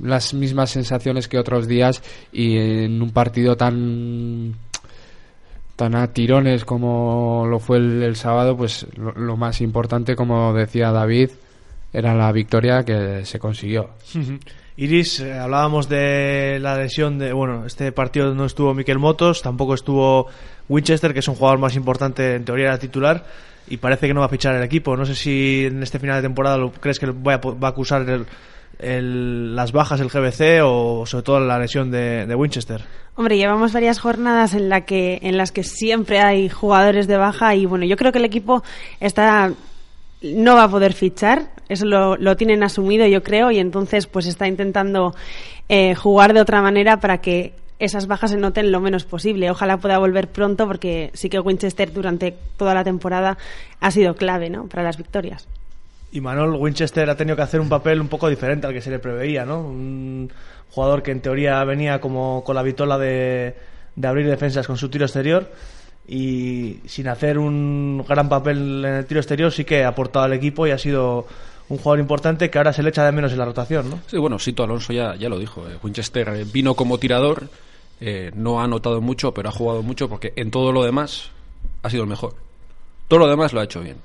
las 0.02 0.34
mismas 0.34 0.70
sensaciones 0.70 1.28
que 1.28 1.38
otros 1.38 1.68
días 1.68 2.02
y 2.32 2.56
en 2.56 3.00
un 3.02 3.10
partido 3.10 3.56
tan 3.56 4.54
tan 5.76 5.94
a 5.94 6.12
tirones 6.12 6.64
como 6.64 7.46
lo 7.48 7.58
fue 7.58 7.78
el, 7.78 8.16
sábado 8.16 8.56
pues 8.56 8.86
lo, 8.96 9.36
más 9.36 9.60
importante 9.60 10.16
como 10.16 10.52
decía 10.52 10.90
David 10.90 11.30
era 11.92 12.14
la 12.14 12.32
victoria 12.32 12.84
que 12.84 13.24
se 13.24 13.38
consiguió 13.38 13.90
Iris, 14.76 15.20
eh, 15.20 15.38
hablábamos 15.38 15.88
de 15.88 16.58
la 16.60 16.76
lesión 16.76 17.18
de. 17.18 17.32
Bueno, 17.32 17.66
este 17.66 17.92
partido 17.92 18.34
no 18.34 18.46
estuvo 18.46 18.72
Miquel 18.72 18.98
Motos, 18.98 19.42
tampoco 19.42 19.74
estuvo 19.74 20.28
Winchester, 20.68 21.12
que 21.12 21.18
es 21.18 21.28
un 21.28 21.34
jugador 21.34 21.58
más 21.58 21.76
importante, 21.76 22.34
en 22.34 22.44
teoría 22.44 22.68
era 22.68 22.78
titular, 22.78 23.24
y 23.68 23.76
parece 23.76 24.06
que 24.06 24.14
no 24.14 24.20
va 24.20 24.26
a 24.26 24.30
fichar 24.30 24.54
el 24.54 24.62
equipo. 24.62 24.96
No 24.96 25.04
sé 25.04 25.14
si 25.14 25.66
en 25.66 25.82
este 25.82 25.98
final 25.98 26.16
de 26.16 26.22
temporada 26.22 26.56
lo, 26.56 26.72
crees 26.72 26.98
que 26.98 27.06
va 27.06 27.34
a, 27.34 27.68
acusar 27.68 28.06
las 28.80 29.72
bajas 29.72 30.00
el 30.00 30.08
GBC 30.08 30.62
o 30.64 31.04
sobre 31.04 31.22
todo 31.22 31.40
la 31.40 31.58
lesión 31.58 31.90
de, 31.90 32.26
de, 32.26 32.34
Winchester. 32.34 32.82
Hombre, 33.14 33.36
llevamos 33.36 33.74
varias 33.74 34.00
jornadas 34.00 34.54
en, 34.54 34.70
la 34.70 34.86
que, 34.86 35.18
en 35.22 35.36
las 35.36 35.52
que 35.52 35.64
siempre 35.64 36.20
hay 36.20 36.48
jugadores 36.48 37.06
de 37.06 37.18
baja 37.18 37.54
y 37.54 37.66
bueno, 37.66 37.84
yo 37.84 37.96
creo 37.98 38.10
que 38.10 38.18
el 38.18 38.24
equipo 38.24 38.62
está 39.00 39.52
no 40.22 40.54
va 40.56 40.64
a 40.64 40.70
poder 40.70 40.92
fichar, 40.92 41.50
eso 41.68 41.84
lo, 41.86 42.16
lo 42.16 42.36
tienen 42.36 42.62
asumido 42.62 43.06
yo 43.06 43.22
creo 43.22 43.50
y 43.50 43.58
entonces 43.58 44.06
pues 44.06 44.26
está 44.26 44.46
intentando 44.46 45.14
eh, 45.68 45.94
jugar 45.94 46.34
de 46.34 46.40
otra 46.40 46.62
manera 46.62 47.00
para 47.00 47.18
que 47.18 47.54
esas 47.78 48.06
bajas 48.06 48.30
se 48.30 48.36
noten 48.36 48.70
lo 48.70 48.80
menos 48.80 49.04
posible. 49.04 49.50
Ojalá 49.50 49.78
pueda 49.78 49.98
volver 49.98 50.28
pronto 50.28 50.66
porque 50.66 51.10
sí 51.14 51.28
que 51.28 51.40
Winchester 51.40 51.92
durante 51.92 52.36
toda 52.56 52.74
la 52.74 52.84
temporada 52.84 53.38
ha 53.80 53.90
sido 53.90 54.14
clave 54.14 54.50
¿no? 54.50 54.66
para 54.66 54.84
las 54.84 54.96
victorias. 54.96 55.48
Y 56.12 56.20
Manuel 56.20 56.50
Winchester 56.50 57.08
ha 57.10 57.16
tenido 57.16 57.36
que 57.36 57.42
hacer 57.42 57.60
un 57.60 57.68
papel 57.68 58.00
un 58.00 58.08
poco 58.08 58.28
diferente 58.28 58.66
al 58.66 58.72
que 58.72 58.82
se 58.82 58.90
le 58.90 58.98
preveía, 58.98 59.46
¿no? 59.46 59.60
Un 59.60 60.30
jugador 60.70 61.02
que 61.02 61.10
en 61.10 61.20
teoría 61.22 61.64
venía 61.64 62.00
como 62.00 62.44
con 62.44 62.54
la 62.54 62.62
vitola 62.62 62.98
de, 62.98 63.56
de 63.96 64.08
abrir 64.08 64.28
defensas 64.28 64.66
con 64.66 64.76
su 64.76 64.90
tiro 64.90 65.06
exterior 65.06 65.50
y 66.06 66.78
sin 66.86 67.08
hacer 67.08 67.38
un 67.38 68.04
gran 68.06 68.28
papel 68.28 68.84
en 68.84 68.94
el 68.94 69.06
tiro 69.06 69.20
exterior 69.20 69.52
sí 69.52 69.64
que 69.64 69.84
ha 69.84 69.88
aportado 69.88 70.24
al 70.24 70.32
equipo 70.32 70.66
y 70.66 70.70
ha 70.70 70.78
sido 70.78 71.26
un 71.68 71.78
jugador 71.78 72.00
importante 72.00 72.50
que 72.50 72.58
ahora 72.58 72.72
se 72.72 72.82
le 72.82 72.90
echa 72.90 73.04
de 73.04 73.12
menos 73.12 73.32
en 73.32 73.38
la 73.38 73.44
rotación, 73.44 73.88
¿no? 73.88 74.00
Sí, 74.06 74.18
bueno, 74.18 74.38
Sito 74.38 74.62
Alonso 74.62 74.92
ya, 74.92 75.14
ya 75.14 75.28
lo 75.28 75.38
dijo. 75.38 75.66
Eh, 75.68 75.78
Winchester 75.82 76.28
eh, 76.28 76.44
vino 76.44 76.74
como 76.74 76.98
tirador, 76.98 77.48
eh, 78.00 78.30
no 78.34 78.60
ha 78.60 78.64
anotado 78.64 79.00
mucho, 79.00 79.32
pero 79.32 79.48
ha 79.48 79.52
jugado 79.52 79.82
mucho 79.82 80.08
porque 80.08 80.32
en 80.36 80.50
todo 80.50 80.72
lo 80.72 80.84
demás 80.84 81.30
ha 81.82 81.88
sido 81.88 82.02
el 82.02 82.08
mejor. 82.08 82.34
Todo 83.08 83.20
lo 83.20 83.28
demás 83.28 83.52
lo 83.52 83.60
ha 83.60 83.64
hecho 83.64 83.80
bien. 83.80 83.96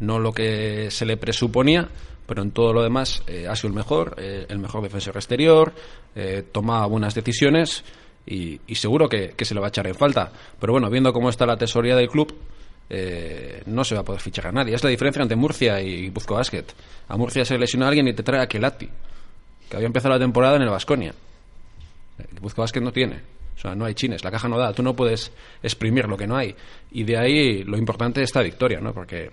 No 0.00 0.18
lo 0.18 0.32
que 0.32 0.90
se 0.90 1.06
le 1.06 1.16
presuponía, 1.16 1.88
pero 2.26 2.42
en 2.42 2.50
todo 2.50 2.72
lo 2.72 2.82
demás 2.82 3.22
ha 3.48 3.56
sido 3.56 3.68
el 3.68 3.74
mejor, 3.74 4.16
el 4.18 4.58
mejor 4.58 4.82
defensor 4.82 5.16
exterior, 5.16 5.74
toma 6.52 6.86
buenas 6.86 7.14
decisiones 7.14 7.84
y, 8.30 8.74
seguro 8.76 9.08
que, 9.08 9.34
se 9.38 9.54
le 9.54 9.60
va 9.60 9.66
a 9.66 9.70
echar 9.70 9.86
en 9.88 9.94
falta. 9.94 10.30
Pero 10.58 10.72
bueno, 10.72 10.88
viendo 10.88 11.12
cómo 11.12 11.28
está 11.28 11.46
la 11.46 11.56
tesorería 11.56 11.96
del 11.96 12.08
club, 12.08 12.32
eh, 12.88 13.62
no 13.66 13.82
se 13.82 13.96
va 13.96 14.02
a 14.02 14.04
poder 14.04 14.20
fichar 14.20 14.46
a 14.46 14.52
nadie. 14.52 14.74
Es 14.74 14.84
la 14.84 14.90
diferencia 14.90 15.20
entre 15.22 15.36
Murcia 15.36 15.80
y 15.80 16.08
Buzco 16.10 16.34
Basket. 16.34 16.64
A 17.08 17.16
Murcia 17.16 17.44
se 17.44 17.58
lesiona 17.58 17.86
a 17.86 17.88
alguien 17.88 18.06
y 18.06 18.14
te 18.14 18.22
trae 18.22 18.40
a 18.40 18.46
Kelati, 18.46 18.88
que 19.68 19.76
había 19.76 19.86
empezado 19.86 20.14
la 20.14 20.20
temporada 20.20 20.56
en 20.56 20.62
el 20.62 20.68
Vasconia. 20.68 21.12
El 22.18 22.40
Buzco 22.40 22.62
Basket 22.62 22.80
no 22.80 22.92
tiene. 22.92 23.20
O 23.56 23.60
sea, 23.60 23.74
no 23.74 23.84
hay 23.84 23.94
chines, 23.94 24.24
la 24.24 24.30
caja 24.30 24.48
no 24.48 24.58
da, 24.58 24.72
tú 24.72 24.82
no 24.82 24.94
puedes 24.94 25.32
exprimir 25.62 26.06
lo 26.06 26.16
que 26.16 26.26
no 26.26 26.36
hay. 26.36 26.54
Y 26.92 27.02
de 27.02 27.18
ahí 27.18 27.64
lo 27.64 27.76
importante 27.76 28.22
es 28.22 28.30
esta 28.30 28.42
victoria, 28.42 28.80
¿no? 28.80 28.94
Porque 28.94 29.30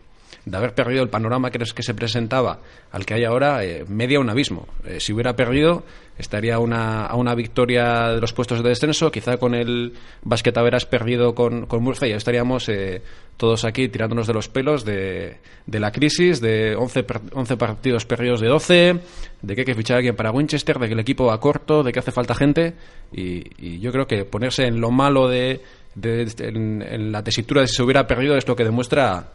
de 0.48 0.56
haber 0.58 0.74
perdido 0.74 1.04
el 1.04 1.10
panorama 1.10 1.52
que, 1.52 1.60
que 1.60 1.84
se 1.84 1.94
presentaba 1.94 2.60
al 2.92 3.06
que 3.06 3.16
hay 3.16 3.26
ahora, 3.26 3.66
eh, 3.66 3.84
media 3.88 4.20
un 4.20 4.30
abismo. 4.30 4.66
Eh, 4.86 5.02
si 5.02 5.12
hubiera 5.12 5.36
perdido, 5.36 5.84
estaría 6.18 6.58
una, 6.60 7.06
a 7.06 7.16
una 7.18 7.36
victoria 7.36 8.14
de 8.14 8.22
los 8.22 8.32
puestos 8.32 8.64
de 8.64 8.70
descenso, 8.70 9.12
quizá 9.12 9.38
con 9.38 9.54
el 9.54 9.94
Basquetaveras 10.24 10.86
perdido 10.86 11.36
con, 11.36 11.66
con 11.66 11.84
Murcia, 11.84 12.08
ya 12.08 12.16
estaríamos 12.16 12.70
eh, 12.70 13.02
todos 13.36 13.66
aquí 13.66 13.90
tirándonos 13.90 14.26
de 14.26 14.34
los 14.34 14.48
pelos 14.48 14.86
de, 14.86 15.36
de 15.66 15.80
la 15.82 15.92
crisis, 15.92 16.40
de 16.40 16.78
11, 16.78 17.06
11, 17.34 17.58
partidos 17.58 18.06
perdidos 18.06 18.40
de 18.40 18.48
12, 18.48 19.00
de 19.42 19.56
que 19.56 19.62
hay 19.62 19.66
que 19.66 19.76
fichar 19.76 19.96
a 19.96 19.98
alguien 19.98 20.16
para 20.16 20.32
Winchester, 20.32 20.80
de 20.80 20.88
que 20.88 20.94
el 20.94 21.00
equipo 21.02 21.26
va 21.26 21.42
corto, 21.42 21.84
de 21.84 21.92
que 21.92 22.00
hace 22.00 22.14
falta 22.14 22.34
gente, 22.34 22.74
y, 23.12 23.80
yo 23.80 23.92
creo 23.92 24.08
que 24.08 24.24
ponerse 24.24 24.66
en 24.66 24.80
lo 24.80 24.92
malo 24.92 25.28
de, 25.28 25.62
en 26.02 27.12
la 27.12 27.22
tesitura 27.22 27.62
de 27.62 27.68
si 27.68 27.76
se 27.76 27.84
hubiera 27.84 28.08
perdido 28.08 28.38
es 28.38 28.48
lo 28.48 28.56
que 28.56 28.64
demuestra 28.64 29.34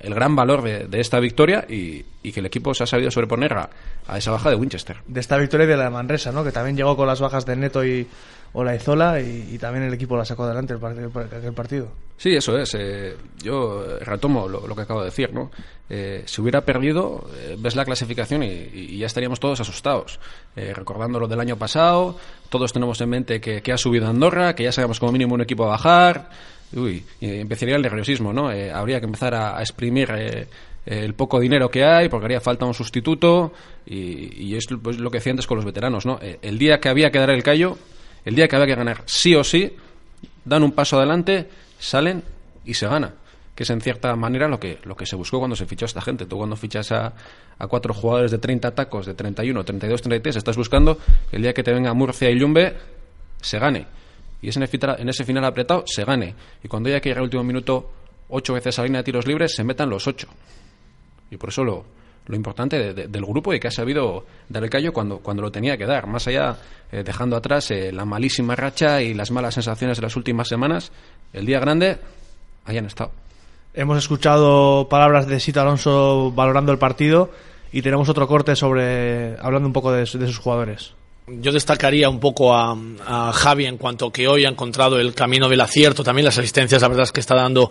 el 0.00 0.14
gran 0.14 0.36
valor 0.36 0.62
de, 0.62 1.00
esta 1.00 1.18
victoria 1.18 1.64
y, 1.68 2.02
que 2.30 2.40
el 2.40 2.46
equipo 2.46 2.72
se 2.74 2.84
ha 2.84 2.86
sabido 2.86 3.10
sobreponer 3.10 3.52
a, 3.54 3.68
esa 4.16 4.30
baja 4.30 4.50
de 4.50 4.56
Winchester. 4.56 4.98
De 5.06 5.20
esta 5.20 5.36
victoria 5.36 5.64
y 5.64 5.68
de 5.68 5.76
la 5.76 5.90
Manresa, 5.90 6.32
¿no? 6.32 6.44
que 6.44 6.52
también 6.52 6.76
llegó 6.76 6.96
con 6.96 7.06
las 7.06 7.20
bajas 7.20 7.44
de 7.46 7.56
Neto 7.56 7.84
y 7.84 8.06
Olaizola 8.52 9.20
y, 9.20 9.50
y 9.52 9.58
también 9.58 9.84
el 9.84 9.94
equipo 9.94 10.16
la 10.16 10.24
sacó 10.24 10.44
adelante 10.44 10.74
el, 10.74 11.44
el 11.44 11.52
partido. 11.52 11.88
Sí, 12.20 12.36
eso 12.36 12.58
es. 12.58 12.74
Eh, 12.74 13.16
yo 13.42 13.82
retomo 14.00 14.46
lo, 14.46 14.76
que 14.76 14.82
acabo 14.82 15.00
de 15.00 15.06
decir. 15.06 15.32
¿no? 15.32 15.50
Eh, 15.88 16.22
si 16.26 16.42
hubiera 16.42 16.60
perdido, 16.60 17.26
eh, 17.34 17.56
ves 17.58 17.74
la 17.76 17.86
clasificación 17.86 18.42
y, 18.42 18.98
ya 18.98 19.06
estaríamos 19.06 19.40
todos 19.40 19.58
asustados. 19.58 20.20
recordando 20.54 21.18
lo 21.18 21.26
del 21.26 21.40
año 21.40 21.56
pasado, 21.56 22.18
todos 22.50 22.74
tenemos 22.74 23.00
en 23.00 23.08
mente 23.08 23.40
que, 23.40 23.62
que 23.62 23.72
ha 23.72 23.78
subido 23.78 24.06
Andorra, 24.06 24.54
que 24.54 24.64
ya 24.64 24.72
sabemos 24.72 25.00
como 25.00 25.12
mínimo 25.12 25.34
un 25.34 25.40
equipo 25.40 25.64
a 25.64 25.68
bajar 25.68 26.28
uy, 26.74 27.04
empezaría 27.20 27.76
el 27.76 27.82
nerviosismo, 27.82 28.32
¿no? 28.32 28.52
Eh, 28.52 28.70
habría 28.70 29.00
que 29.00 29.06
empezar 29.06 29.34
a, 29.34 29.60
exprimir 29.60 30.08
eh, 30.14 30.46
el 30.86 31.14
poco 31.14 31.40
dinero 31.40 31.70
que 31.70 31.84
hay 31.84 32.08
porque 32.08 32.26
haría 32.26 32.40
falta 32.40 32.64
un 32.64 32.74
sustituto 32.74 33.52
y, 33.86 34.54
es 34.54 34.66
pues, 34.82 34.98
lo 34.98 35.10
que 35.10 35.18
decía 35.18 35.32
antes 35.32 35.46
con 35.46 35.56
los 35.56 35.64
veteranos, 35.64 36.06
¿no? 36.06 36.18
Eh, 36.22 36.38
el 36.42 36.58
día 36.58 36.80
que 36.80 36.88
había 36.88 37.10
que 37.10 37.18
dar 37.18 37.30
el 37.30 37.42
callo, 37.42 37.76
el 38.24 38.34
día 38.34 38.48
que 38.48 38.56
había 38.56 38.68
que 38.68 38.74
ganar 38.76 39.02
sí 39.06 39.34
o 39.34 39.44
sí, 39.44 39.74
dan 40.44 40.62
un 40.62 40.72
paso 40.72 40.96
adelante, 40.98 41.48
salen 41.78 42.22
y 42.64 42.74
se 42.74 42.86
gana 42.86 43.14
que 43.54 43.64
es 43.64 43.70
en 43.70 43.82
cierta 43.82 44.16
manera 44.16 44.48
lo 44.48 44.58
que, 44.58 44.78
lo 44.84 44.96
que 44.96 45.04
se 45.04 45.16
buscó 45.16 45.38
cuando 45.38 45.54
se 45.54 45.66
fichó 45.66 45.84
a 45.84 45.88
esta 45.88 46.00
gente. 46.00 46.24
Tú 46.24 46.38
cuando 46.38 46.56
fichas 46.56 46.92
a, 46.92 47.12
a 47.58 47.66
cuatro 47.66 47.92
jugadores 47.92 48.30
de 48.30 48.38
30 48.38 48.70
tacos, 48.74 49.04
de 49.04 49.12
31, 49.12 49.64
32, 49.64 50.00
33, 50.00 50.36
estás 50.36 50.56
buscando 50.56 50.96
el 51.30 51.42
día 51.42 51.52
que 51.52 51.62
te 51.62 51.70
venga 51.70 51.92
Murcia 51.92 52.30
y 52.30 52.36
Lumbe, 52.36 52.74
se 53.42 53.58
gane 53.58 53.86
y 54.42 54.48
es 54.48 54.56
en, 54.56 54.62
ese 54.62 55.24
final 55.24 55.44
apretado 55.44 55.84
se 55.86 56.04
gane. 56.04 56.34
Y 56.62 56.68
cuando 56.68 56.88
haya 56.88 57.00
que 57.00 57.10
llegar 57.10 57.18
al 57.18 57.24
último 57.24 57.44
minuto 57.44 57.90
ocho 58.28 58.54
veces 58.54 58.78
a 58.78 58.84
línea 58.84 59.00
de 59.00 59.04
tiros 59.04 59.26
libres, 59.26 59.54
se 59.54 59.64
metan 59.64 59.90
los 59.90 60.06
ocho. 60.06 60.28
Y 61.30 61.36
por 61.36 61.50
eso 61.50 61.62
lo, 61.62 61.84
lo 62.26 62.36
importante 62.36 62.94
del 62.94 63.24
grupo 63.24 63.52
y 63.52 63.60
que 63.60 63.68
ha 63.68 63.72
sabido 63.72 64.24
dar 64.48 64.64
el 64.64 64.70
callo 64.70 64.92
cuando, 64.92 65.18
cuando 65.18 65.42
lo 65.42 65.50
tenía 65.50 65.76
que 65.76 65.86
dar. 65.86 66.06
Más 66.06 66.26
allá, 66.26 66.56
eh, 66.90 67.02
dejando 67.04 67.36
atrás 67.36 67.70
eh, 67.70 67.92
la 67.92 68.04
malísima 68.04 68.56
racha 68.56 69.02
y 69.02 69.14
las 69.14 69.30
malas 69.30 69.54
sensaciones 69.54 69.98
de 69.98 70.02
las 70.02 70.16
últimas 70.16 70.48
semanas, 70.48 70.90
el 71.32 71.44
día 71.44 71.60
grande 71.60 71.98
hayan 72.64 72.86
estado. 72.86 73.12
Hemos 73.74 73.98
escuchado 73.98 74.88
palabras 74.88 75.26
de 75.26 75.38
Sito 75.38 75.60
Alonso 75.60 76.32
valorando 76.32 76.72
el 76.72 76.78
partido 76.78 77.30
y 77.72 77.82
tenemos 77.82 78.08
otro 78.08 78.26
corte 78.26 78.56
sobre 78.56 79.36
hablando 79.38 79.68
un 79.68 79.72
poco 79.72 79.92
de 79.92 80.06
sus 80.06 80.38
jugadores 80.38 80.94
yo 81.40 81.52
destacaría 81.52 82.08
un 82.08 82.20
poco 82.20 82.54
a, 82.54 82.76
Javi 83.32 83.66
en 83.66 83.76
cuanto 83.76 84.10
que 84.10 84.26
hoy 84.26 84.44
ha 84.44 84.48
encontrado 84.48 84.98
el 84.98 85.14
camino 85.14 85.48
del 85.48 85.60
acierto, 85.60 86.02
también 86.02 86.24
las 86.24 86.38
asistencias, 86.38 86.82
la 86.82 86.88
verdad 86.88 87.04
es 87.04 87.12
que 87.12 87.20
está 87.20 87.34
dando 87.34 87.70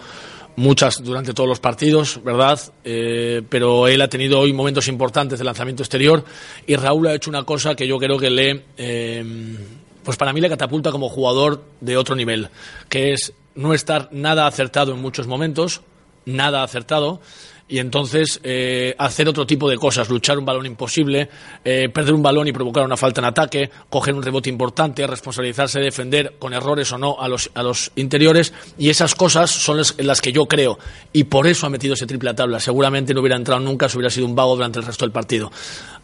muchas 0.56 1.04
durante 1.04 1.34
todos 1.34 1.48
los 1.48 1.60
partidos, 1.60 2.22
¿verdad? 2.24 2.60
Eh, 2.84 3.42
pero 3.48 3.88
él 3.88 4.02
ha 4.02 4.08
tenido 4.10 4.40
hoy 4.40 4.54
momentos 4.54 4.88
importantes 4.88 5.40
de 5.40 5.46
lanzamiento 5.46 5.84
exterior 5.84 6.24
y 6.68 6.76
Raúl 6.76 7.08
ha 7.08 7.14
hecho 7.14 7.30
una 7.30 7.44
cosa 7.44 7.76
que 7.76 7.88
yo 7.88 7.98
creo 7.98 8.18
que 8.18 8.30
le, 8.30 8.66
eh, 8.78 9.58
pues 10.04 10.18
para 10.18 10.34
mí 10.34 10.42
le 10.42 10.50
catapulta 10.50 10.92
como 10.92 11.10
jugador 11.10 11.64
de 11.82 11.98
otro 11.98 12.16
nivel, 12.16 12.50
que 12.90 13.14
es 13.14 13.34
no 13.56 13.74
estar 13.74 14.10
nada 14.12 14.48
acertado 14.48 14.94
en 14.94 15.02
muchos 15.02 15.28
momentos, 15.28 15.82
nada 16.26 16.64
acertado, 16.64 17.22
y 17.70 17.78
entonces 17.78 18.40
eh, 18.44 18.96
hacer 18.98 19.30
otro 19.30 19.46
tipo 19.46 19.70
de 19.70 19.78
cosas, 19.78 20.10
luchar 20.10 20.40
un 20.40 20.46
balón 20.46 20.66
imposible, 20.66 21.30
eh, 21.64 21.88
perder 21.90 22.16
un 22.16 22.24
balón 22.24 22.48
y 22.48 22.52
provocar 22.52 22.84
una 22.84 22.98
falta 22.98 23.22
en 23.22 23.26
ataque, 23.26 23.70
coger 23.90 24.16
un 24.16 24.24
rebote 24.24 24.50
importante, 24.50 25.06
responsabilizarse, 25.06 25.80
defender 25.80 26.36
con 26.40 26.54
errores 26.54 26.92
o 26.92 26.98
no 26.98 27.18
a 27.20 27.28
los, 27.28 27.52
a 27.54 27.62
los 27.62 27.92
interiores 27.96 28.54
y 28.80 28.90
esas 28.90 29.14
cosas 29.14 29.52
son 29.52 29.78
las, 29.78 30.22
que 30.22 30.32
yo 30.32 30.48
creo 30.48 30.80
y 31.14 31.26
por 31.26 31.46
eso 31.46 31.68
ha 31.68 31.70
metido 31.70 31.94
ese 31.94 32.08
triple 32.08 32.32
a 32.32 32.36
tabla. 32.36 32.60
Seguramente 32.60 33.14
no 33.14 33.22
hubiera 33.22 33.36
entrado 33.36 33.62
nunca 33.62 33.88
si 33.88 33.98
hubiera 33.98 34.10
sido 34.10 34.26
un 34.26 34.36
vago 34.36 34.56
durante 34.56 34.80
el 34.80 34.86
resto 34.86 35.06
del 35.06 35.12
partido. 35.12 35.52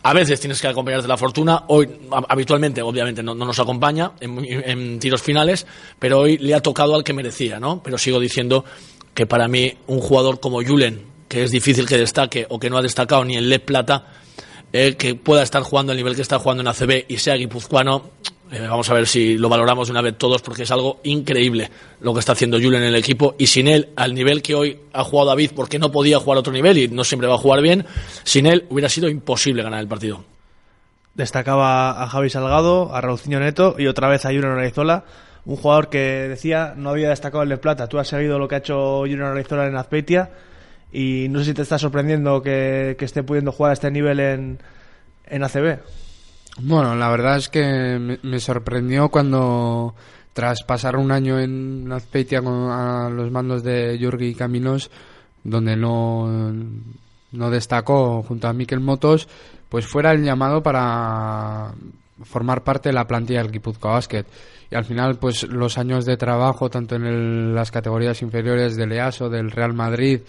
A 0.04 0.14
veces 0.14 0.40
tienes 0.40 0.62
que 0.62 0.68
acompañarte 0.68 1.08
la 1.08 1.18
fortuna, 1.18 1.64
hoy 1.68 1.90
habitualmente 2.30 2.84
obviamente 2.84 3.24
no, 3.24 3.34
nos 3.34 3.60
acompaña 3.60 4.12
en, 4.20 4.46
en 4.46 5.00
tiros 5.00 5.24
finales, 5.24 5.66
pero 5.98 6.20
hoy 6.20 6.38
le 6.38 6.54
ha 6.54 6.62
tocado 6.62 6.94
al 6.94 7.04
que 7.04 7.14
merecía, 7.14 7.60
¿no? 7.60 7.82
Pero 7.82 7.98
sigo 7.98 8.20
diciendo 8.20 8.64
que 9.16 9.26
para 9.26 9.48
mí 9.48 9.74
un 9.88 10.00
jugador 10.00 10.40
como 10.40 10.62
Julen, 10.62 11.15
es 11.44 11.52
difícil 11.52 11.88
que 11.88 11.98
destaque 11.98 12.46
o 12.50 12.60
que 12.60 12.70
no 12.70 12.78
ha 12.78 12.82
destacado 12.82 13.24
ni 13.26 13.38
en 13.38 13.50
Le 13.50 13.60
Plata, 13.60 14.06
eh, 14.74 14.96
que 14.96 15.16
pueda 15.16 15.44
estar 15.44 15.62
jugando 15.64 15.92
al 15.92 15.98
nivel 15.98 16.16
que 16.16 16.22
está 16.22 16.40
jugando 16.40 16.62
en 16.62 16.68
ACB 16.68 17.06
y 17.08 17.18
sea 17.18 17.36
guipuzcoano, 17.36 18.12
eh, 18.52 18.68
vamos 18.68 18.90
a 18.90 18.94
ver 18.94 19.08
si 19.08 19.38
lo 19.38 19.50
valoramos 19.50 19.90
una 19.90 20.02
vez 20.02 20.18
todos 20.18 20.42
porque 20.42 20.64
es 20.64 20.72
algo 20.72 21.00
increíble 21.04 21.72
lo 22.02 22.14
que 22.14 22.20
está 22.20 22.34
haciendo 22.34 22.58
Julen 22.58 22.84
en 22.84 22.90
el 22.90 22.96
equipo 22.96 23.36
y 23.40 23.48
sin 23.48 23.68
él, 23.68 23.90
al 23.96 24.14
nivel 24.14 24.42
que 24.42 24.54
hoy 24.54 24.80
ha 24.94 25.04
jugado 25.04 25.30
David, 25.30 25.52
porque 25.56 25.80
no 25.80 25.92
podía 25.92 26.20
jugar 26.20 26.40
otro 26.40 26.54
nivel 26.54 26.78
y 26.78 26.88
no 26.88 27.04
siempre 27.04 27.28
va 27.28 27.36
a 27.36 27.40
jugar 27.40 27.62
bien, 27.62 27.86
sin 28.24 28.46
él 28.46 28.66
hubiera 28.70 28.90
sido 28.90 29.10
imposible 29.10 29.64
ganar 29.64 29.80
el 29.80 29.88
partido. 29.88 30.24
Destacaba 31.16 32.04
a 32.04 32.08
Javi 32.08 32.30
Salgado, 32.30 32.94
a 32.94 33.02
Raulcinho 33.02 33.40
Neto 33.40 33.76
y 33.80 33.88
otra 33.88 34.10
vez 34.10 34.26
a 34.26 34.30
Julen 34.30 34.52
Araizola, 34.52 35.06
un 35.46 35.56
jugador 35.56 35.90
que 35.90 36.28
decía 36.28 36.74
no 36.76 36.90
había 36.90 37.10
destacado 37.10 37.44
el 37.44 37.50
Le 37.50 37.58
Plata. 37.58 37.88
Tú 37.88 37.98
has 37.98 38.10
seguido 38.10 38.38
lo 38.38 38.48
que 38.48 38.56
ha 38.56 38.58
hecho 38.58 39.00
Julen 39.00 39.24
Araizola 39.24 39.68
en 39.68 39.78
Azpeitia 39.78 40.32
y 40.96 41.28
no 41.28 41.40
sé 41.40 41.46
si 41.48 41.54
te 41.54 41.62
está 41.64 41.78
sorprendiendo 41.78 42.42
que, 42.42 42.96
esté 42.98 43.22
pudiendo 43.22 43.52
jugar 43.52 43.72
a 43.72 43.74
este 43.74 43.92
nivel 43.92 44.22
en, 44.22 44.60
en 45.26 45.44
ACB. 45.44 45.80
Bueno, 46.62 46.96
la 46.96 47.10
verdad 47.10 47.36
es 47.36 47.50
que 47.50 48.18
me, 48.24 48.40
sorprendió 48.40 49.10
cuando, 49.10 49.94
tras 50.32 50.64
pasar 50.64 50.96
un 50.96 51.12
año 51.12 51.38
en 51.38 51.92
Azpeitia 51.92 52.40
a 52.40 53.10
los 53.10 53.30
mandos 53.30 53.62
de 53.62 54.00
Jurgi 54.02 54.36
Caminos, 54.36 54.90
donde 55.44 55.76
no, 55.76 56.54
no 57.34 57.50
destacó 57.50 58.24
junto 58.24 58.48
a 58.48 58.54
Mikel 58.54 58.80
Motos, 58.80 59.28
pues 59.68 59.86
fuera 59.86 60.14
el 60.14 60.24
llamado 60.24 60.64
para 60.64 61.74
formar 62.24 62.64
parte 62.64 62.88
de 62.88 62.94
la 62.94 63.06
plantilla 63.06 63.44
del 63.44 63.52
Guipuzcoa 63.52 63.96
Basket. 63.96 64.26
Y 64.72 64.76
al 64.76 64.86
final, 64.86 65.18
pues 65.18 65.44
los 65.44 65.78
años 65.78 66.06
de 66.06 66.16
trabajo, 66.16 66.70
tanto 66.70 66.96
en 66.96 67.54
las 67.54 67.70
categorías 67.70 68.22
inferiores 68.22 68.78
del 68.78 68.94
EASO, 68.94 69.30
del 69.30 69.52
Real 69.52 69.74
Madrid, 69.74 70.22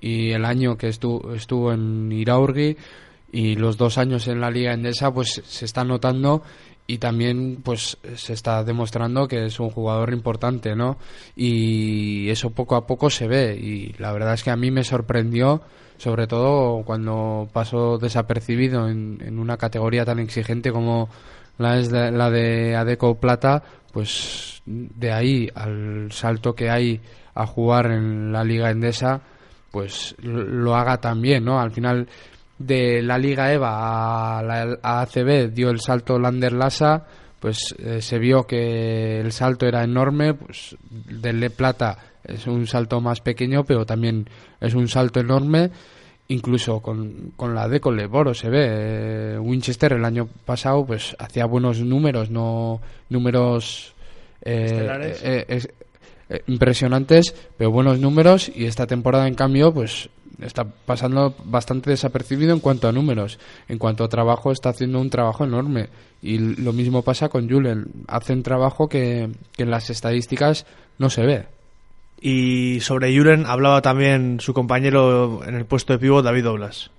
y 0.00 0.30
el 0.32 0.44
año 0.44 0.76
que 0.76 0.88
estuvo, 0.88 1.34
estuvo 1.34 1.72
en 1.72 2.10
Iraurgi 2.12 2.76
y 3.32 3.56
los 3.56 3.76
dos 3.76 3.98
años 3.98 4.28
en 4.28 4.40
la 4.40 4.50
Liga 4.50 4.72
Endesa 4.72 5.12
pues 5.12 5.42
se 5.44 5.64
está 5.64 5.84
notando 5.84 6.42
y 6.86 6.98
también 6.98 7.60
pues 7.62 7.96
se 8.14 8.32
está 8.34 8.62
demostrando 8.62 9.26
que 9.26 9.46
es 9.46 9.58
un 9.58 9.70
jugador 9.70 10.12
importante, 10.12 10.76
¿no? 10.76 10.98
Y 11.34 12.28
eso 12.28 12.50
poco 12.50 12.76
a 12.76 12.86
poco 12.86 13.08
se 13.10 13.26
ve 13.26 13.56
y 13.56 13.94
la 13.98 14.12
verdad 14.12 14.34
es 14.34 14.44
que 14.44 14.50
a 14.50 14.56
mí 14.56 14.70
me 14.70 14.84
sorprendió 14.84 15.62
sobre 15.96 16.26
todo 16.26 16.82
cuando 16.84 17.48
pasó 17.52 17.98
desapercibido 17.98 18.88
en, 18.88 19.38
una 19.38 19.56
categoría 19.56 20.04
tan 20.04 20.18
exigente 20.18 20.72
como 20.72 21.08
la 21.58 21.78
es 21.78 21.90
de, 21.90 22.10
la 22.10 22.30
de 22.30 22.76
Adeco 22.76 23.14
Plata, 23.16 23.62
pues 23.92 24.62
de 24.66 25.12
ahí 25.12 25.48
al 25.54 26.10
salto 26.10 26.54
que 26.54 26.70
hay 26.70 27.00
a 27.34 27.46
jugar 27.46 27.86
en 27.86 28.32
la 28.32 28.44
Liga 28.44 28.70
Endesa 28.70 29.22
pues 29.74 30.14
lo 30.22 30.76
haga 30.76 30.98
también, 30.98 31.44
¿no? 31.44 31.58
Al 31.58 31.72
final 31.72 32.06
de 32.56 33.02
la 33.02 33.18
Liga 33.18 33.52
EVA 33.52 34.38
a 34.38 34.42
la 34.44 34.78
ACB 34.80 35.52
dio 35.52 35.70
el 35.70 35.80
salto 35.80 36.16
Lander 36.16 36.52
Lassa, 36.52 37.04
pues 37.40 37.74
eh, 37.80 38.00
se 38.00 38.20
vio 38.20 38.46
que 38.46 39.18
el 39.20 39.32
salto 39.32 39.66
era 39.66 39.82
enorme, 39.82 40.34
pues 40.34 40.76
del 40.88 41.40
Le 41.40 41.50
Plata 41.50 41.98
es 42.22 42.46
un 42.46 42.68
salto 42.68 43.00
más 43.00 43.20
pequeño, 43.20 43.64
pero 43.64 43.84
también 43.84 44.28
es 44.60 44.74
un 44.74 44.86
salto 44.86 45.18
enorme, 45.18 45.72
incluso 46.28 46.78
con, 46.78 47.32
con 47.34 47.52
la 47.52 47.66
de 47.66 47.80
Leboro 47.84 48.32
se 48.32 48.50
ve. 48.50 48.66
Eh, 48.68 49.38
Winchester 49.40 49.94
el 49.94 50.04
año 50.04 50.28
pasado 50.44 50.86
pues 50.86 51.16
hacía 51.18 51.46
buenos 51.46 51.80
números, 51.80 52.30
no 52.30 52.80
números 53.08 53.92
eh, 54.40 55.66
eh, 56.28 56.42
impresionantes, 56.46 57.34
pero 57.56 57.70
buenos 57.70 57.98
números 57.98 58.50
y 58.54 58.66
esta 58.66 58.86
temporada 58.86 59.28
en 59.28 59.34
cambio 59.34 59.72
pues 59.72 60.08
está 60.40 60.64
pasando 60.64 61.34
bastante 61.44 61.90
desapercibido 61.90 62.52
en 62.52 62.60
cuanto 62.60 62.88
a 62.88 62.92
números. 62.92 63.38
En 63.68 63.78
cuanto 63.78 64.04
a 64.04 64.08
trabajo 64.08 64.52
está 64.52 64.70
haciendo 64.70 65.00
un 65.00 65.10
trabajo 65.10 65.44
enorme 65.44 65.88
y 66.22 66.38
lo 66.38 66.72
mismo 66.72 67.02
pasa 67.02 67.28
con 67.28 67.48
Julen. 67.48 67.86
Hace 68.08 68.32
un 68.32 68.42
trabajo 68.42 68.88
que, 68.88 69.28
en 69.58 69.70
las 69.70 69.90
estadísticas 69.90 70.66
no 70.98 71.10
se 71.10 71.22
ve. 71.22 71.44
Y 72.20 72.80
sobre 72.80 73.14
Julen 73.14 73.44
hablaba 73.46 73.82
también 73.82 74.40
su 74.40 74.54
compañero 74.54 75.42
en 75.46 75.54
el 75.54 75.66
puesto 75.66 75.92
de 75.92 75.98
pívot, 75.98 76.24
David 76.24 76.44
Doblas. 76.44 76.90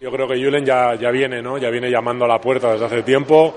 Yo 0.00 0.10
creo 0.10 0.28
que 0.28 0.42
Julen 0.42 0.64
ya, 0.64 0.94
ya 0.94 1.10
viene, 1.10 1.42
¿no? 1.42 1.58
Ya 1.58 1.70
viene 1.70 1.90
llamando 1.90 2.24
a 2.24 2.28
la 2.28 2.40
puerta 2.40 2.72
desde 2.72 2.86
hace 2.86 3.02
tiempo. 3.02 3.54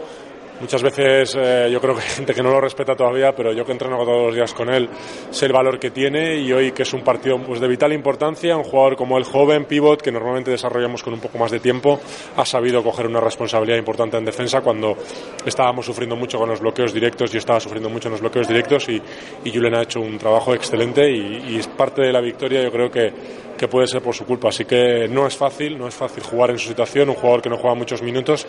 Muchas 0.61 0.83
veces 0.83 1.35
eh, 1.39 1.69
yo 1.71 1.81
creo 1.81 1.95
que 1.95 2.01
hay 2.01 2.09
gente 2.09 2.35
que 2.35 2.43
no 2.43 2.51
lo 2.51 2.61
respeta 2.61 2.95
todavía, 2.95 3.33
pero 3.35 3.51
yo 3.51 3.65
que 3.65 3.71
entreno 3.71 3.97
todos 4.05 4.27
los 4.27 4.35
días 4.35 4.53
con 4.53 4.71
él, 4.71 4.87
sé 5.31 5.47
el 5.47 5.53
valor 5.53 5.79
que 5.79 5.89
tiene 5.89 6.37
y 6.37 6.53
hoy 6.53 6.71
que 6.71 6.83
es 6.83 6.93
un 6.93 7.01
partido 7.01 7.41
pues, 7.41 7.59
de 7.59 7.67
vital 7.67 7.91
importancia, 7.93 8.55
un 8.55 8.63
jugador 8.63 8.95
como 8.95 9.17
el 9.17 9.23
joven, 9.23 9.65
pivot, 9.65 9.99
que 9.99 10.11
normalmente 10.11 10.51
desarrollamos 10.51 11.01
con 11.01 11.15
un 11.15 11.19
poco 11.19 11.39
más 11.39 11.49
de 11.49 11.59
tiempo, 11.59 11.99
ha 12.37 12.45
sabido 12.45 12.83
coger 12.83 13.07
una 13.07 13.19
responsabilidad 13.19 13.79
importante 13.79 14.17
en 14.17 14.25
defensa 14.25 14.61
cuando 14.61 14.95
estábamos 15.43 15.83
sufriendo 15.83 16.15
mucho 16.15 16.37
con 16.37 16.47
los 16.47 16.59
bloqueos 16.59 16.93
directos, 16.93 17.33
y 17.33 17.37
estaba 17.37 17.59
sufriendo 17.59 17.89
mucho 17.89 18.09
en 18.09 18.11
los 18.11 18.21
bloqueos 18.21 18.47
directos 18.47 18.87
y, 18.89 19.01
y 19.43 19.51
Julen 19.51 19.73
ha 19.73 19.81
hecho 19.81 19.99
un 19.99 20.19
trabajo 20.19 20.53
excelente 20.53 21.09
y 21.09 21.57
es 21.57 21.67
parte 21.69 22.03
de 22.03 22.13
la 22.13 22.21
victoria, 22.21 22.61
yo 22.61 22.71
creo 22.71 22.91
que 22.91 23.11
que 23.61 23.67
puede 23.67 23.85
ser 23.85 24.01
por 24.01 24.15
su 24.15 24.25
culpa. 24.25 24.49
Así 24.49 24.65
que 24.65 25.07
no 25.07 25.27
es 25.27 25.37
fácil, 25.37 25.77
no 25.77 25.87
es 25.87 25.93
fácil 25.93 26.23
jugar 26.23 26.49
en 26.49 26.57
su 26.57 26.69
situación, 26.69 27.09
un 27.09 27.15
jugador 27.15 27.43
que 27.43 27.49
no 27.49 27.57
juega 27.57 27.75
muchos 27.75 28.01
minutos 28.01 28.47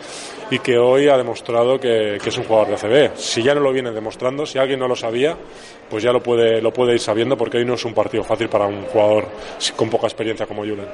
y 0.51 0.59
que 0.61 0.79
hoy 0.79 1.09
ha 1.09 1.19
demostrado 1.19 1.79
que, 1.79 2.17
es 2.17 2.39
un 2.39 2.45
jugador 2.45 2.69
de 2.69 2.75
ACB. 2.77 3.17
Si 3.19 3.43
ya 3.43 3.55
no 3.55 3.61
lo 3.61 3.75
viene 3.75 3.91
demostrando, 3.93 4.47
si 4.47 4.59
alguien 4.59 4.81
no 4.81 4.89
lo 4.89 4.97
sabía, 4.97 5.37
pues 5.91 6.03
ya 6.03 6.13
lo 6.13 6.23
puede, 6.23 6.63
lo 6.63 6.73
puede 6.73 6.95
ir 6.95 6.99
sabiendo 6.99 7.37
porque 7.37 7.59
hoy 7.59 7.67
no 7.67 7.75
es 7.75 7.85
un 7.85 7.93
partido 7.93 8.25
fácil 8.25 8.49
para 8.49 8.67
un 8.67 8.85
jugador 8.85 9.29
con 9.77 9.91
poca 9.91 10.07
experiencia 10.07 10.47
como 10.47 10.63
Julen. 10.63 10.89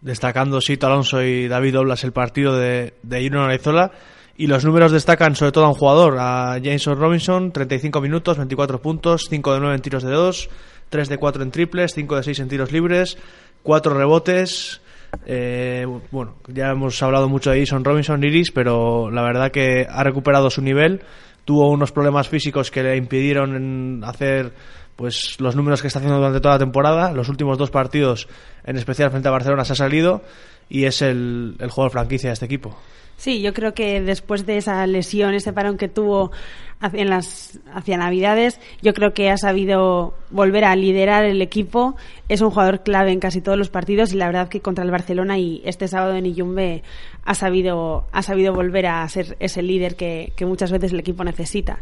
Destacando 0.00 0.60
Sito 0.60 0.88
Alonso 0.88 1.22
y 1.22 1.46
David 1.46 1.74
Doblas 1.74 2.02
el 2.02 2.10
partido 2.10 2.58
de, 2.58 2.94
de 3.04 3.30
Arizola. 3.38 3.92
Y 4.36 4.48
los 4.48 4.64
números 4.64 4.90
destacan 4.90 5.36
sobre 5.36 5.52
todo 5.52 5.64
a 5.64 5.68
un 5.68 5.74
jugador, 5.74 6.16
a 6.18 6.58
Jameson 6.58 6.96
Robinson, 6.96 7.52
35 7.52 8.00
minutos, 8.00 8.36
24 8.36 8.80
puntos, 8.80 9.26
5 9.28 9.54
de 9.54 9.60
9 9.60 9.74
en 9.74 9.82
tiros 9.82 10.04
de 10.04 10.12
2, 10.12 10.48
3 10.88 11.08
de 11.08 11.18
4 11.18 11.42
en 11.42 11.50
triples, 11.50 11.94
5 11.94 12.16
de 12.16 12.22
6 12.22 12.38
en 12.40 12.48
tiros 12.48 12.72
libres, 12.72 13.18
4 13.62 13.94
rebotes. 13.94 14.80
Eh, 15.26 15.86
bueno, 16.10 16.36
ya 16.48 16.70
hemos 16.70 17.02
hablado 17.02 17.28
mucho 17.28 17.50
de 17.50 17.60
Jason 17.60 17.84
Robinson, 17.84 18.22
Iris, 18.22 18.50
pero 18.50 19.10
la 19.10 19.22
verdad 19.22 19.50
que 19.50 19.86
ha 19.88 20.02
recuperado 20.04 20.50
su 20.50 20.62
nivel. 20.62 21.02
Tuvo 21.44 21.70
unos 21.70 21.92
problemas 21.92 22.28
físicos 22.28 22.70
que 22.70 22.82
le 22.82 22.96
impidieron 22.96 24.02
hacer 24.04 24.52
pues 24.96 25.40
los 25.40 25.54
números 25.54 25.80
que 25.80 25.86
está 25.86 26.00
haciendo 26.00 26.18
durante 26.18 26.40
toda 26.40 26.56
la 26.56 26.58
temporada. 26.58 27.12
Los 27.12 27.28
últimos 27.28 27.56
dos 27.56 27.70
partidos, 27.70 28.28
en 28.64 28.76
especial 28.76 29.10
frente 29.10 29.28
a 29.28 29.30
Barcelona, 29.30 29.64
se 29.64 29.72
ha 29.72 29.76
salido 29.76 30.22
y 30.68 30.84
es 30.84 31.00
el, 31.02 31.56
el 31.58 31.70
jugador 31.70 31.92
franquicia 31.92 32.30
de 32.30 32.34
este 32.34 32.46
equipo. 32.46 32.76
Sí, 33.18 33.42
yo 33.42 33.52
creo 33.52 33.74
que 33.74 34.00
después 34.00 34.46
de 34.46 34.58
esa 34.58 34.86
lesión, 34.86 35.34
ese 35.34 35.52
parón 35.52 35.76
que 35.76 35.88
tuvo 35.88 36.30
hacia, 36.78 37.04
las, 37.04 37.58
hacia 37.74 37.96
Navidades, 37.96 38.60
yo 38.80 38.94
creo 38.94 39.12
que 39.12 39.28
ha 39.28 39.36
sabido 39.36 40.14
volver 40.30 40.64
a 40.64 40.76
liderar 40.76 41.24
el 41.24 41.42
equipo. 41.42 41.96
Es 42.28 42.42
un 42.42 42.50
jugador 42.50 42.84
clave 42.84 43.10
en 43.10 43.18
casi 43.18 43.40
todos 43.40 43.58
los 43.58 43.70
partidos 43.70 44.12
y 44.12 44.16
la 44.16 44.26
verdad 44.26 44.48
que 44.48 44.60
contra 44.60 44.84
el 44.84 44.92
Barcelona 44.92 45.36
y 45.36 45.60
este 45.64 45.88
sábado 45.88 46.14
en 46.14 46.26
Iyumbe 46.26 46.84
ha 47.24 47.34
sabido, 47.34 48.06
ha 48.12 48.22
sabido 48.22 48.54
volver 48.54 48.86
a 48.86 49.08
ser 49.08 49.36
ese 49.40 49.62
líder 49.62 49.96
que, 49.96 50.32
muchas 50.42 50.70
veces 50.70 50.92
el 50.92 51.00
equipo 51.00 51.24
necesita. 51.24 51.80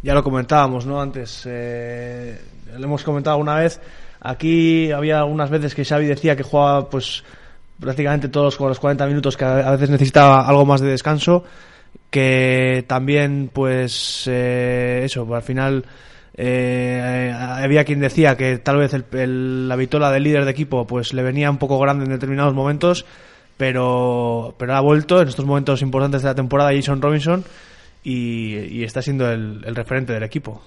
Ya 0.00 0.14
lo 0.14 0.22
comentábamos, 0.22 0.86
¿no? 0.86 1.00
Antes, 1.00 1.42
eh, 1.44 2.40
lo 2.78 2.84
hemos 2.84 3.02
comentado 3.02 3.38
una 3.38 3.56
vez. 3.56 3.80
Aquí 4.20 4.92
había 4.92 5.18
algunas 5.18 5.50
veces 5.50 5.74
que 5.74 5.84
Xavi 5.84 6.06
decía 6.06 6.36
que 6.36 6.44
jugaba, 6.44 6.88
pues, 6.88 7.24
prácticamente 7.80 8.28
todos 8.28 8.58
los 8.58 8.78
40 8.78 9.06
minutos 9.06 9.36
que 9.36 9.44
a 9.44 9.70
veces 9.70 9.90
necesitaba 9.90 10.46
algo 10.46 10.64
más 10.64 10.80
de 10.80 10.88
descanso 10.88 11.44
que 12.10 12.84
también 12.86 13.50
pues 13.52 14.24
eh, 14.26 15.02
eso 15.04 15.34
al 15.34 15.42
final 15.42 15.84
eh, 16.34 17.32
había 17.36 17.84
quien 17.84 18.00
decía 18.00 18.36
que 18.36 18.58
tal 18.58 18.78
vez 18.78 18.92
la 19.12 19.76
vitola 19.76 20.10
del 20.10 20.22
líder 20.22 20.44
de 20.44 20.50
equipo 20.50 20.86
pues 20.86 21.12
le 21.12 21.22
venía 21.22 21.50
un 21.50 21.58
poco 21.58 21.78
grande 21.78 22.04
en 22.04 22.10
determinados 22.10 22.54
momentos 22.54 23.04
pero 23.56 24.54
pero 24.56 24.74
ha 24.74 24.80
vuelto 24.80 25.20
en 25.20 25.28
estos 25.28 25.44
momentos 25.44 25.82
importantes 25.82 26.22
de 26.22 26.28
la 26.28 26.34
temporada 26.34 26.72
Jason 26.72 27.02
Robinson 27.02 27.44
y, 28.04 28.84
está 28.84 29.02
siendo 29.02 29.30
el, 29.30 29.74
referente 29.74 30.14
del 30.14 30.22
equipo. 30.22 30.62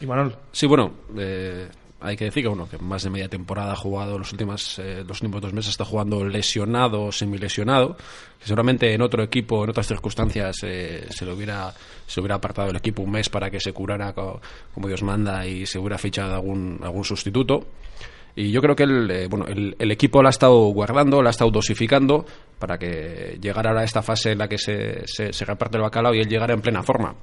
Y 0.00 0.06
Manuel 0.06 0.34
sí 0.50 0.66
bueno 0.66 0.92
eh, 1.16 1.68
hay 2.00 2.16
que 2.16 2.24
decir 2.24 2.42
que 2.42 2.48
bueno 2.48 2.68
que 2.68 2.78
más 2.78 3.02
de 3.02 3.10
media 3.10 3.28
temporada 3.28 3.72
ha 3.72 3.76
jugado 3.76 4.18
los 4.18 4.32
últimos 4.32 4.78
eh, 4.78 5.04
los 5.06 5.20
últimos 5.20 5.42
dos 5.42 5.52
meses 5.52 5.70
está 5.70 5.84
jugando 5.84 6.24
lesionado 6.24 7.04
o 7.04 7.12
semilesionado 7.12 7.96
que 8.38 8.46
seguramente 8.46 8.92
en 8.92 9.02
otro 9.02 9.22
equipo 9.22 9.64
en 9.64 9.70
otras 9.70 9.86
circunstancias 9.86 10.56
eh, 10.62 11.06
se 11.10 11.24
le 11.24 11.32
hubiera 11.32 11.72
se 12.06 12.20
hubiera 12.20 12.36
apartado 12.36 12.70
el 12.70 12.76
equipo 12.76 13.02
un 13.02 13.10
mes 13.10 13.28
para 13.28 13.50
que 13.50 13.60
se 13.60 13.72
curara 13.72 14.12
como 14.12 14.88
Dios 14.88 15.02
manda 15.02 15.46
y 15.46 15.66
se 15.66 15.78
hubiera 15.78 15.98
fichado 15.98 16.34
algún 16.34 16.80
algún 16.82 17.04
sustituto 17.04 17.66
y 18.34 18.52
yo 18.52 18.60
creo 18.60 18.76
que 18.76 18.84
el, 18.84 19.10
eh, 19.10 19.26
bueno, 19.28 19.46
el, 19.46 19.76
el, 19.78 19.90
equipo 19.90 20.22
la 20.22 20.28
ha 20.28 20.30
estado 20.30 20.56
guardando, 20.68 21.22
la 21.22 21.30
ha 21.30 21.32
estado 21.32 21.50
dosificando 21.50 22.24
para 22.58 22.78
que 22.78 23.38
llegara 23.40 23.70
ahora 23.70 23.82
a 23.82 23.84
esta 23.84 24.02
fase 24.02 24.32
en 24.32 24.38
la 24.38 24.48
que 24.48 24.56
se, 24.56 25.02
se, 25.06 25.32
se 25.32 25.44
reparte 25.44 25.76
el 25.76 25.82
bacalao 25.82 26.14
y 26.14 26.20
él 26.20 26.28
llegara 26.28 26.54
en 26.54 26.60
plena 26.60 26.82
forma. 26.82 27.14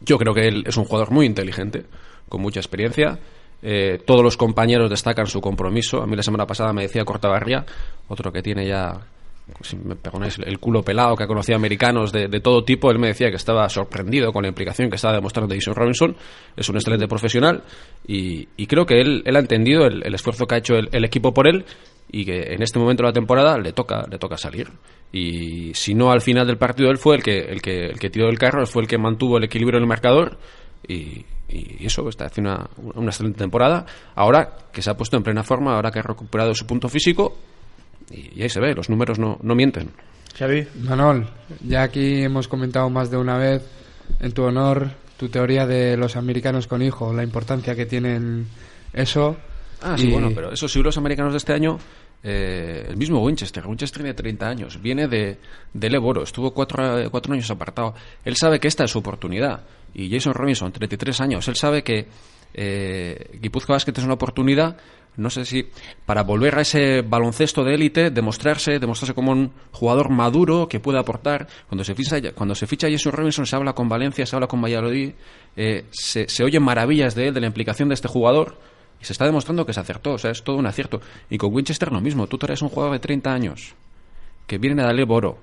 Yo 0.00 0.18
creo 0.18 0.34
que 0.34 0.46
él 0.48 0.64
es 0.66 0.76
un 0.76 0.84
jugador 0.84 1.10
muy 1.10 1.26
inteligente, 1.26 1.84
con 2.28 2.42
mucha 2.42 2.60
experiencia. 2.60 3.18
Eh, 3.62 4.00
todos 4.04 4.22
los 4.22 4.36
compañeros 4.36 4.90
destacan 4.90 5.26
su 5.26 5.40
compromiso. 5.40 6.02
A 6.02 6.06
mí 6.06 6.14
la 6.16 6.22
semana 6.22 6.46
pasada 6.46 6.72
me 6.72 6.82
decía 6.82 7.04
Cortabarria, 7.04 7.64
otro 8.08 8.30
que 8.32 8.42
tiene 8.42 8.66
ya, 8.66 8.92
si 9.62 9.76
me 9.76 9.96
el 10.44 10.58
culo 10.58 10.82
pelado, 10.82 11.16
que 11.16 11.24
ha 11.24 11.26
conocido 11.26 11.56
americanos 11.56 12.12
de, 12.12 12.28
todo 12.40 12.64
tipo. 12.64 12.90
Él 12.90 12.98
me 12.98 13.08
decía 13.08 13.30
que 13.30 13.36
estaba 13.36 13.68
sorprendido 13.68 14.32
con 14.32 14.42
la 14.42 14.48
implicación 14.48 14.90
que 14.90 14.96
estaba 14.96 15.14
demostrando 15.14 15.54
Jason 15.54 15.74
Robinson. 15.74 16.16
Es 16.56 16.68
un 16.68 16.76
excelente 16.76 17.08
profesional 17.08 17.62
y, 18.06 18.66
creo 18.66 18.86
que 18.86 19.00
él, 19.00 19.24
ha 19.26 19.38
entendido 19.38 19.86
el, 19.86 20.14
esfuerzo 20.14 20.46
que 20.46 20.54
ha 20.56 20.58
hecho 20.58 20.74
el, 20.76 21.04
equipo 21.04 21.32
por 21.32 21.48
él 21.48 21.64
y 22.10 22.24
que 22.24 22.52
en 22.52 22.62
este 22.62 22.78
momento 22.78 23.02
de 23.02 23.08
la 23.08 23.12
temporada 23.12 23.58
le 23.58 23.72
toca 23.72 24.06
le 24.08 24.16
toca 24.16 24.36
salir 24.36 24.68
y 25.10 25.74
si 25.74 25.92
no 25.92 26.12
al 26.12 26.20
final 26.20 26.46
del 26.46 26.56
partido 26.56 26.88
él 26.88 26.98
fue 26.98 27.16
el 27.16 27.22
que 27.24 27.38
el 27.40 27.60
que 27.60 27.86
el 27.86 27.98
que 27.98 28.10
tiró 28.10 28.26
del 28.26 28.38
carro 28.38 28.64
fue 28.64 28.82
el 28.82 28.88
que 28.88 28.96
mantuvo 28.96 29.38
el 29.38 29.44
equilibrio 29.44 29.78
en 29.78 29.82
el 29.82 29.88
marcador 29.88 30.38
y, 30.86 31.24
y 31.48 31.86
eso 31.86 32.08
está 32.08 32.26
haciendo 32.26 32.52
una, 32.52 32.92
una 32.94 33.10
excelente 33.10 33.38
temporada. 33.38 33.86
Ahora 34.14 34.56
que 34.72 34.82
se 34.82 34.90
ha 34.90 34.96
puesto 34.96 35.16
en 35.16 35.22
plena 35.22 35.42
forma 35.42 35.74
ahora 35.74 35.90
que 35.90 36.00
ha 36.00 36.02
recuperado 36.02 36.54
su 36.54 36.66
punto 36.66 36.88
físico 36.88 37.36
y, 38.10 38.38
y 38.38 38.42
ahí 38.42 38.48
se 38.48 38.60
ve 38.60 38.74
los 38.74 38.90
números 38.90 39.18
no, 39.18 39.38
no 39.42 39.54
mienten. 39.54 39.90
Xavi. 40.36 40.66
Manol 40.82 41.28
ya 41.66 41.82
aquí 41.82 42.22
hemos 42.22 42.48
comentado 42.48 42.90
más 42.90 43.10
de 43.10 43.16
una 43.16 43.38
vez 43.38 43.62
en 44.20 44.32
tu 44.32 44.42
honor 44.42 44.90
tu 45.16 45.28
teoría 45.28 45.66
de 45.66 45.96
los 45.96 46.16
americanos 46.16 46.66
con 46.66 46.82
hijo 46.82 47.12
la 47.12 47.22
importancia 47.22 47.74
que 47.74 47.86
tienen 47.86 48.46
eso. 48.92 49.36
Ah, 49.82 49.96
sí, 49.96 50.08
y... 50.08 50.12
bueno, 50.12 50.30
pero 50.34 50.52
esos 50.52 50.74
euros 50.76 50.96
americanos 50.98 51.32
de 51.32 51.38
este 51.38 51.52
año, 51.52 51.78
eh, 52.22 52.86
el 52.88 52.96
mismo 52.96 53.22
Winchester, 53.22 53.66
Winchester 53.66 54.02
tiene 54.02 54.14
30 54.14 54.46
años, 54.46 54.80
viene 54.80 55.08
de, 55.08 55.38
de 55.72 55.90
Leboro, 55.90 56.22
estuvo 56.22 56.52
cuatro, 56.52 57.10
cuatro 57.10 57.32
años 57.32 57.50
apartado. 57.50 57.94
Él 58.24 58.36
sabe 58.36 58.60
que 58.60 58.68
esta 58.68 58.84
es 58.84 58.90
su 58.90 58.98
oportunidad. 58.98 59.64
Y 59.94 60.10
Jason 60.10 60.34
Robinson, 60.34 60.72
33 60.72 61.20
años, 61.20 61.48
él 61.48 61.56
sabe 61.56 61.82
que 61.82 62.06
eh, 62.54 63.38
Guipúzcoa 63.40 63.76
Basket 63.76 63.92
es 63.96 64.04
una 64.04 64.14
oportunidad, 64.14 64.76
no 65.16 65.30
sé 65.30 65.44
si 65.44 65.66
para 66.04 66.22
volver 66.22 66.58
a 66.58 66.60
ese 66.60 67.02
baloncesto 67.02 67.64
de 67.64 67.74
élite, 67.74 68.10
demostrarse, 68.10 68.78
demostrarse 68.78 69.14
como 69.14 69.32
un 69.32 69.52
jugador 69.72 70.10
maduro 70.10 70.68
que 70.68 70.80
puede 70.80 70.98
aportar. 70.98 71.46
Cuando 71.68 71.84
se 71.84 71.94
ficha, 71.94 72.16
cuando 72.34 72.54
se 72.54 72.66
ficha 72.66 72.88
Jason 72.90 73.12
Robinson, 73.12 73.46
se 73.46 73.56
habla 73.56 73.72
con 73.72 73.88
Valencia, 73.88 74.26
se 74.26 74.36
habla 74.36 74.46
con 74.46 74.60
Valladolid, 74.60 75.12
eh, 75.56 75.86
se, 75.90 76.26
oyen 76.44 76.62
maravillas 76.62 77.14
de 77.14 77.28
él, 77.28 77.34
de 77.34 77.40
la 77.40 77.46
implicación 77.46 77.88
de 77.88 77.94
este 77.94 78.08
jugador 78.08 78.58
y 79.00 79.04
se 79.04 79.12
está 79.12 79.24
demostrando 79.24 79.64
que 79.64 79.72
se 79.72 79.80
acertó, 79.80 80.12
o 80.12 80.18
sea, 80.18 80.30
es 80.30 80.42
todo 80.42 80.56
un 80.56 80.66
acierto. 80.66 81.00
Y 81.30 81.38
con 81.38 81.52
Winchester 81.52 81.90
lo 81.92 82.00
mismo, 82.00 82.26
tú 82.26 82.36
traes 82.36 82.60
un 82.62 82.68
jugador 82.68 82.92
de 82.94 83.00
30 83.00 83.32
años 83.32 83.74
que 84.46 84.58
viene 84.58 84.82
a 84.82 84.86
darle 84.86 85.04
boro, 85.04 85.38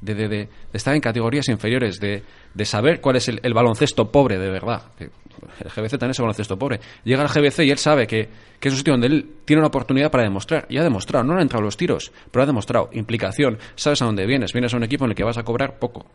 de, 0.00 0.14
de, 0.14 0.28
de, 0.28 0.36
de, 0.36 0.48
estar 0.72 0.94
en 0.94 1.00
categorías 1.00 1.48
inferiores, 1.48 1.98
de, 1.98 2.22
de 2.54 2.64
saber 2.64 3.00
cuál 3.00 3.16
es 3.16 3.28
el, 3.28 3.54
baloncesto 3.54 4.10
pobre 4.10 4.38
de 4.38 4.50
verdad. 4.50 4.82
El 4.98 5.68
GBC 5.68 5.90
también 5.92 6.12
es 6.12 6.18
el 6.18 6.22
baloncesto 6.22 6.58
pobre. 6.58 6.80
Llega 7.04 7.22
al 7.22 7.28
GBC 7.28 7.60
y 7.60 7.70
él 7.70 7.78
sabe 7.78 8.06
que, 8.06 8.28
que 8.58 8.68
es 8.68 8.72
un 8.72 8.78
sitio 8.78 8.92
donde 8.94 9.08
él 9.08 9.30
tiene 9.44 9.60
una 9.60 9.68
oportunidad 9.68 10.10
para 10.10 10.22
demostrar. 10.22 10.66
Y 10.68 10.78
ha 10.78 10.82
demostrado, 10.82 11.24
no 11.24 11.34
le 11.34 11.40
han 11.40 11.42
entrado 11.42 11.64
los 11.64 11.76
tiros, 11.76 12.12
pero 12.30 12.42
ha 12.42 12.46
demostrado 12.46 12.88
implicación. 12.92 13.58
Sabes 13.74 14.00
a 14.02 14.06
dónde 14.06 14.26
vienes, 14.26 14.52
vienes 14.52 14.72
a 14.72 14.76
un 14.76 14.84
equipo 14.84 15.04
en 15.04 15.10
el 15.10 15.16
que 15.16 15.24
vas 15.24 15.38
a 15.38 15.42
cobrar 15.42 15.78
poco, 15.78 16.06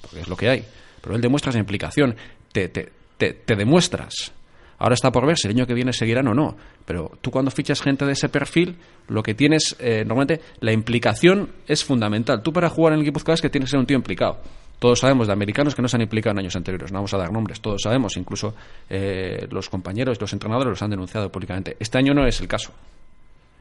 porque 0.00 0.20
es 0.20 0.28
lo 0.28 0.36
que 0.36 0.48
hay. 0.48 0.64
Pero 1.00 1.14
él 1.14 1.20
demuestra 1.20 1.50
esa 1.50 1.58
implicación, 1.58 2.16
te, 2.52 2.68
te, 2.68 2.90
te, 3.18 3.34
te 3.34 3.54
demuestras 3.54 4.32
Ahora 4.78 4.94
está 4.94 5.10
por 5.10 5.26
ver 5.26 5.36
si 5.38 5.48
el 5.48 5.54
año 5.54 5.66
que 5.66 5.74
viene 5.74 5.92
seguirán 5.92 6.28
o 6.28 6.34
no. 6.34 6.56
Pero 6.84 7.12
tú 7.20 7.30
cuando 7.30 7.50
fichas 7.50 7.80
gente 7.80 8.04
de 8.04 8.12
ese 8.12 8.28
perfil, 8.28 8.76
lo 9.08 9.22
que 9.22 9.34
tienes, 9.34 9.76
eh, 9.78 10.04
normalmente, 10.06 10.42
la 10.60 10.72
implicación 10.72 11.50
es 11.66 11.84
fundamental. 11.84 12.42
Tú 12.42 12.52
para 12.52 12.68
jugar 12.68 12.92
en 12.92 12.98
el 13.00 13.04
Guipuzcoa 13.04 13.34
es 13.34 13.40
que 13.40 13.50
tienes 13.50 13.68
que 13.68 13.72
ser 13.72 13.80
un 13.80 13.86
tío 13.86 13.96
implicado. 13.96 14.40
Todos 14.78 15.00
sabemos 15.00 15.26
de 15.26 15.32
americanos 15.32 15.74
que 15.74 15.82
no 15.82 15.88
se 15.88 15.96
han 15.96 16.02
implicado 16.02 16.32
en 16.32 16.40
años 16.40 16.56
anteriores. 16.56 16.92
No 16.92 16.98
vamos 16.98 17.14
a 17.14 17.18
dar 17.18 17.32
nombres. 17.32 17.60
Todos 17.60 17.82
sabemos. 17.82 18.16
Incluso 18.16 18.54
eh, 18.90 19.46
los 19.50 19.70
compañeros, 19.70 20.20
los 20.20 20.32
entrenadores 20.32 20.70
los 20.70 20.82
han 20.82 20.90
denunciado 20.90 21.30
públicamente. 21.30 21.76
Este 21.80 21.98
año 21.98 22.12
no 22.12 22.26
es 22.26 22.40
el 22.40 22.48
caso. 22.48 22.72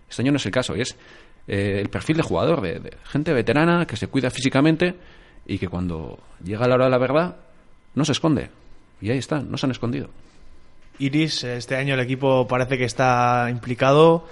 Este 0.10 0.22
año 0.22 0.32
no 0.32 0.38
es 0.38 0.46
el 0.46 0.52
caso. 0.52 0.76
Y 0.76 0.82
es 0.82 0.96
eh, 1.48 1.80
el 1.82 1.90
perfil 1.90 2.18
de 2.18 2.24
jugador, 2.24 2.62
de, 2.62 2.98
gente 3.06 3.34
veterana 3.34 3.86
que 3.86 3.98
se 3.98 4.08
cuida 4.08 4.30
físicamente 4.30 4.96
y 5.46 5.58
que 5.58 5.68
cuando 5.68 6.20
llega 6.44 6.68
la 6.68 6.76
hora 6.76 6.86
de 6.86 6.92
la 6.92 6.98
verdad 6.98 7.36
no 7.96 8.06
se 8.06 8.14
esconde. 8.14 8.50
Y 9.02 9.12
ahí 9.12 9.18
están, 9.18 9.52
no 9.52 9.58
se 9.58 9.66
han 9.66 9.72
escondido. 9.72 10.10
Iris, 11.00 11.44
este 11.44 11.76
año 11.76 11.96
el 11.96 12.00
equipo 12.00 12.48
parece 12.48 12.78
que 12.78 12.86
está 12.86 13.48
implicado. 13.50 14.26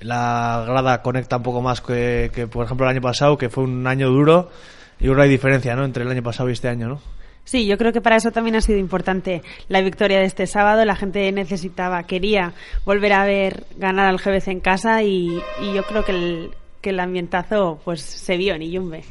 La 0.00 0.64
grada 0.66 1.02
conecta 1.02 1.36
un 1.36 1.42
poco 1.42 1.62
más 1.62 1.80
que, 1.80 2.48
por 2.50 2.64
ejemplo, 2.64 2.86
el 2.86 2.90
año 2.90 3.00
pasado, 3.00 3.38
que 3.38 3.48
fue 3.48 3.64
un 3.64 3.86
año 3.86 4.08
duro. 4.10 4.50
Y 4.98 5.08
ahora 5.08 5.24
hay 5.24 5.30
diferencia 5.30 5.74
¿no? 5.76 5.84
entre 5.84 6.04
el 6.04 6.10
año 6.10 6.22
pasado 6.22 6.48
y 6.48 6.52
este 6.52 6.68
año, 6.68 6.88
¿no? 6.88 7.00
Sí, 7.44 7.66
yo 7.66 7.78
creo 7.78 7.92
que 7.92 8.00
para 8.00 8.16
eso 8.16 8.32
también 8.32 8.56
ha 8.56 8.60
sido 8.60 8.78
importante 8.78 9.42
la 9.68 9.80
victoria 9.80 10.18
de 10.18 10.24
este 10.24 10.48
sábado. 10.48 10.84
La 10.84 10.96
gente 10.96 11.30
necesitaba, 11.30 12.02
quería 12.02 12.54
volver 12.84 13.12
a 13.12 13.24
ver 13.24 13.64
ganar 13.76 14.08
al 14.08 14.18
GBC 14.18 14.48
en 14.48 14.60
casa 14.60 15.02
y, 15.04 15.40
y 15.62 15.74
yo 15.74 15.84
creo 15.84 16.04
que 16.04 16.12
el, 16.12 16.50
que 16.80 16.90
el 16.90 16.98
ambientazo 16.98 17.80
pues 17.84 18.00
se 18.00 18.36
vio 18.36 18.54
en 18.54 18.62
Iyumbe. 18.62 19.04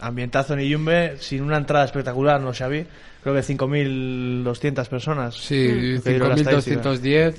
Ambientazo 0.00 0.54
en 0.54 0.60
Iyumbe, 0.60 1.18
sin 1.18 1.42
una 1.42 1.58
entrada 1.58 1.84
espectacular, 1.84 2.40
¿no, 2.40 2.54
Xavi? 2.54 2.86
creo 3.24 3.34
que 3.34 3.40
5.200 3.40 4.88
personas. 4.88 5.34
Sí, 5.34 5.96
5.210. 5.96 7.34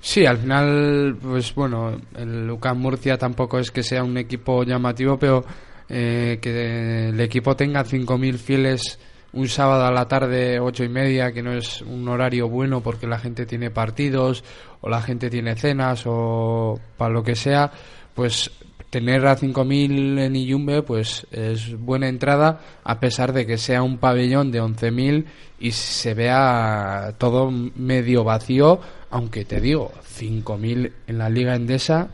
Sí, 0.00 0.24
al 0.24 0.38
final, 0.38 1.16
pues 1.20 1.52
bueno, 1.54 2.00
el 2.16 2.48
UCAM 2.48 2.78
Murcia 2.78 3.18
tampoco 3.18 3.58
es 3.58 3.72
que 3.72 3.82
sea 3.82 4.04
un 4.04 4.16
equipo 4.16 4.62
llamativo, 4.62 5.18
pero 5.18 5.44
eh, 5.88 6.38
que 6.40 7.08
el 7.08 7.20
equipo 7.20 7.56
tenga 7.56 7.84
5.000 7.84 8.36
fieles 8.36 8.98
un 9.34 9.48
sábado 9.48 9.84
a 9.84 9.90
la 9.90 10.06
tarde, 10.06 10.60
ocho 10.60 10.84
y 10.84 10.88
media, 10.88 11.32
que 11.32 11.42
no 11.42 11.52
es 11.52 11.82
un 11.82 12.08
horario 12.08 12.48
bueno 12.48 12.82
porque 12.82 13.06
la 13.06 13.18
gente 13.18 13.46
tiene 13.46 13.70
partidos 13.70 14.44
o 14.80 14.88
la 14.88 15.02
gente 15.02 15.28
tiene 15.28 15.56
cenas 15.56 16.04
o 16.06 16.78
para 16.96 17.12
lo 17.12 17.22
que 17.22 17.34
sea, 17.34 17.72
pues 18.14 18.50
tener 18.90 19.26
a 19.26 19.36
5.000 19.36 20.20
en 20.20 20.36
Iyumbe 20.36 20.82
pues 20.82 21.26
es 21.32 21.76
buena 21.76 22.08
entrada 22.08 22.60
a 22.84 23.00
pesar 23.00 23.32
de 23.32 23.44
que 23.44 23.58
sea 23.58 23.82
un 23.82 23.98
pabellón 23.98 24.52
de 24.52 24.62
11.000 24.62 25.24
y 25.58 25.72
se 25.72 26.14
vea 26.14 27.12
todo 27.18 27.50
medio 27.50 28.22
vacío 28.22 28.78
aunque 29.10 29.44
te 29.44 29.60
digo 29.60 29.90
5.000 30.16 30.92
en 31.08 31.18
la 31.18 31.28
liga 31.28 31.56
endesa 31.56 32.10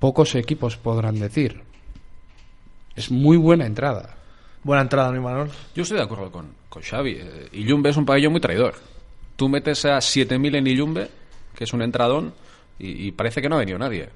pocos 0.00 0.34
equipos 0.34 0.76
podrán 0.76 1.18
decir 1.18 1.62
es 2.98 3.10
muy 3.10 3.36
buena 3.36 3.64
entrada. 3.64 4.16
Buena 4.64 4.82
entrada 4.82 5.12
mi 5.12 5.20
Manuel 5.20 5.50
yo 5.74 5.82
estoy 5.82 5.98
de 5.98 6.02
acuerdo 6.02 6.32
con, 6.32 6.52
con 6.68 6.82
Xavi 6.82 7.12
eh, 7.12 7.48
Iyumbe 7.52 7.90
es 7.90 7.96
un 7.96 8.04
pabellón 8.04 8.32
muy 8.32 8.40
traidor. 8.40 8.74
Tú 9.36 9.48
metes 9.48 9.84
a 9.84 9.98
7.000 9.98 10.56
en 10.56 10.66
Iyumbe 10.66 11.08
que 11.54 11.64
es 11.64 11.72
un 11.72 11.82
entradón 11.82 12.34
y, 12.78 13.06
y 13.06 13.12
parece 13.12 13.40
que 13.40 13.48
no 13.48 13.54
ha 13.54 13.60
venido 13.60 13.78
nadie. 13.78 14.08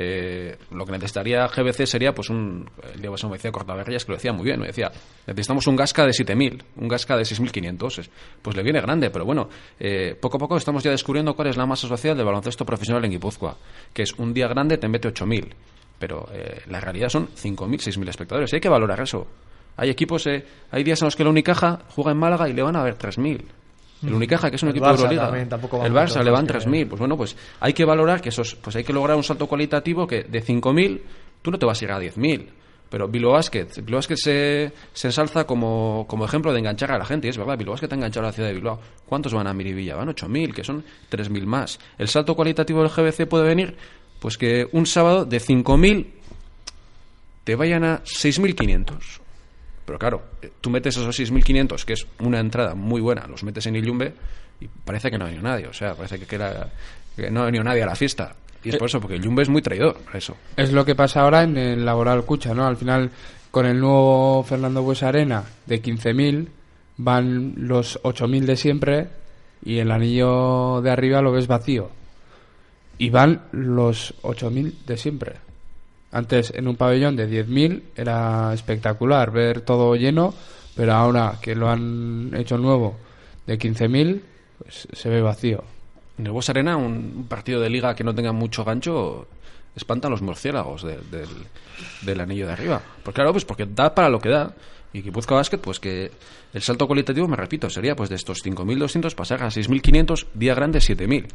Eh, 0.00 0.56
lo 0.70 0.86
que 0.86 0.92
necesitaría 0.92 1.44
GBC 1.48 1.84
sería 1.84 2.14
pues 2.14 2.30
un 2.30 2.70
el 2.94 3.00
día 3.00 3.10
pasado 3.10 3.30
me 3.30 3.36
decía 3.36 3.50
Cortaverrillas 3.50 4.04
que 4.04 4.12
lo 4.12 4.16
decía 4.16 4.32
muy 4.32 4.44
bien 4.44 4.60
me 4.60 4.68
decía 4.68 4.92
necesitamos 5.26 5.66
un 5.66 5.74
Gasca 5.74 6.06
de 6.06 6.12
7000 6.12 6.62
un 6.76 6.86
Gasca 6.86 7.16
de 7.16 7.24
6500 7.24 8.08
pues 8.40 8.56
le 8.56 8.62
viene 8.62 8.80
grande 8.80 9.10
pero 9.10 9.24
bueno 9.24 9.48
eh, 9.80 10.14
poco 10.20 10.36
a 10.36 10.38
poco 10.38 10.56
estamos 10.56 10.84
ya 10.84 10.92
descubriendo 10.92 11.34
cuál 11.34 11.48
es 11.48 11.56
la 11.56 11.66
masa 11.66 11.88
social 11.88 12.16
del 12.16 12.26
baloncesto 12.26 12.64
profesional 12.64 13.04
en 13.06 13.10
Guipúzcoa 13.10 13.56
que 13.92 14.02
es 14.02 14.12
un 14.12 14.32
día 14.32 14.46
grande 14.46 14.78
te 14.78 14.86
mete 14.86 15.08
8000 15.08 15.52
pero 15.98 16.28
eh, 16.32 16.62
la 16.68 16.80
realidad 16.80 17.08
son 17.08 17.28
5000 17.34 17.80
6000 17.80 18.08
espectadores 18.08 18.52
y 18.52 18.56
hay 18.56 18.60
que 18.60 18.68
valorar 18.68 19.00
eso 19.00 19.26
hay 19.76 19.90
equipos 19.90 20.26
eh, 20.26 20.44
hay 20.70 20.84
días 20.84 21.00
en 21.02 21.06
los 21.06 21.16
que 21.16 21.24
la 21.24 21.30
Unicaja 21.30 21.80
juega 21.88 22.12
en 22.12 22.18
Málaga 22.18 22.48
y 22.48 22.52
le 22.52 22.62
van 22.62 22.76
a 22.76 22.82
ver 22.82 22.94
3000 22.94 23.44
el 24.02 24.14
Unicaja, 24.14 24.50
que 24.50 24.56
es 24.56 24.62
un 24.62 24.68
el 24.68 24.76
equipo 24.76 24.86
Barça 24.86 24.96
de 24.96 25.02
Euroliga. 25.02 25.24
También, 25.24 25.84
el 25.84 25.92
Barça 25.92 26.22
le 26.22 26.30
van 26.30 26.46
3.000. 26.46 26.88
Pues 26.88 26.98
bueno, 26.98 27.16
pues 27.16 27.36
hay 27.60 27.72
que 27.72 27.84
valorar 27.84 28.20
que 28.20 28.28
esos, 28.28 28.54
pues 28.54 28.76
hay 28.76 28.84
que 28.84 28.92
lograr 28.92 29.16
un 29.16 29.24
salto 29.24 29.46
cualitativo 29.46 30.06
que 30.06 30.22
de 30.24 30.42
5.000 30.42 31.00
tú 31.42 31.50
no 31.50 31.58
te 31.58 31.66
vas 31.66 31.80
a 31.80 31.84
ir 31.84 31.90
a 31.90 32.00
10.000. 32.00 32.48
Pero 32.90 33.06
Bilbao 33.06 33.32
Basket, 33.32 33.66
Bilbao 33.82 33.98
Basket 33.98 34.16
se, 34.16 34.72
se 34.94 35.08
ensalza 35.08 35.44
como, 35.44 36.06
como 36.08 36.24
ejemplo 36.24 36.52
de 36.52 36.60
enganchar 36.60 36.92
a 36.92 36.98
la 36.98 37.04
gente. 37.04 37.26
Y 37.26 37.30
es 37.30 37.36
verdad, 37.36 37.58
Bilbao 37.58 37.72
Basket 37.72 37.92
ha 37.92 37.96
enganchado 37.96 38.26
a 38.26 38.30
la 38.30 38.32
ciudad 38.32 38.48
de 38.48 38.54
Bilbao. 38.54 38.80
¿Cuántos 39.04 39.34
van 39.34 39.46
a 39.46 39.52
Miribilla? 39.52 39.96
Van 39.96 40.08
8.000, 40.08 40.54
que 40.54 40.64
son 40.64 40.84
3.000 41.10 41.44
más. 41.44 41.78
El 41.98 42.08
salto 42.08 42.34
cualitativo 42.34 42.80
del 42.82 42.90
GBC 42.90 43.28
puede 43.28 43.44
venir, 43.44 43.76
pues 44.20 44.36
que 44.36 44.68
un 44.72 44.86
sábado 44.86 45.24
de 45.24 45.40
5.000 45.40 46.06
te 47.44 47.54
vayan 47.54 47.84
a 47.84 48.02
6.500. 48.04 49.20
Pero 49.84 49.98
claro, 49.98 50.22
tú 50.60 50.68
metes 50.70 50.96
esos 50.96 51.18
6.500, 51.18 51.84
que 51.84 51.94
es 51.94 52.06
una 52.20 52.40
entrada 52.40 52.74
muy 52.74 53.00
buena, 53.00 53.26
los 53.26 53.42
metes 53.42 53.66
en 53.66 53.76
Illumbe 53.76 54.12
y 54.60 54.68
parece 54.68 55.10
que 55.10 55.18
no 55.18 55.24
hay 55.24 55.38
nadie. 55.38 55.66
O 55.66 55.72
sea, 55.72 55.94
parece 55.94 56.18
que, 56.18 56.26
que, 56.26 56.36
la, 56.38 56.68
que 57.16 57.30
no 57.30 57.42
ha 57.42 57.46
venido 57.46 57.64
nadie 57.64 57.82
a 57.82 57.86
la 57.86 57.94
fiesta. 57.94 58.34
Y 58.62 58.70
es 58.70 58.76
por 58.76 58.88
eso, 58.88 59.00
porque 59.00 59.16
el 59.16 59.24
Jumbe 59.24 59.42
es 59.42 59.48
muy 59.48 59.62
traidor. 59.62 59.98
Eso. 60.12 60.36
Es 60.56 60.72
lo 60.72 60.84
que 60.84 60.94
pasa 60.94 61.22
ahora 61.22 61.42
en 61.44 61.56
el 61.56 61.84
Laboral 61.84 62.24
Cucha, 62.24 62.54
¿no? 62.54 62.66
Al 62.66 62.76
final, 62.76 63.10
con 63.50 63.66
el 63.66 63.78
nuevo 63.80 64.42
Fernando 64.42 64.82
Buesa 64.82 65.08
Arena 65.08 65.44
de 65.66 65.80
15.000, 65.80 66.48
van 66.98 67.54
los 67.56 68.02
8.000 68.02 68.44
de 68.44 68.56
siempre 68.56 69.08
y 69.64 69.78
el 69.78 69.90
anillo 69.90 70.80
de 70.82 70.90
arriba 70.90 71.22
lo 71.22 71.32
ves 71.32 71.46
vacío. 71.46 71.90
Y 72.98 73.10
van 73.10 73.42
los 73.52 74.14
8.000 74.22 74.74
de 74.86 74.96
siempre. 74.96 75.32
Antes, 76.10 76.52
en 76.54 76.66
un 76.68 76.76
pabellón 76.76 77.16
de 77.16 77.28
10.000 77.28 77.82
era 77.96 78.52
espectacular 78.54 79.30
ver 79.30 79.60
todo 79.60 79.94
lleno, 79.94 80.34
pero 80.74 80.94
ahora 80.94 81.38
que 81.40 81.54
lo 81.54 81.68
han 81.68 82.32
hecho 82.36 82.56
nuevo 82.58 82.96
de 83.46 83.58
15.000, 83.58 84.20
pues 84.62 84.88
se 84.92 85.08
ve 85.08 85.20
vacío. 85.22 85.62
En 86.18 86.32
Buesa 86.32 86.52
Arena, 86.52 86.76
un 86.76 87.26
partido 87.28 87.60
de 87.60 87.70
liga 87.70 87.94
que 87.94 88.02
no 88.04 88.14
tenga 88.14 88.32
mucho 88.32 88.64
gancho, 88.64 89.28
espantan 89.76 90.10
los 90.10 90.22
murciélagos 90.22 90.82
de- 90.82 90.98
del, 91.10 91.28
del 92.02 92.20
anillo 92.20 92.46
de 92.46 92.52
arriba. 92.54 92.82
Pues 93.04 93.14
claro, 93.14 93.30
pues 93.32 93.44
porque 93.44 93.66
da 93.66 93.94
para 93.94 94.08
lo 94.08 94.18
que 94.18 94.30
da. 94.30 94.52
Y 94.92 95.02
Guipúzcoa 95.02 95.36
Basket, 95.36 95.58
pues 95.58 95.78
que 95.78 96.10
el 96.54 96.62
salto 96.62 96.86
cualitativo, 96.86 97.28
me 97.28 97.36
repito, 97.36 97.68
sería 97.70 97.94
pues 97.94 98.08
de 98.08 98.16
estos 98.16 98.42
5.200 98.42 99.14
pasar 99.14 99.42
a 99.42 99.48
6.500, 99.50 100.26
día 100.34 100.54
grande 100.54 100.78
7.000. 100.80 101.26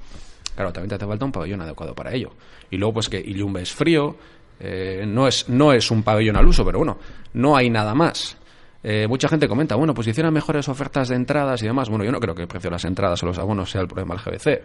Claro, 0.55 0.71
también 0.71 0.89
te 0.89 0.95
hace 0.95 1.05
falta 1.07 1.25
un 1.25 1.31
pabellón 1.31 1.61
adecuado 1.61 1.93
para 1.95 2.13
ello. 2.13 2.31
Y 2.69 2.77
luego, 2.77 2.93
pues 2.95 3.09
que 3.09 3.19
Illumbe 3.19 3.61
es 3.61 3.71
frío, 3.71 4.15
eh, 4.59 5.03
no, 5.07 5.27
es, 5.27 5.49
no 5.49 5.73
es 5.73 5.89
un 5.91 6.03
pabellón 6.03 6.35
al 6.37 6.47
uso, 6.47 6.63
pero 6.63 6.77
bueno, 6.79 6.97
no 7.33 7.55
hay 7.55 7.69
nada 7.69 7.93
más. 7.95 8.37
Eh, 8.83 9.07
mucha 9.07 9.27
gente 9.29 9.47
comenta, 9.47 9.75
bueno, 9.75 9.93
pues 9.93 10.05
si 10.05 10.11
hicieran 10.11 10.33
mejores 10.33 10.67
ofertas 10.69 11.07
de 11.09 11.15
entradas 11.15 11.61
y 11.63 11.65
demás. 11.67 11.89
Bueno, 11.89 12.03
yo 12.03 12.11
no 12.11 12.19
creo 12.19 12.35
que 12.35 12.41
el 12.43 12.47
precio 12.47 12.69
de 12.69 12.75
las 12.75 12.85
entradas 12.85 13.21
o 13.23 13.25
los 13.25 13.37
abonos 13.39 13.71
sea 13.71 13.81
el 13.81 13.87
problema 13.87 14.15
del 14.15 14.23
GBC. 14.23 14.61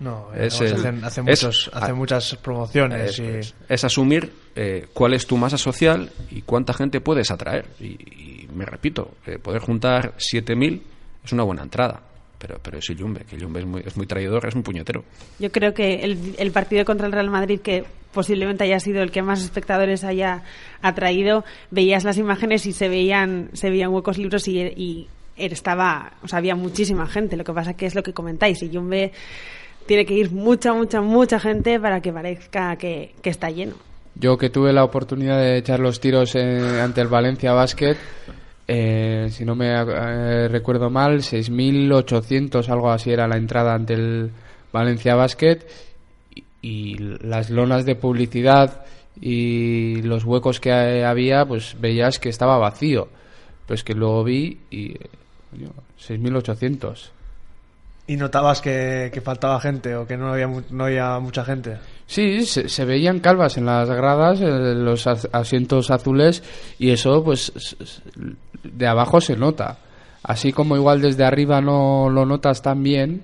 No, 0.00 0.28
Es 0.34 0.54
vamos, 0.58 0.72
el- 0.72 0.78
hacen, 0.78 1.04
hacen 1.04 1.28
es- 1.28 1.42
muchos- 1.44 1.70
hacen 1.74 1.94
muchas 1.94 2.36
promociones 2.36 3.10
Eso 3.10 3.22
y... 3.22 3.26
es. 3.26 3.54
Es 3.68 3.84
asumir 3.84 4.32
eh, 4.56 4.86
cuál 4.94 5.12
es 5.12 5.26
tu 5.26 5.36
masa 5.36 5.58
social 5.58 6.10
y 6.30 6.40
cuánta 6.40 6.72
gente 6.72 7.02
puedes 7.02 7.30
atraer. 7.30 7.66
Y, 7.80 7.84
y 7.84 8.48
me 8.54 8.64
repito, 8.64 9.10
eh, 9.26 9.38
poder 9.38 9.60
juntar 9.60 10.14
7.000 10.16 10.80
es 11.22 11.32
una 11.34 11.42
buena 11.42 11.62
entrada. 11.62 12.00
Pero, 12.40 12.58
pero 12.62 12.78
es 12.78 12.88
Illumbe, 12.88 13.20
que 13.28 13.36
Illumbe 13.36 13.60
es 13.60 13.66
muy, 13.66 13.82
es 13.84 13.96
muy 13.96 14.06
traidor, 14.06 14.46
es 14.46 14.54
muy 14.54 14.64
puñetero. 14.64 15.04
Yo 15.38 15.52
creo 15.52 15.74
que 15.74 15.96
el, 15.96 16.34
el 16.38 16.50
partido 16.52 16.86
contra 16.86 17.06
el 17.06 17.12
Real 17.12 17.28
Madrid, 17.28 17.60
que 17.60 17.84
posiblemente 18.12 18.64
haya 18.64 18.80
sido 18.80 19.02
el 19.02 19.10
que 19.10 19.20
más 19.20 19.42
espectadores 19.42 20.04
haya 20.04 20.42
atraído, 20.80 21.44
veías 21.70 22.04
las 22.04 22.16
imágenes 22.16 22.64
y 22.64 22.72
se 22.72 22.88
veían, 22.88 23.50
se 23.52 23.68
veían 23.68 23.90
huecos 23.90 24.16
libros 24.16 24.48
y, 24.48 24.58
y 24.58 25.08
estaba, 25.36 26.14
o 26.22 26.28
sea, 26.28 26.38
había 26.38 26.56
muchísima 26.56 27.06
gente. 27.06 27.36
Lo 27.36 27.44
que 27.44 27.52
pasa 27.52 27.74
que 27.74 27.86
es 27.86 27.94
lo 27.94 28.02
que 28.02 28.12
comentáis. 28.14 28.62
Y 28.62 28.74
Jumbe 28.74 29.12
tiene 29.86 30.06
que 30.06 30.14
ir 30.14 30.30
mucha, 30.30 30.72
mucha, 30.72 31.00
mucha 31.00 31.38
gente 31.38 31.78
para 31.78 32.00
que 32.00 32.12
parezca 32.12 32.76
que, 32.76 33.14
que 33.22 33.30
está 33.30 33.50
lleno. 33.50 33.74
Yo 34.16 34.36
que 34.36 34.50
tuve 34.50 34.72
la 34.72 34.84
oportunidad 34.84 35.38
de 35.38 35.58
echar 35.58 35.78
los 35.80 36.00
tiros 36.00 36.34
eh, 36.34 36.80
ante 36.82 37.00
el 37.00 37.08
Valencia 37.08 37.52
Basket, 37.52 37.96
eh, 38.72 39.28
si 39.30 39.44
no 39.44 39.54
me 39.56 39.66
eh, 39.72 40.48
recuerdo 40.48 40.90
mal, 40.90 41.22
6.800, 41.22 42.68
algo 42.68 42.90
así 42.90 43.10
era 43.10 43.26
la 43.26 43.36
entrada 43.36 43.74
ante 43.74 43.94
el 43.94 44.30
Valencia 44.72 45.14
Basket 45.16 45.58
y, 46.34 46.44
y 46.62 46.94
las 47.22 47.50
lonas 47.50 47.84
de 47.84 47.96
publicidad 47.96 48.84
y 49.20 50.02
los 50.02 50.24
huecos 50.24 50.60
que 50.60 50.70
eh, 50.70 51.04
había, 51.04 51.44
pues 51.44 51.76
veías 51.80 52.18
que 52.18 52.28
estaba 52.28 52.58
vacío. 52.58 53.08
Pues 53.66 53.82
que 53.84 53.94
luego 53.94 54.24
vi 54.24 54.58
y... 54.70 54.92
eh, 54.92 54.98
coño, 55.50 55.70
6.800. 56.00 57.10
¿Y 58.06 58.16
notabas 58.16 58.60
que, 58.60 59.10
que 59.12 59.20
faltaba 59.20 59.60
gente 59.60 59.94
o 59.94 60.04
que 60.06 60.16
no 60.16 60.32
había, 60.32 60.48
no 60.70 60.84
había 60.84 61.18
mucha 61.20 61.44
gente? 61.44 61.76
Sí, 62.06 62.44
se, 62.44 62.68
se 62.68 62.84
veían 62.84 63.20
calvas 63.20 63.56
en 63.56 63.66
las 63.66 63.88
gradas, 63.88 64.40
en 64.40 64.84
los 64.84 65.06
as- 65.06 65.28
asientos 65.30 65.92
azules, 65.92 66.42
y 66.80 66.90
eso, 66.90 67.22
pues, 67.22 67.52
de 68.62 68.86
abajo 68.86 69.20
se 69.20 69.36
nota. 69.36 69.78
Así 70.22 70.52
como 70.52 70.76
igual 70.76 71.00
desde 71.00 71.24
arriba 71.24 71.60
no 71.60 72.10
lo 72.10 72.26
notas 72.26 72.62
tan 72.62 72.82
bien, 72.82 73.22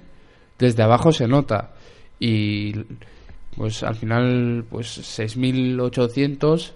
desde 0.59 0.83
abajo 0.83 1.13
se 1.13 1.27
nota. 1.27 1.73
Y, 2.19 2.73
pues, 3.57 3.83
al 3.83 3.97
final, 3.97 4.65
pues, 4.71 5.19
6.800 5.19 6.73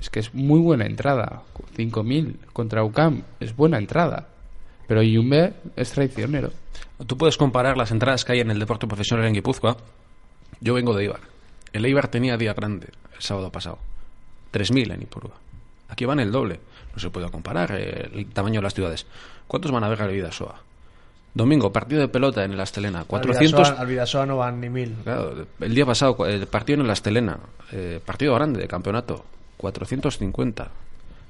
es 0.00 0.10
que 0.10 0.20
es 0.20 0.34
muy 0.34 0.60
buena 0.60 0.86
entrada. 0.86 1.42
5.000 1.76 2.36
contra 2.52 2.84
UCAM 2.84 3.22
es 3.40 3.54
buena 3.54 3.78
entrada. 3.78 4.28
Pero 4.86 5.02
Yumbe 5.02 5.52
es 5.76 5.92
traicionero. 5.92 6.50
Tú 7.06 7.16
puedes 7.18 7.36
comparar 7.36 7.76
las 7.76 7.90
entradas 7.90 8.24
que 8.24 8.32
hay 8.32 8.40
en 8.40 8.50
el 8.50 8.58
deporte 8.58 8.86
profesional 8.86 9.26
en 9.26 9.34
Guipúzcoa. 9.34 9.76
Yo 10.60 10.74
vengo 10.74 10.96
de 10.96 11.04
Ibar. 11.04 11.20
El 11.72 11.84
Eibar 11.84 12.08
tenía 12.08 12.36
día 12.36 12.54
grande 12.54 12.88
el 13.14 13.20
sábado 13.20 13.52
pasado. 13.52 13.78
3.000 14.52 14.94
en 14.94 15.02
Ipurúa. 15.02 15.34
Aquí 15.88 16.04
van 16.04 16.20
el 16.20 16.32
doble. 16.32 16.60
No 16.98 17.02
se 17.02 17.10
puede 17.10 17.30
comparar 17.30 17.70
eh, 17.78 18.10
el 18.12 18.26
tamaño 18.26 18.56
de 18.56 18.64
las 18.64 18.74
ciudades. 18.74 19.06
¿Cuántos 19.46 19.70
van 19.70 19.84
a 19.84 19.88
ver 19.88 20.02
al 20.02 20.10
Vidasoa? 20.10 20.60
Domingo, 21.32 21.72
partido 21.72 22.00
de 22.00 22.08
pelota 22.08 22.42
en 22.42 22.54
el 22.54 22.60
Astelena. 22.60 23.04
400... 23.04 23.70
Al 23.70 23.86
Vidasoa, 23.86 24.26
no 24.26 24.38
van 24.38 24.60
ni 24.60 24.68
mil. 24.68 24.96
Claro, 25.04 25.46
el 25.60 25.74
día 25.76 25.86
pasado, 25.86 26.26
el 26.26 26.48
partido 26.48 26.80
en 26.80 26.86
el 26.86 26.90
Astelena, 26.90 27.38
eh, 27.70 28.00
partido 28.04 28.34
grande 28.34 28.60
de 28.60 28.66
campeonato, 28.66 29.24
450. 29.58 30.68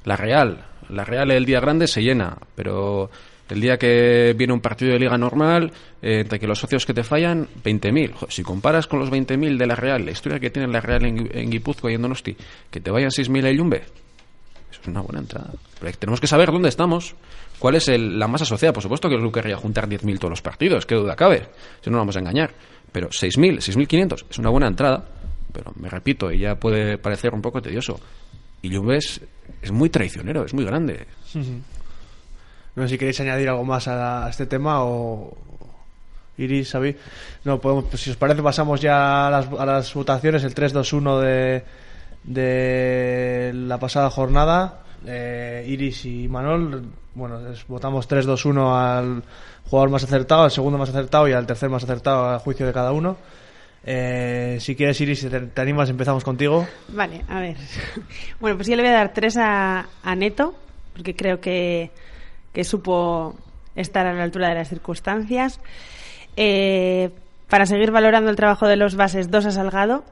La 0.06 0.16
Real, 0.16 0.64
la 0.88 1.04
Real 1.04 1.32
el 1.32 1.44
día 1.44 1.60
grande 1.60 1.86
se 1.86 2.00
llena, 2.00 2.38
pero 2.54 3.10
el 3.50 3.60
día 3.60 3.76
que 3.76 4.34
viene 4.34 4.54
un 4.54 4.60
partido 4.62 4.92
de 4.94 5.00
liga 5.00 5.18
normal, 5.18 5.70
eh, 6.00 6.20
entre 6.20 6.40
que 6.40 6.46
los 6.46 6.58
socios 6.58 6.86
que 6.86 6.94
te 6.94 7.04
fallan, 7.04 7.46
20.000. 7.62 8.14
Jo, 8.14 8.26
Si 8.30 8.42
comparas 8.42 8.86
con 8.86 9.00
los 9.00 9.10
20.000 9.10 9.58
de 9.58 9.66
la 9.66 9.74
Real, 9.74 10.02
la 10.02 10.12
historia 10.12 10.40
que 10.40 10.48
tiene 10.48 10.72
la 10.72 10.80
Real 10.80 11.04
en, 11.04 11.28
en 11.30 11.50
Guipúzcoa 11.50 11.90
y 11.90 11.96
en 11.96 12.00
Donosti, 12.00 12.34
que 12.70 12.80
te 12.80 12.90
vayan 12.90 13.10
6.000 13.10 13.44
a 13.44 13.52
Yumbe, 13.52 13.82
es 14.82 14.88
una 14.88 15.00
buena 15.00 15.20
entrada. 15.20 15.50
Pero 15.80 15.96
tenemos 15.98 16.20
que 16.20 16.26
saber 16.26 16.50
dónde 16.52 16.68
estamos, 16.68 17.14
cuál 17.58 17.74
es 17.76 17.88
el- 17.88 18.18
la 18.18 18.28
masa 18.28 18.44
social. 18.44 18.72
Por 18.72 18.82
supuesto 18.82 19.08
que 19.08 19.14
el 19.14 19.20
club 19.20 19.32
querría 19.32 19.56
juntar 19.56 19.88
10.000 19.88 20.18
todos 20.18 20.30
los 20.30 20.42
partidos, 20.42 20.86
qué 20.86 20.94
duda 20.94 21.16
cabe, 21.16 21.48
si 21.82 21.90
no 21.90 21.96
nos 21.96 22.02
vamos 22.02 22.16
a 22.16 22.20
engañar. 22.20 22.50
Pero 22.92 23.08
6.000, 23.10 23.60
6.500 23.60 24.24
es 24.30 24.38
una 24.38 24.50
buena 24.50 24.66
entrada, 24.68 25.04
pero 25.52 25.72
me 25.76 25.88
repito, 25.88 26.32
y 26.32 26.38
ya 26.40 26.54
puede 26.56 26.98
parecer 26.98 27.34
un 27.34 27.42
poco 27.42 27.60
tedioso. 27.60 28.00
Y 28.62 28.74
Juve 28.74 28.96
es, 28.98 29.20
muy 29.70 29.88
traicionero, 29.90 30.44
es 30.44 30.54
muy 30.54 30.64
grande. 30.64 31.06
No 32.76 32.84
sé 32.84 32.90
si 32.90 32.98
queréis 32.98 33.18
añadir 33.18 33.48
algo 33.48 33.64
más 33.64 33.88
a, 33.88 34.28
este 34.30 34.46
tema 34.46 34.84
o 34.84 35.36
Iris, 36.36 36.70
Xavi. 36.70 36.94
No, 37.42 37.58
podemos, 37.58 37.86
si 38.00 38.10
os 38.10 38.16
parece 38.16 38.40
pasamos 38.40 38.80
ya 38.80 39.26
a 39.26 39.30
las, 39.32 39.46
a 39.48 39.66
las 39.66 39.92
votaciones, 39.94 40.44
el 40.44 40.54
3-2-1 40.54 41.20
de, 41.20 41.64
de 42.24 43.52
la 43.54 43.78
pasada 43.78 44.10
jornada. 44.10 44.82
Eh, 45.06 45.64
Iris 45.68 46.04
y 46.04 46.28
Manol, 46.28 46.84
bueno, 47.14 47.40
votamos 47.68 48.08
3-2-1 48.08 48.74
al 48.74 49.22
jugador 49.68 49.90
más 49.90 50.04
acertado, 50.04 50.42
al 50.42 50.50
segundo 50.50 50.78
más 50.78 50.88
acertado 50.88 51.28
y 51.28 51.32
al 51.32 51.46
tercer 51.46 51.68
más 51.68 51.84
acertado 51.84 52.30
a 52.30 52.38
juicio 52.38 52.66
de 52.66 52.72
cada 52.72 52.92
uno. 52.92 53.16
Eh, 53.84 54.58
si 54.60 54.74
quieres, 54.74 55.00
Iris, 55.00 55.28
te, 55.30 55.40
te 55.40 55.60
animas, 55.60 55.88
empezamos 55.88 56.24
contigo. 56.24 56.66
Vale, 56.88 57.24
a 57.28 57.40
ver. 57.40 57.56
Bueno, 58.40 58.56
pues 58.56 58.68
yo 58.68 58.76
le 58.76 58.82
voy 58.82 58.90
a 58.90 58.94
dar 58.94 59.12
tres 59.12 59.36
a, 59.36 59.88
a 60.02 60.14
Neto, 60.14 60.54
porque 60.92 61.14
creo 61.14 61.40
que, 61.40 61.90
que 62.52 62.64
supo 62.64 63.36
estar 63.76 64.06
a 64.06 64.12
la 64.12 64.24
altura 64.24 64.48
de 64.48 64.56
las 64.56 64.68
circunstancias. 64.68 65.60
Eh, 66.36 67.10
para 67.48 67.66
seguir 67.66 67.90
valorando 67.90 68.30
el 68.30 68.36
trabajo 68.36 68.66
de 68.66 68.76
los 68.76 68.94
bases, 68.94 69.30
dos 69.30 69.46
a 69.46 69.50
Salgado. 69.50 70.04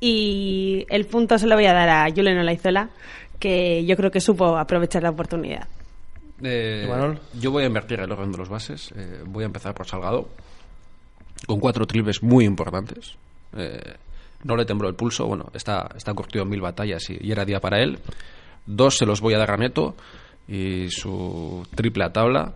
Y 0.00 0.86
el 0.90 1.06
punto 1.06 1.38
se 1.38 1.46
lo 1.46 1.54
voy 1.54 1.66
a 1.66 1.72
dar 1.72 1.88
a 1.88 2.10
Julen 2.14 2.38
Olaizola, 2.38 2.90
que 3.38 3.84
yo 3.86 3.96
creo 3.96 4.10
que 4.10 4.20
supo 4.20 4.56
aprovechar 4.56 5.02
la 5.02 5.10
oportunidad. 5.10 5.66
Eh, 6.42 6.86
yo 7.40 7.50
voy 7.50 7.64
a 7.64 7.66
invertir 7.66 8.00
el 8.00 8.12
orden 8.12 8.32
de 8.32 8.38
los 8.38 8.48
bases. 8.48 8.92
eh, 8.94 9.22
voy 9.26 9.44
a 9.44 9.46
empezar 9.46 9.74
por 9.74 9.86
Salgado, 9.86 10.28
con 11.46 11.60
cuatro 11.60 11.86
triples 11.86 12.22
muy 12.22 12.44
importantes. 12.44 13.16
Eh, 13.56 13.94
no 14.44 14.54
le 14.54 14.66
tembló 14.66 14.88
el 14.88 14.94
pulso, 14.94 15.26
bueno, 15.26 15.50
está, 15.54 15.88
está 15.96 16.12
curtido 16.12 16.44
en 16.44 16.50
mil 16.50 16.60
batallas 16.60 17.08
y, 17.08 17.16
y 17.20 17.32
era 17.32 17.44
día 17.44 17.58
para 17.60 17.82
él. 17.82 17.98
Dos 18.66 18.98
se 18.98 19.06
los 19.06 19.20
voy 19.20 19.34
a 19.34 19.38
dar 19.38 19.52
a 19.52 19.56
Neto 19.56 19.96
y 20.46 20.90
su 20.90 21.66
triple 21.74 22.04
a 22.04 22.12
tabla. 22.12 22.52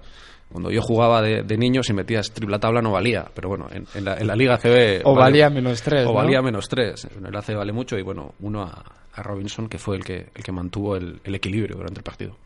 Cuando 0.50 0.70
yo 0.70 0.82
jugaba 0.82 1.22
de, 1.22 1.42
de 1.42 1.56
niño, 1.56 1.82
si 1.82 1.92
metías 1.92 2.32
triple 2.32 2.56
a 2.56 2.58
tabla 2.58 2.82
no 2.82 2.90
valía, 2.92 3.24
pero 3.34 3.48
bueno, 3.48 3.68
en, 3.72 3.86
en 3.94 4.04
la, 4.04 4.16
en 4.16 4.26
la 4.26 4.34
Liga 4.34 4.58
CB... 4.58 5.02
O 5.04 5.14
vale- 5.14 5.30
valía 5.30 5.50
menos 5.50 5.80
tres, 5.82 6.02
O 6.04 6.08
¿no? 6.08 6.14
valía 6.14 6.42
menos 6.42 6.68
tres. 6.68 7.06
En 7.16 7.24
el 7.26 7.36
ACB 7.36 7.54
vale 7.56 7.72
mucho 7.72 7.96
y 7.96 8.02
bueno, 8.02 8.34
uno 8.40 8.62
a, 8.62 8.82
a 9.14 9.22
Robinson, 9.22 9.68
que 9.68 9.78
fue 9.78 9.96
el 9.96 10.04
que, 10.04 10.26
el 10.34 10.42
que 10.42 10.50
mantuvo 10.52 10.96
el, 10.96 11.20
el 11.22 11.34
equilibrio 11.36 11.76
durante 11.76 12.00
el 12.00 12.04
partido. 12.04 12.36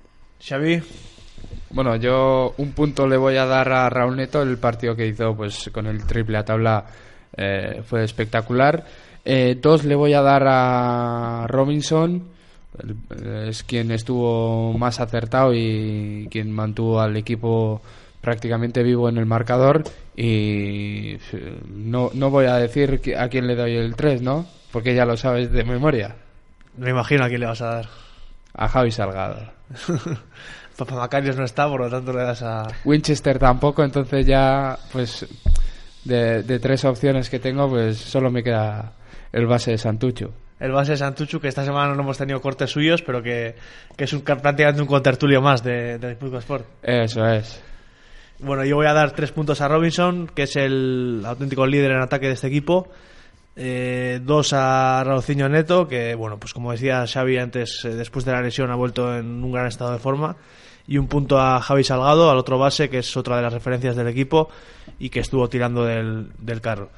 Xavi. 0.47 0.83
Bueno, 1.71 1.97
yo 1.97 2.55
un 2.59 2.73
punto 2.73 3.07
le 3.07 3.17
voy 3.17 3.37
a 3.37 3.47
dar 3.47 3.73
a 3.73 3.89
Raúl 3.89 4.17
Neto. 4.17 4.43
El 4.43 4.59
partido 4.59 4.95
que 4.95 5.07
hizo 5.07 5.35
pues 5.35 5.71
con 5.73 5.87
el 5.87 6.05
triple 6.07 6.37
a 6.39 6.45
tabla 6.45 6.85
eh, 7.37 7.83
fue 7.85 8.05
espectacular. 8.05 8.85
Eh, 9.25 9.57
dos 9.61 9.85
le 9.85 9.95
voy 9.95 10.13
a 10.13 10.21
dar 10.21 10.43
a 10.47 11.47
Robinson. 11.49 12.34
Es 13.49 13.63
quien 13.63 13.91
estuvo 13.91 14.73
más 14.77 15.01
acertado 15.01 15.53
y 15.55 16.29
quien 16.31 16.51
mantuvo 16.51 17.01
al 17.01 17.17
equipo 17.17 17.81
prácticamente 18.21 18.83
vivo 18.83 19.09
en 19.09 19.19
el 19.19 19.27
marcador 19.27 19.85
y 20.17 21.19
no, 21.69 22.11
no 22.15 22.31
voy 22.31 22.47
a 22.47 22.57
decir 22.57 23.01
a 23.19 23.29
quién 23.29 23.47
le 23.47 23.55
doy 23.55 23.77
el 23.77 23.95
3, 23.95 24.23
¿no? 24.23 24.47
Porque 24.73 24.95
ya 24.95 25.05
lo 25.05 25.17
sabes 25.17 25.53
de 25.53 25.63
memoria. 25.63 26.17
Me 26.77 26.91
imagino 26.91 27.25
a 27.25 27.29
quién 27.29 27.41
le 27.41 27.47
vas 27.47 27.61
a 27.61 27.67
dar. 27.67 27.89
A 28.55 28.69
Javi 28.69 28.91
Salgado. 28.91 29.53
Papá 30.77 30.97
Macarios 30.97 31.37
no 31.37 31.45
está, 31.45 31.69
por 31.69 31.83
lo 31.83 31.91
tanto 31.91 32.13
le 32.13 32.23
das 32.23 32.43
a... 32.43 32.67
Winchester 32.85 33.39
tampoco, 33.39 33.85
entonces 33.85 34.27
ya, 34.27 34.77
pues, 34.91 35.25
de, 36.03 36.43
de 36.43 36.59
tres 36.59 36.85
opciones 36.85 37.31
que 37.31 37.39
tengo, 37.39 37.69
pues 37.69 37.97
solo 37.99 38.31
me 38.31 38.43
queda 38.43 38.93
el 39.33 39.47
base 39.47 39.73
de 39.73 39.79
Santucho. 39.79 40.33
El 40.61 40.73
base 40.73 40.93
de 40.93 40.99
Santucho, 40.99 41.41
que 41.41 41.49
esta 41.49 41.65
semana 41.65 41.95
no 41.95 42.03
hemos 42.03 42.17
tenido 42.17 42.41
cortes 42.41 42.71
suyos, 42.71 43.03
pero 43.03 43.23
que, 43.23 43.57
que 43.97 44.05
es 44.05 44.13
un, 44.13 44.23
prácticamente 44.23 44.81
un 44.81 44.87
contertulio 44.87 45.43
más 45.43 45.63
de, 45.65 45.99
de 45.99 46.17
Sport. 46.39 46.67
Eso 46.83 47.27
es. 47.27 47.63
Bueno, 48.39 48.65
yo 48.65 48.77
voy 48.77 48.87
a 48.87 48.93
dar 48.93 49.13
tres 49.13 49.33
puntos 49.33 49.61
a 49.61 49.69
Robinson, 49.69 50.31
que 50.35 50.45
es 50.45 50.57
el 50.57 51.23
auténtico 51.25 51.67
líder 51.67 51.93
en 51.93 52.03
ataque 52.03 52.27
de 52.27 52.33
este 52.35 52.47
equipo. 52.47 52.89
Eh, 53.57 54.21
dos 54.23 54.53
a 54.53 55.03
Raucinho 55.05 55.49
Neto, 55.49 55.87
que, 55.87 56.15
bueno, 56.15 56.39
pues 56.39 56.53
como 56.53 56.73
decía 56.73 57.07
Xavi 57.07 57.39
antes, 57.39 57.85
eh, 57.85 57.91
después 57.91 58.25
de 58.25 58.33
la 58.33 58.41
lesión 58.41 58.71
ha 58.71 58.75
vuelto 58.75 59.17
en 59.17 59.43
un 59.45 59.53
gran 59.53 59.67
estado 59.67 59.93
de 59.93 59.99
forma. 59.99 60.37
Y 60.87 60.99
un 60.99 61.07
punto 61.09 61.39
a 61.39 61.61
Javi 61.61 61.83
Salgado, 61.85 62.31
al 62.31 62.37
otro 62.37 62.59
base, 62.59 62.91
que 62.91 62.99
es 62.99 63.17
otra 63.17 63.37
de 63.37 63.43
las 63.43 63.53
referencias 63.53 63.97
del 63.97 64.09
equipo 64.09 64.51
y 64.99 65.09
que 65.09 65.21
estuvo 65.21 65.49
tirando 65.49 65.85
del, 65.85 66.31
del 66.39 66.61
carro. 66.61 66.91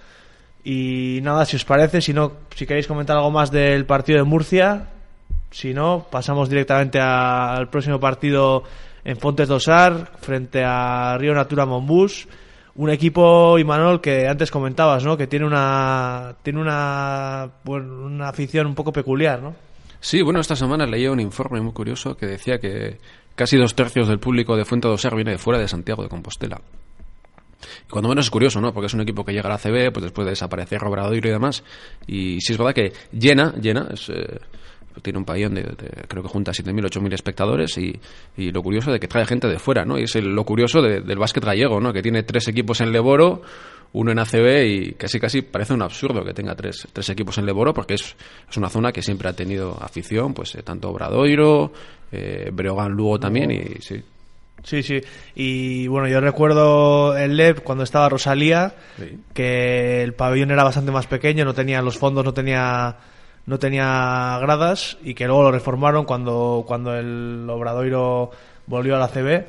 Y 0.68 1.20
nada, 1.22 1.44
si 1.44 1.54
os 1.54 1.64
parece, 1.64 2.00
si 2.00 2.12
no, 2.12 2.32
si 2.52 2.66
queréis 2.66 2.88
comentar 2.88 3.16
algo 3.16 3.30
más 3.30 3.52
del 3.52 3.86
partido 3.86 4.18
de 4.18 4.24
Murcia, 4.24 4.88
si 5.52 5.72
no, 5.72 6.08
pasamos 6.10 6.48
directamente 6.48 6.98
al 6.98 7.70
próximo 7.70 8.00
partido 8.00 8.64
en 9.04 9.16
Fontes 9.16 9.46
Dosar, 9.46 10.10
frente 10.18 10.64
a 10.64 11.16
Río 11.18 11.34
Natura 11.34 11.66
Monbus. 11.66 12.26
Un 12.74 12.90
equipo, 12.90 13.60
Imanol, 13.60 14.00
que 14.00 14.26
antes 14.26 14.50
comentabas, 14.50 15.04
¿no? 15.04 15.16
Que 15.16 15.28
tiene 15.28 15.46
una, 15.46 16.34
tiene 16.42 16.60
una, 16.60 17.48
una 17.64 18.28
afición 18.28 18.66
un 18.66 18.74
poco 18.74 18.92
peculiar, 18.92 19.40
¿no? 19.40 19.54
Sí, 20.00 20.20
bueno, 20.20 20.40
esta 20.40 20.56
semana 20.56 20.84
leía 20.84 21.12
un 21.12 21.20
informe 21.20 21.60
muy 21.60 21.74
curioso 21.74 22.16
que 22.16 22.26
decía 22.26 22.58
que 22.58 22.98
casi 23.36 23.56
dos 23.56 23.76
tercios 23.76 24.08
del 24.08 24.18
público 24.18 24.56
de 24.56 24.64
Fuente 24.64 24.88
Dosar 24.88 25.14
viene 25.14 25.30
de 25.30 25.38
fuera 25.38 25.60
de 25.60 25.68
Santiago 25.68 26.02
de 26.02 26.08
Compostela. 26.08 26.60
Y 27.86 27.90
cuando 27.90 28.08
menos 28.08 28.26
es 28.26 28.30
curioso, 28.30 28.60
¿no? 28.60 28.72
Porque 28.72 28.86
es 28.86 28.94
un 28.94 29.00
equipo 29.00 29.24
que 29.24 29.32
llega 29.32 29.48
a 29.48 29.52
la 29.52 29.58
CB, 29.58 29.92
pues 29.92 30.04
después 30.04 30.24
de 30.24 30.30
desaparecer 30.30 30.84
Obradoiro 30.84 31.28
y 31.28 31.32
demás. 31.32 31.64
Y 32.06 32.40
sí 32.40 32.52
es 32.52 32.58
verdad 32.58 32.74
que 32.74 32.92
llena, 33.12 33.54
llena, 33.60 33.88
es, 33.92 34.08
eh, 34.08 34.38
tiene 35.02 35.18
un 35.18 35.24
pabellón 35.24 35.54
de, 35.54 35.64
creo 36.08 36.22
que 36.22 36.28
junta 36.28 36.52
7.000, 36.52 36.88
8.000 36.88 37.12
espectadores 37.12 37.76
y, 37.78 37.98
y, 38.36 38.50
lo 38.50 38.62
curioso 38.62 38.90
de 38.92 39.00
que 39.00 39.08
trae 39.08 39.26
gente 39.26 39.48
de 39.48 39.58
fuera, 39.58 39.84
¿no? 39.84 39.98
Y 39.98 40.04
es 40.04 40.14
lo 40.16 40.44
curioso 40.44 40.80
del 40.80 41.18
básquet 41.18 41.44
gallego, 41.44 41.80
¿no? 41.80 41.92
Que 41.92 42.02
tiene 42.02 42.22
tres 42.22 42.48
equipos 42.48 42.80
en 42.80 42.92
Leboro, 42.92 43.42
uno 43.92 44.12
en 44.12 44.18
ACB 44.18 44.64
y 44.66 44.92
casi 44.92 45.20
casi 45.20 45.42
parece 45.42 45.74
un 45.74 45.82
absurdo 45.82 46.24
que 46.24 46.34
tenga 46.34 46.54
tres, 46.54 46.86
tres 46.92 47.08
equipos 47.10 47.38
en 47.38 47.46
Leboro 47.46 47.72
porque 47.72 47.94
es, 47.94 48.16
es 48.48 48.56
una 48.56 48.68
zona 48.68 48.92
que 48.92 49.02
siempre 49.02 49.28
ha 49.28 49.32
tenido 49.32 49.76
afición, 49.80 50.34
pues 50.34 50.54
eh, 50.54 50.62
tanto 50.62 50.90
Obradoiro, 50.90 51.72
eh, 52.12 52.50
Breogán 52.52 52.92
Lugo 52.92 53.18
también 53.18 53.50
y 53.50 53.80
sí. 53.80 54.02
Sí, 54.62 54.82
sí. 54.82 55.00
Y 55.34 55.86
bueno, 55.86 56.08
yo 56.08 56.20
recuerdo 56.20 57.16
el 57.16 57.36
LEP 57.36 57.62
cuando 57.62 57.84
estaba 57.84 58.08
Rosalía, 58.08 58.74
que 59.32 60.02
el 60.02 60.14
pabellón 60.14 60.50
era 60.50 60.64
bastante 60.64 60.90
más 60.90 61.06
pequeño, 61.06 61.44
no 61.44 61.54
tenía 61.54 61.82
los 61.82 61.98
fondos, 61.98 62.24
no 62.24 62.34
tenía 62.34 62.96
no 63.46 63.60
tenía 63.60 64.38
gradas 64.40 64.98
y 65.02 65.14
que 65.14 65.26
luego 65.26 65.44
lo 65.44 65.52
reformaron 65.52 66.04
cuando, 66.04 66.64
cuando 66.66 66.94
el 66.96 67.46
Obradoiro 67.48 68.30
volvió 68.66 68.96
a 68.96 68.98
la 68.98 69.08
CB. 69.08 69.46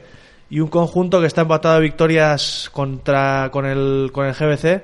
Y 0.49 0.59
un 0.61 0.69
conjunto 0.69 1.19
que 1.19 1.27
está 1.27 1.41
empatado 1.41 1.75
de 1.75 1.81
victorias 1.81 2.69
contra, 2.71 3.49
con, 3.51 3.65
el, 3.65 4.11
con 4.13 4.27
el 4.27 4.33
GBC, 4.33 4.83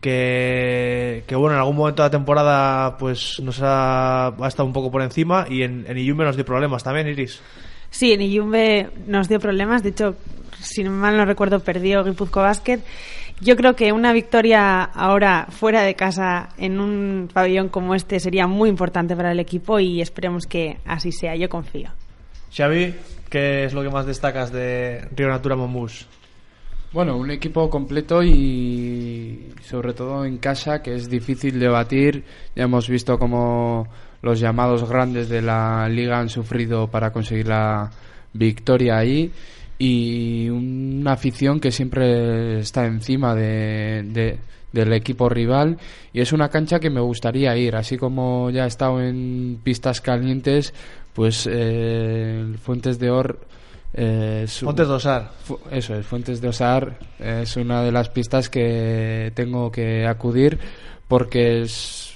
que, 0.00 1.24
que 1.26 1.34
bueno, 1.34 1.54
en 1.54 1.60
algún 1.60 1.76
momento 1.76 2.02
de 2.02 2.08
la 2.08 2.10
temporada 2.10 2.98
pues 2.98 3.40
nos 3.40 3.60
ha, 3.62 4.28
ha 4.28 4.46
estado 4.46 4.66
un 4.66 4.74
poco 4.74 4.90
por 4.90 5.02
encima 5.02 5.46
y 5.48 5.62
en, 5.62 5.86
en 5.88 5.96
Iyumbe 5.96 6.24
nos 6.24 6.36
dio 6.36 6.44
problemas 6.44 6.84
también, 6.84 7.08
Iris. 7.08 7.40
Sí, 7.94 8.12
en 8.12 8.22
Iyumbe 8.22 8.90
nos 9.06 9.28
dio 9.28 9.38
problemas. 9.38 9.84
De 9.84 9.90
hecho, 9.90 10.16
si 10.60 10.82
mal 10.82 11.16
no 11.16 11.24
recuerdo, 11.24 11.60
perdió 11.60 12.02
Guipuzco 12.02 12.40
Basket. 12.40 12.80
Yo 13.40 13.54
creo 13.54 13.76
que 13.76 13.92
una 13.92 14.12
victoria 14.12 14.82
ahora 14.82 15.46
fuera 15.48 15.82
de 15.82 15.94
casa 15.94 16.48
en 16.58 16.80
un 16.80 17.28
pabellón 17.32 17.68
como 17.68 17.94
este 17.94 18.18
sería 18.18 18.48
muy 18.48 18.68
importante 18.68 19.14
para 19.14 19.30
el 19.30 19.38
equipo 19.38 19.78
y 19.78 20.00
esperemos 20.00 20.46
que 20.46 20.78
así 20.84 21.12
sea. 21.12 21.36
Yo 21.36 21.48
confío. 21.48 21.90
Xavi, 22.52 22.96
¿qué 23.30 23.66
es 23.66 23.74
lo 23.74 23.84
que 23.84 23.90
más 23.90 24.06
destacas 24.06 24.50
de 24.50 25.06
Río 25.14 25.28
Natura 25.28 25.54
Mombus? 25.54 26.08
Bueno, 26.92 27.16
un 27.16 27.30
equipo 27.30 27.70
completo 27.70 28.24
y 28.24 29.52
sobre 29.62 29.92
todo 29.92 30.24
en 30.24 30.38
casa 30.38 30.82
que 30.82 30.96
es 30.96 31.08
difícil 31.08 31.60
de 31.60 31.68
batir. 31.68 32.24
Ya 32.56 32.64
hemos 32.64 32.88
visto 32.88 33.20
cómo 33.20 33.86
los 34.24 34.40
llamados 34.40 34.88
grandes 34.88 35.28
de 35.28 35.42
la 35.42 35.86
liga 35.88 36.18
han 36.18 36.30
sufrido 36.30 36.88
para 36.88 37.12
conseguir 37.12 37.48
la 37.48 37.90
victoria 38.32 38.96
ahí. 38.96 39.30
Y 39.78 40.48
una 40.48 41.12
afición 41.12 41.60
que 41.60 41.70
siempre 41.70 42.60
está 42.60 42.86
encima 42.86 43.34
de, 43.34 44.38
del 44.72 44.92
equipo 44.94 45.28
rival. 45.28 45.76
Y 46.12 46.20
es 46.20 46.32
una 46.32 46.48
cancha 46.48 46.80
que 46.80 46.88
me 46.88 47.00
gustaría 47.00 47.54
ir. 47.56 47.76
Así 47.76 47.98
como 47.98 48.48
ya 48.50 48.64
he 48.64 48.68
estado 48.68 49.02
en 49.02 49.60
pistas 49.62 50.00
calientes 50.00 50.72
pues 51.12 51.48
eh, 51.50 52.54
Fuentes 52.62 52.98
de 52.98 53.10
Or 53.10 53.38
eh, 53.92 54.46
Fuentes 54.48 54.88
de 54.88 54.94
Osar. 54.94 55.32
Eso 55.70 55.94
es 55.96 56.06
Fuentes 56.06 56.40
de 56.40 56.48
Osar 56.48 56.98
es 57.18 57.56
una 57.56 57.82
de 57.82 57.92
las 57.92 58.08
pistas 58.08 58.48
que 58.48 59.32
tengo 59.34 59.70
que 59.70 60.06
acudir 60.06 60.58
porque 61.08 61.62
es 61.62 62.13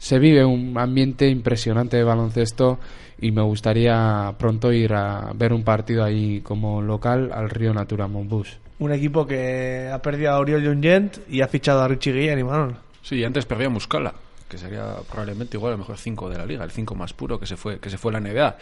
se 0.00 0.18
vive 0.18 0.42
un 0.46 0.76
ambiente 0.78 1.28
impresionante 1.28 1.98
de 1.98 2.04
baloncesto 2.04 2.80
y 3.20 3.32
me 3.32 3.42
gustaría 3.42 4.34
pronto 4.38 4.72
ir 4.72 4.94
a 4.94 5.30
ver 5.34 5.52
un 5.52 5.62
partido 5.62 6.02
ahí 6.02 6.40
como 6.40 6.80
local 6.80 7.30
al 7.34 7.50
Río 7.50 7.74
Natura 7.74 8.08
Monbus. 8.08 8.58
Un 8.78 8.92
equipo 8.92 9.26
que 9.26 9.90
ha 9.92 10.00
perdido 10.00 10.30
a 10.30 10.38
Oriol 10.38 10.64
Jungent 10.64 11.18
y 11.28 11.42
ha 11.42 11.48
fichado 11.48 11.82
a 11.82 11.88
Richie 11.88 12.14
Guillén 12.14 12.38
y 12.38 12.44
Manon. 12.44 12.78
Sí, 13.02 13.22
antes 13.22 13.44
perdía 13.44 13.66
a 13.66 13.70
Muscala, 13.70 14.14
que 14.48 14.56
sería 14.56 14.94
probablemente 15.06 15.58
igual 15.58 15.74
el 15.74 15.78
mejor 15.80 15.98
5 15.98 16.30
de 16.30 16.38
la 16.38 16.46
liga, 16.46 16.64
el 16.64 16.70
5 16.70 16.94
más 16.94 17.12
puro 17.12 17.38
que 17.38 17.44
se 17.44 17.58
fue 17.58 17.78
que 17.78 17.90
se 17.90 17.98
fue 17.98 18.10
a 18.10 18.18
la 18.18 18.26
NBA. 18.26 18.56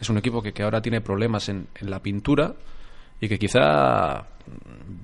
Es 0.00 0.08
un 0.10 0.18
equipo 0.18 0.40
que, 0.40 0.52
que 0.52 0.62
ahora 0.62 0.80
tiene 0.80 1.00
problemas 1.00 1.48
en, 1.48 1.66
en 1.74 1.90
la 1.90 2.00
pintura 2.00 2.54
y 3.20 3.28
que 3.28 3.36
quizá, 3.36 4.28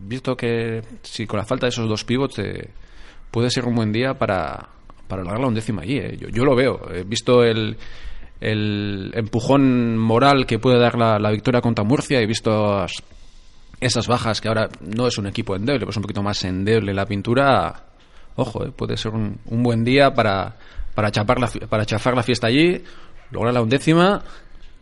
visto 0.06 0.36
que 0.36 0.82
si 1.02 1.26
con 1.26 1.38
la 1.38 1.44
falta 1.44 1.66
de 1.66 1.70
esos 1.70 1.88
dos 1.88 2.04
pivots, 2.04 2.38
eh, 2.38 2.70
puede 3.32 3.50
ser 3.50 3.64
un 3.64 3.74
buen 3.74 3.90
día 3.90 4.14
para 4.14 4.68
para 5.10 5.22
lograr 5.22 5.40
la 5.40 5.48
undécima 5.48 5.82
allí. 5.82 5.98
¿eh? 5.98 6.16
Yo, 6.32 6.44
lo 6.44 6.56
veo. 6.56 6.80
He 6.94 7.02
visto 7.02 7.44
el, 7.44 7.76
empujón 8.40 9.98
moral 9.98 10.46
que 10.46 10.58
puede 10.58 10.78
dar 10.78 10.96
la, 10.96 11.30
victoria 11.30 11.60
contra 11.60 11.84
Murcia. 11.84 12.20
He 12.20 12.26
visto 12.26 12.86
esas 13.80 14.06
bajas 14.06 14.40
que 14.40 14.48
ahora 14.48 14.68
no 14.80 15.06
es 15.06 15.18
un 15.18 15.26
equipo 15.26 15.54
endeble, 15.56 15.84
pues 15.84 15.96
un 15.96 16.02
poquito 16.02 16.22
más 16.22 16.42
endeble 16.44 16.94
la 16.94 17.04
pintura. 17.04 17.84
Ojo, 18.36 18.64
¿eh? 18.64 18.72
puede 18.74 18.96
ser 18.96 19.12
un, 19.12 19.38
un, 19.46 19.62
buen 19.62 19.84
día 19.84 20.14
para, 20.14 20.56
para, 20.94 21.10
chapar 21.10 21.40
la, 21.40 21.48
para 21.68 21.84
chafar 21.84 22.14
la 22.14 22.22
fiesta 22.22 22.46
allí, 22.46 22.82
lograr 23.32 23.52
la 23.52 23.60
undécima 23.60 24.22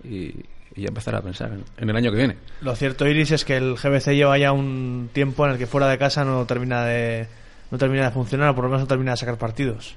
y, 0.04 0.34
y 0.76 0.86
empezar 0.86 1.16
a 1.16 1.22
pensar 1.22 1.52
en, 1.52 1.64
en, 1.78 1.90
el 1.90 1.96
año 1.96 2.10
que 2.10 2.18
viene. 2.18 2.36
Lo 2.60 2.76
cierto, 2.76 3.08
Iris, 3.08 3.32
es 3.32 3.44
que 3.44 3.56
el 3.56 3.74
GBC 3.74 4.10
lleva 4.10 4.38
ya 4.38 4.52
un 4.52 5.08
tiempo 5.12 5.46
en 5.46 5.52
el 5.52 5.58
que 5.58 5.66
fuera 5.66 5.88
de 5.88 5.98
casa 5.98 6.24
no 6.24 6.44
termina 6.44 6.84
de, 6.84 7.26
no 7.70 7.78
termina 7.78 8.04
de 8.04 8.10
funcionar, 8.10 8.50
o 8.50 8.54
por 8.54 8.64
lo 8.64 8.70
menos 8.70 8.82
no 8.82 8.86
termina 8.86 9.12
de 9.12 9.16
sacar 9.16 9.36
partidos. 9.36 9.96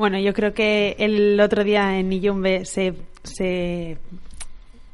Bueno, 0.00 0.18
yo 0.18 0.32
creo 0.32 0.54
que 0.54 0.96
el 0.98 1.38
otro 1.42 1.62
día 1.62 1.98
en 1.98 2.10
Iyumbe 2.10 2.64
se, 2.64 2.94
se, 3.22 3.98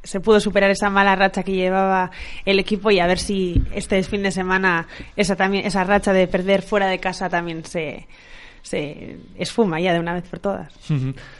se, 0.03 0.19
pudo 0.19 0.41
superar 0.41 0.69
esa 0.69 0.89
mala 0.89 1.15
racha 1.15 1.43
que 1.43 1.53
llevaba 1.53 2.11
el 2.43 2.59
equipo 2.59 2.91
y 2.91 2.99
a 2.99 3.07
ver 3.07 3.17
si 3.17 3.63
este 3.73 4.03
fin 4.03 4.21
de 4.21 4.31
semana 4.31 4.85
esa, 5.15 5.37
también, 5.37 5.65
esa 5.65 5.85
racha 5.85 6.11
de 6.11 6.27
perder 6.27 6.61
fuera 6.61 6.87
de 6.87 6.99
casa 6.99 7.29
también 7.29 7.63
se, 7.63 8.05
se 8.61 9.15
esfuma 9.37 9.79
ya 9.79 9.93
de 9.93 10.01
una 10.01 10.13
vez 10.13 10.27
por 10.27 10.39
todas. 10.39 10.73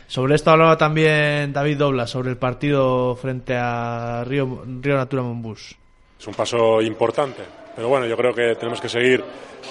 sobre 0.08 0.36
esto 0.36 0.52
hablaba 0.52 0.78
también 0.78 1.52
David 1.52 1.78
Dobla, 1.78 2.08
sobre 2.08 2.30
el 2.30 2.38
partido 2.38 3.18
frente 3.18 3.58
a 3.58 4.24
Río, 4.26 4.64
Río 4.80 4.96
Natura 4.96 5.24
Monbus. 5.24 5.76
Es 6.18 6.26
un 6.26 6.36
paso 6.36 6.82
importante, 6.82 7.44
pero 7.76 7.90
bueno, 7.90 8.06
yo 8.06 8.16
creo 8.16 8.34
que 8.34 8.56
tenemos 8.56 8.80
que 8.80 8.88
seguir 8.88 9.22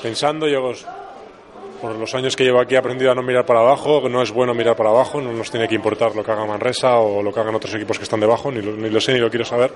pensando. 0.02 0.46
Yo 0.46 0.60
por 1.80 1.96
los 1.96 2.14
años 2.14 2.36
que 2.36 2.44
llevo 2.44 2.60
aquí 2.60 2.74
he 2.74 2.78
aprendido 2.78 3.12
a 3.12 3.14
no 3.14 3.22
mirar 3.22 3.46
para 3.46 3.60
abajo, 3.60 4.02
que 4.02 4.08
no 4.08 4.22
es 4.22 4.32
bueno 4.32 4.54
mirar 4.54 4.76
para 4.76 4.90
abajo, 4.90 5.20
no 5.20 5.32
nos 5.32 5.50
tiene 5.50 5.68
que 5.68 5.74
importar 5.74 6.14
lo 6.14 6.24
que 6.24 6.30
haga 6.30 6.44
Manresa 6.46 6.98
o 6.98 7.22
lo 7.22 7.32
que 7.32 7.40
hagan 7.40 7.54
otros 7.54 7.74
equipos 7.74 7.98
que 7.98 8.04
están 8.04 8.20
debajo, 8.20 8.50
ni 8.50 8.62
lo, 8.62 8.72
ni 8.72 8.90
lo 8.90 9.00
sé 9.00 9.12
ni 9.12 9.18
lo 9.18 9.30
quiero 9.30 9.44
saber. 9.44 9.72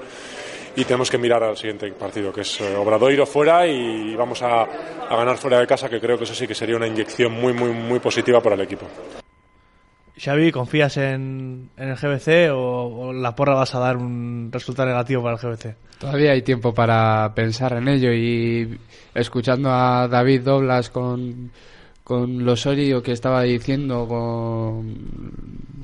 Y 0.77 0.85
tenemos 0.85 1.11
que 1.11 1.19
mirar 1.19 1.43
al 1.43 1.57
siguiente 1.57 1.91
partido, 1.93 2.33
que 2.33 2.43
es 2.43 2.61
eh, 2.61 2.77
Obradoiro 2.77 3.27
fuera 3.27 3.67
y 3.67 4.15
vamos 4.15 4.41
a, 4.43 4.63
a, 4.63 5.17
ganar 5.17 5.37
fuera 5.37 5.59
de 5.59 5.67
casa, 5.67 5.89
que 5.89 6.01
creo 6.01 6.17
que 6.17 6.25
eso 6.25 6.35
sí 6.35 6.47
que 6.47 6.55
sería 6.55 6.77
una 6.77 6.87
inyección 6.87 7.33
muy, 7.33 7.53
muy, 7.53 7.71
muy 7.71 7.99
positiva 7.99 8.41
para 8.41 8.55
el 8.55 8.61
equipo. 8.63 8.87
Xavi, 10.17 10.53
¿confías 10.53 10.97
en, 10.99 11.71
en 11.77 11.89
el 11.89 11.97
GBC 11.97 12.53
o, 12.53 13.09
o 13.09 13.13
la 13.13 13.35
porra 13.35 13.55
vas 13.55 13.75
a 13.75 13.79
dar 13.79 13.97
un 13.97 14.51
resultado 14.53 14.89
negativo 14.89 15.23
para 15.23 15.37
el 15.37 15.41
GBC? 15.41 15.77
Todavía 15.99 16.33
hay 16.33 16.43
tiempo 16.43 16.73
para 16.73 17.35
pensar 17.35 17.73
en 17.75 17.89
ello 17.89 18.13
y 18.13 18.79
escuchando 19.15 19.71
a 19.71 20.09
David 20.09 20.43
Doblas 20.43 20.91
con, 20.91 21.51
con 22.11 22.45
lo 22.45 22.57
sólido 22.57 23.01
que 23.05 23.13
estaba 23.13 23.43
diciendo, 23.45 24.05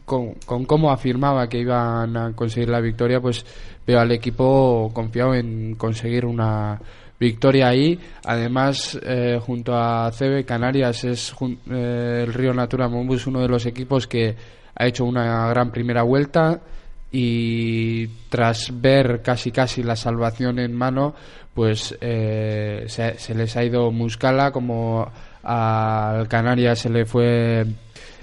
con, 0.04 0.34
con, 0.44 0.64
cómo 0.64 0.90
afirmaba 0.90 1.48
que 1.48 1.60
iban 1.60 2.16
a 2.16 2.32
conseguir 2.32 2.68
la 2.68 2.80
victoria, 2.80 3.20
pues 3.20 3.46
veo 3.86 4.00
al 4.00 4.10
equipo 4.10 4.90
confiado 4.92 5.34
en 5.34 5.76
conseguir 5.76 6.26
una 6.26 6.80
victoria 7.20 7.68
ahí. 7.68 7.96
Además, 8.24 8.98
eh, 9.04 9.38
junto 9.40 9.76
a 9.76 10.10
CB 10.10 10.44
Canarias 10.44 11.04
es 11.04 11.32
eh, 11.70 12.24
el 12.26 12.34
Río 12.34 12.52
Natura 12.52 12.88
Mombus 12.88 13.28
uno 13.28 13.40
de 13.40 13.48
los 13.48 13.64
equipos 13.64 14.08
que 14.08 14.34
ha 14.74 14.84
hecho 14.84 15.04
una 15.04 15.48
gran 15.50 15.70
primera 15.70 16.02
vuelta 16.02 16.60
y 17.12 18.08
tras 18.28 18.72
ver 18.80 19.22
casi 19.22 19.52
casi 19.52 19.84
la 19.84 19.94
salvación 19.94 20.58
en 20.58 20.74
mano, 20.74 21.14
pues 21.54 21.96
eh, 22.00 22.86
se, 22.88 23.16
se 23.16 23.32
les 23.36 23.56
ha 23.56 23.62
ido 23.62 23.92
Muscala 23.92 24.50
como 24.50 25.08
al 25.46 26.26
Canarias 26.26 26.80
se 26.80 26.90
le 26.90 27.04
fue 27.04 27.64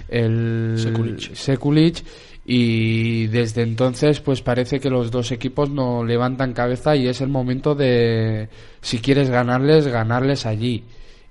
el 0.08 0.74
Sekulic. 0.76 1.34
Sekulic 1.34 2.04
y 2.44 3.26
desde 3.28 3.62
entonces 3.62 4.20
pues 4.20 4.42
parece 4.42 4.78
que 4.78 4.90
los 4.90 5.10
dos 5.10 5.32
equipos 5.32 5.70
no 5.70 6.04
levantan 6.04 6.52
cabeza 6.52 6.94
y 6.94 7.08
es 7.08 7.22
el 7.22 7.28
momento 7.28 7.74
de 7.74 8.50
si 8.82 8.98
quieres 8.98 9.30
ganarles 9.30 9.88
ganarles 9.88 10.44
allí 10.44 10.84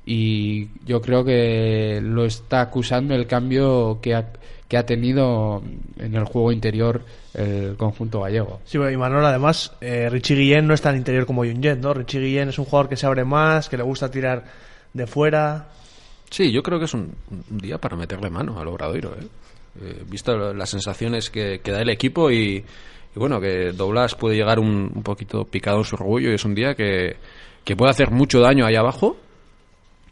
y 0.05 0.67
yo 0.85 1.01
creo 1.01 1.23
que 1.23 1.99
lo 2.01 2.25
está 2.25 2.61
acusando 2.61 3.13
el 3.13 3.27
cambio 3.27 3.99
que 4.01 4.15
ha, 4.15 4.33
que 4.67 4.77
ha 4.77 4.85
tenido 4.85 5.61
en 5.97 6.15
el 6.15 6.25
juego 6.25 6.51
interior 6.51 7.01
el 7.33 7.75
conjunto 7.77 8.21
gallego. 8.21 8.59
Sí, 8.65 8.77
bueno, 8.77 8.91
y 8.91 8.97
Manuel, 8.97 9.25
además, 9.25 9.71
eh, 9.81 10.09
Richie 10.09 10.35
Guillén 10.35 10.67
no 10.67 10.73
es 10.73 10.81
tan 10.81 10.95
interior 10.95 11.25
como 11.25 11.43
Junjet, 11.43 11.79
¿no? 11.79 11.93
Richie 11.93 12.19
Guillén 12.19 12.49
es 12.49 12.59
un 12.59 12.65
jugador 12.65 12.89
que 12.89 12.97
se 12.97 13.05
abre 13.05 13.23
más, 13.23 13.69
que 13.69 13.77
le 13.77 13.83
gusta 13.83 14.11
tirar 14.11 14.43
de 14.93 15.07
fuera. 15.07 15.69
Sí, 16.33 16.51
yo 16.51 16.63
creo 16.63 16.79
que 16.79 16.85
es 16.85 16.93
un, 16.95 17.13
día 17.47 17.77
para 17.77 17.95
meterle 17.95 18.27
mano 18.31 18.59
al 18.59 18.67
Obradoiro, 18.67 19.13
¿eh? 19.13 19.27
Eh, 19.79 20.03
visto 20.09 20.35
las 20.51 20.67
sensaciones 20.71 21.29
que, 21.29 21.59
da 21.63 21.79
el 21.81 21.89
equipo 21.91 22.31
y, 22.31 22.55
y 22.57 23.19
bueno, 23.19 23.39
que 23.39 23.71
Doblas 23.71 24.15
puede 24.15 24.35
llegar 24.35 24.57
un, 24.57 24.91
un 24.95 25.03
poquito 25.03 25.45
picado 25.45 25.77
en 25.77 25.83
su 25.83 25.93
orgullo 25.95 26.31
y 26.31 26.33
es 26.33 26.43
un 26.43 26.55
día 26.55 26.73
que, 26.73 27.17
que 27.63 27.75
puede 27.75 27.91
hacer 27.91 28.09
mucho 28.09 28.39
daño 28.39 28.65
ahí 28.65 28.75
abajo, 28.75 29.15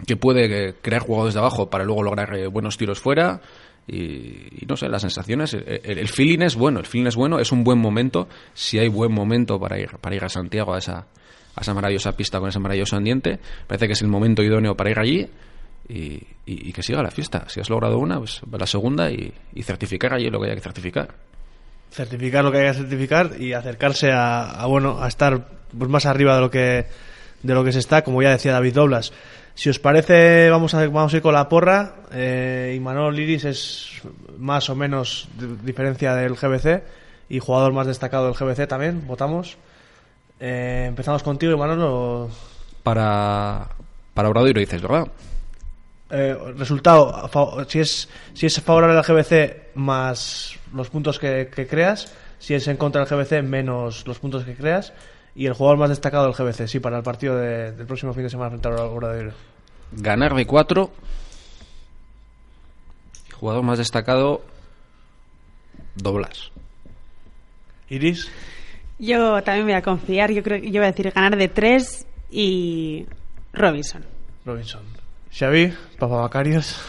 que 0.05 0.15
puede 0.15 0.69
eh, 0.69 0.75
crear 0.79 1.01
jugadores 1.01 1.33
de 1.33 1.39
abajo 1.39 1.71
para 1.71 1.85
luego 1.85 2.03
lograr 2.03 2.35
eh, 2.37 2.45
buenos 2.45 2.77
tiros 2.77 2.99
fuera 2.99 3.41
y, 3.87 4.63
no 4.67 4.77
sé, 4.77 4.89
las 4.89 5.01
sensaciones, 5.01 5.55
el, 5.55 5.63
el- 5.83 5.97
el 5.97 6.07
feeling 6.07 6.41
es 6.43 6.55
bueno, 6.55 6.79
el 6.79 6.85
feeling 6.85 7.07
es 7.07 7.15
bueno, 7.15 7.39
es 7.39 7.51
un 7.51 7.63
buen 7.63 7.79
momento, 7.79 8.27
si 8.53 8.77
hay 8.77 8.89
buen 8.89 9.11
momento 9.11 9.59
para 9.59 9.79
ir, 9.79 9.89
para 9.99 10.15
ir 10.15 10.23
a 10.23 10.29
Santiago 10.29 10.75
a 10.75 10.77
esa, 10.77 11.07
a 11.55 11.61
esa 11.61 11.73
maravillosa 11.73 12.11
pista 12.11 12.39
con 12.39 12.49
ese 12.49 12.59
maravilloso 12.59 12.95
ambiente, 12.95 13.39
parece 13.65 13.87
que 13.87 13.93
es 13.93 14.01
el 14.03 14.07
momento 14.07 14.43
idóneo 14.43 14.75
para 14.75 14.91
ir 14.91 14.99
allí 14.99 15.27
y, 15.91 16.23
y- 16.45 16.69
y 16.69 16.73
que 16.73 16.81
siga 16.83 17.03
la 17.03 17.11
fiesta. 17.11 17.45
Si 17.47 17.59
has 17.59 17.69
logrado 17.69 17.97
una, 17.99 18.17
pues 18.19 18.41
la 18.51 18.65
segunda 18.67 19.09
y, 19.11 19.33
y 19.53 19.63
certificar 19.63 20.13
allí 20.13 20.29
lo 20.29 20.39
que 20.39 20.45
haya 20.47 20.55
que 20.55 20.61
certificar. 20.61 21.09
certificar 21.91 22.43
lo 22.43 22.51
que 22.51 22.59
haya 22.59 22.71
que 22.71 22.77
certificar 22.79 23.31
y 23.39 23.53
acercarse 23.53 24.11
a, 24.11 24.49
a, 24.51 24.65
bueno 24.67 25.01
a 25.01 25.07
estar 25.07 25.45
pues 25.77 25.89
más 25.89 26.05
arriba 26.05 26.35
de 26.35 26.41
lo 26.41 26.49
que 26.49 26.85
de 27.43 27.53
lo 27.53 27.63
que 27.63 27.71
se 27.73 27.79
está 27.79 28.03
como 28.03 28.21
ya 28.21 28.29
decía 28.31 28.53
David 28.53 28.73
Doblas 28.75 29.11
si 29.55 29.69
os 29.69 29.79
parece 29.79 30.49
vamos 30.49 30.73
a 30.73 30.87
vamos 30.87 31.13
a 31.13 31.17
ir 31.17 31.21
con 31.21 31.33
la 31.33 31.49
porra 31.49 31.95
eh, 32.13 32.73
Imanol 32.77 33.19
Iris 33.19 33.43
es 33.45 34.01
más 34.37 34.69
o 34.69 34.75
menos 34.75 35.27
de- 35.37 35.57
diferencia 35.65 36.15
del 36.15 36.35
GBC 36.35 36.83
y 37.29 37.39
jugador 37.39 37.73
más 37.73 37.87
destacado 37.87 38.25
del 38.27 38.35
GBC 38.35 38.67
también 38.67 39.05
votamos 39.07 39.57
Eh, 40.39 40.85
empezamos 40.87 41.21
contigo 41.23 41.53
Imanol 41.53 41.79
o- 41.83 42.29
Para, 42.83 43.67
para 44.13 44.29
Obradoiro 44.29 44.59
dices, 44.59 44.81
¿verdad? 44.81 45.07
Eh, 46.11 46.37
resultado 46.57 47.29
si 47.67 47.79
es 47.79 48.09
si 48.33 48.45
es 48.45 48.59
favorable 48.61 48.97
al 48.97 49.03
GBC 49.03 49.75
más 49.75 50.57
los 50.73 50.89
puntos 50.89 51.19
que, 51.19 51.49
que 51.53 51.67
creas 51.67 52.13
si 52.39 52.53
es 52.53 52.67
en 52.67 52.77
contra 52.77 53.03
del 53.05 53.09
GBC 53.17 53.43
menos 53.43 54.05
los 54.07 54.19
puntos 54.19 54.43
que 54.43 54.55
creas 54.55 54.93
y 55.35 55.45
el 55.45 55.53
jugador 55.53 55.77
más 55.79 55.89
destacado 55.89 56.25
del 56.25 56.33
GBC 56.33 56.67
sí 56.67 56.79
para 56.79 56.97
el 56.97 57.03
partido 57.03 57.37
de- 57.37 57.71
del 57.71 57.85
próximo 57.87 58.13
fin 58.13 58.23
de 58.23 58.29
semana 58.29 58.49
frente 58.49 58.67
al 58.67 58.79
Obradoiro 58.79 59.31
Ganar 59.93 60.33
de 60.35 60.45
4. 60.45 60.89
Jugador 63.33 63.63
más 63.63 63.77
destacado, 63.77 64.41
Doblas. 65.95 66.51
Iris 67.89 68.29
Yo 68.99 69.41
también 69.43 69.65
voy 69.65 69.73
a 69.73 69.81
confiar. 69.81 70.31
Yo 70.31 70.43
creo 70.43 70.61
que 70.61 70.67
yo 70.71 70.79
voy 70.79 70.87
a 70.87 70.91
decir 70.91 71.11
ganar 71.11 71.35
de 71.35 71.47
tres 71.49 72.05
y 72.29 73.05
Robinson. 73.53 74.05
Robinson 74.45 74.81
Xavi 75.31 75.73
Papabacarios 75.99 76.79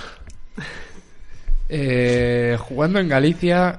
Eh, 1.75 2.55
jugando 2.61 2.99
en 2.99 3.09
Galicia, 3.09 3.79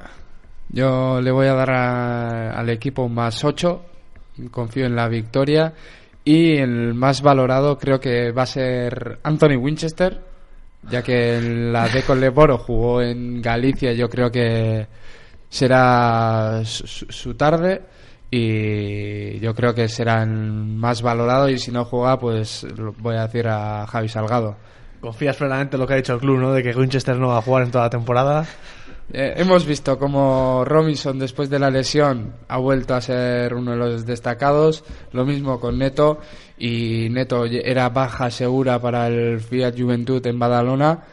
yo 0.69 1.21
le 1.21 1.29
voy 1.29 1.45
a 1.45 1.53
dar 1.53 1.69
a- 1.69 2.51
al 2.59 2.69
equipo 2.71 3.07
más 3.07 3.43
8. 3.43 3.85
Confío 4.49 4.87
en 4.87 4.95
la 4.95 5.07
victoria. 5.07 5.73
Y 6.25 6.57
el 6.57 6.95
más 6.95 7.21
valorado 7.21 7.77
creo 7.77 7.99
que 7.99 8.31
va 8.31 8.43
a 8.43 8.47
ser 8.47 9.19
Anthony 9.21 9.57
Winchester, 9.57 10.19
ya 10.89 11.03
que 11.03 11.37
en 11.37 11.71
la 11.71 11.87
Deco 11.87 12.15
Leboro 12.15 12.57
jugó 12.57 12.99
en 13.03 13.43
Galicia. 13.43 13.93
Yo 13.93 14.09
creo 14.09 14.31
que 14.31 14.87
será 15.47 16.61
su 16.65 17.35
tarde. 17.35 17.79
Y 18.35 19.39
yo 19.41 19.53
creo 19.53 19.75
que 19.75 19.87
será 19.87 20.23
el 20.23 20.31
más 20.31 21.03
valorado. 21.03 21.49
Y 21.49 21.59
si 21.59 21.71
no 21.71 21.85
juega, 21.85 22.17
pues 22.17 22.65
voy 22.97 23.15
a 23.15 23.27
decir 23.27 23.47
a 23.47 23.85
Javi 23.85 24.09
Salgado. 24.09 24.57
confías 24.99 25.35
plenamente 25.35 25.75
en 25.75 25.81
lo 25.81 25.85
que 25.85 25.93
ha 25.93 25.97
dicho 25.97 26.15
el 26.15 26.19
club 26.19 26.39
no 26.39 26.51
de 26.51 26.63
que 26.63 26.75
Winchester 26.75 27.15
no 27.15 27.27
va 27.27 27.37
a 27.37 27.41
jugar 27.43 27.61
en 27.61 27.69
toda 27.69 27.83
la 27.83 27.89
temporada 27.91 28.47
Eh, 29.11 29.33
hemos 29.37 29.67
visto 29.67 29.99
como 29.99 30.63
Robinson 30.65 31.19
después 31.19 31.49
de 31.49 31.59
la 31.59 31.69
lesión 31.69 32.33
ha 32.47 32.57
vuelto 32.57 32.95
a 32.95 33.01
ser 33.01 33.53
uno 33.53 33.71
de 33.71 33.77
los 33.77 34.05
destacados, 34.05 34.83
lo 35.11 35.25
mismo 35.25 35.59
con 35.59 35.77
Neto 35.77 36.19
y 36.57 37.09
Neto 37.11 37.45
era 37.45 37.89
baja 37.89 38.31
segura 38.31 38.81
para 38.81 39.07
el 39.07 39.41
Fiat 39.41 39.77
Juventud 39.77 40.25
en 40.25 40.39
Badalona 40.39 41.03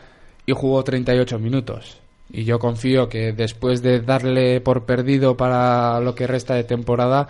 y 0.47 0.53
jugó 0.53 0.83
38 0.83 1.39
minutos. 1.39 2.01
Y 2.33 2.45
yo 2.45 2.59
confío 2.59 3.09
que 3.09 3.33
después 3.33 3.83
de 3.83 4.01
darle 4.01 4.61
por 4.61 4.85
perdido 4.85 5.37
para 5.37 6.01
lo 6.01 6.15
que 6.15 6.27
resta 6.27 6.55
de 6.55 6.65
temporada 6.65 7.27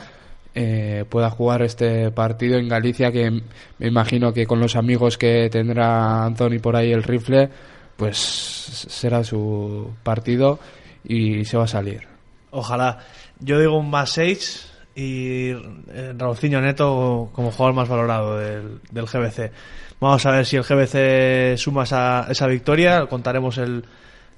eh, 0.54 1.04
pueda 1.08 1.30
jugar 1.30 1.62
este 1.62 2.10
partido 2.10 2.58
en 2.58 2.68
Galicia 2.68 3.12
que 3.12 3.30
me 3.30 3.86
imagino 3.86 4.32
que 4.32 4.46
con 4.46 4.58
los 4.58 4.74
amigos 4.74 5.16
que 5.16 5.48
tendrá 5.48 6.24
Anthony 6.24 6.58
por 6.60 6.74
ahí 6.74 6.92
el 6.92 7.04
rifle 7.04 7.48
pues 7.96 8.16
será 8.18 9.22
su 9.22 9.92
partido 10.02 10.58
y 11.04 11.44
se 11.44 11.56
va 11.56 11.64
a 11.64 11.68
salir. 11.68 12.08
Ojalá. 12.50 12.98
Yo 13.38 13.58
digo 13.58 13.78
un 13.78 13.90
más 13.90 14.10
6 14.10 14.72
y 14.94 15.50
eh, 15.50 16.14
Raulcinho 16.16 16.60
Neto 16.60 17.30
como 17.32 17.52
jugador 17.52 17.74
más 17.74 17.88
valorado 17.88 18.38
del, 18.38 18.80
del 18.90 19.06
GBC. 19.06 19.52
Vamos 20.00 20.24
a 20.26 20.30
ver 20.30 20.46
si 20.46 20.56
el 20.56 20.62
GBC 20.62 21.58
suma 21.58 21.84
esa, 21.84 22.26
esa 22.30 22.46
victoria, 22.46 23.06
contaremos 23.06 23.58
el, 23.58 23.84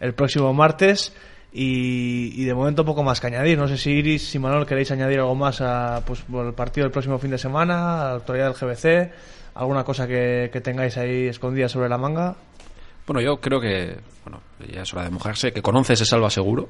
el 0.02 0.14
próximo 0.14 0.52
martes. 0.52 1.14
Y, 1.54 2.44
de 2.44 2.54
momento 2.54 2.84
poco 2.84 3.02
más 3.02 3.20
que 3.20 3.26
añadir. 3.28 3.58
No 3.58 3.68
sé 3.68 3.76
si 3.76 3.90
Iris 3.90 4.34
y 4.34 4.38
Manuel 4.38 4.66
queréis 4.66 4.90
añadir 4.90 5.20
algo 5.20 5.34
más 5.34 5.60
a, 5.60 6.02
pues, 6.04 6.22
por 6.22 6.46
el 6.46 6.54
partido 6.54 6.84
del 6.84 6.92
próximo 6.92 7.18
fin 7.18 7.30
de 7.30 7.38
semana, 7.38 8.02
a 8.02 8.04
la 8.10 8.14
actualidad 8.16 8.46
del 8.46 8.54
GBC, 8.54 9.12
alguna 9.54 9.84
cosa 9.84 10.06
que, 10.06 10.50
tengáis 10.62 10.96
ahí 10.96 11.26
escondida 11.26 11.68
sobre 11.68 11.88
la 11.88 11.98
manga. 11.98 12.36
Bueno, 13.06 13.20
yo 13.20 13.38
creo 13.38 13.60
que 13.60 13.98
bueno, 14.24 14.40
ya 14.72 14.82
es 14.82 14.92
hora 14.94 15.04
de 15.04 15.10
mojarse, 15.10 15.52
que 15.52 15.60
con 15.60 15.76
11 15.76 15.96
se 15.96 16.06
salva 16.06 16.30
seguro. 16.30 16.68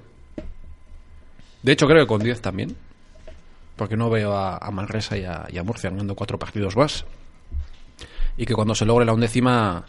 De 1.62 1.72
hecho, 1.72 1.86
creo 1.86 2.00
que 2.00 2.08
con 2.08 2.22
10 2.22 2.40
también. 2.40 2.76
Porque 3.76 3.96
no 3.96 4.10
veo 4.10 4.34
a, 4.34 4.56
a 4.56 5.16
y 5.16 5.24
a, 5.24 5.46
y 5.48 5.58
a 5.58 5.62
Murcia 5.62 5.90
ganando 5.90 6.14
cuatro 6.14 6.38
partidos 6.38 6.76
más. 6.76 7.04
Y 8.36 8.46
que 8.46 8.54
cuando 8.54 8.74
se 8.74 8.84
logre 8.84 9.06
la 9.06 9.12
undécima 9.12 9.84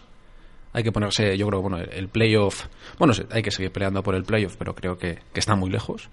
hay 0.74 0.84
que 0.84 0.92
ponerse, 0.92 1.38
yo 1.38 1.48
creo, 1.48 1.62
bueno, 1.62 1.78
el, 1.78 2.10
playoff. 2.10 2.66
Bueno, 2.98 3.14
hay 3.32 3.42
que 3.44 3.52
seguir 3.52 3.72
peleando 3.72 4.02
por 4.02 4.16
el 4.16 4.24
playoff, 4.24 4.56
pero 4.58 4.74
creo 4.74 4.98
que, 4.98 5.20
que 5.32 5.40
está 5.40 5.56
muy 5.56 5.70
lejos. 5.70 6.10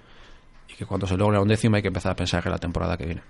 Y 0.68 0.74
que 0.74 0.84
cuando 0.86 1.06
se 1.06 1.16
logre 1.16 1.36
la 1.36 1.42
undécima 1.42 1.78
hay 1.78 1.82
que 1.82 1.88
empezar 1.88 2.12
a 2.12 2.16
pensar 2.16 2.42
en 2.44 2.52
la 2.52 2.58
temporada 2.58 2.96
que 2.96 3.06
viene. 3.06 3.22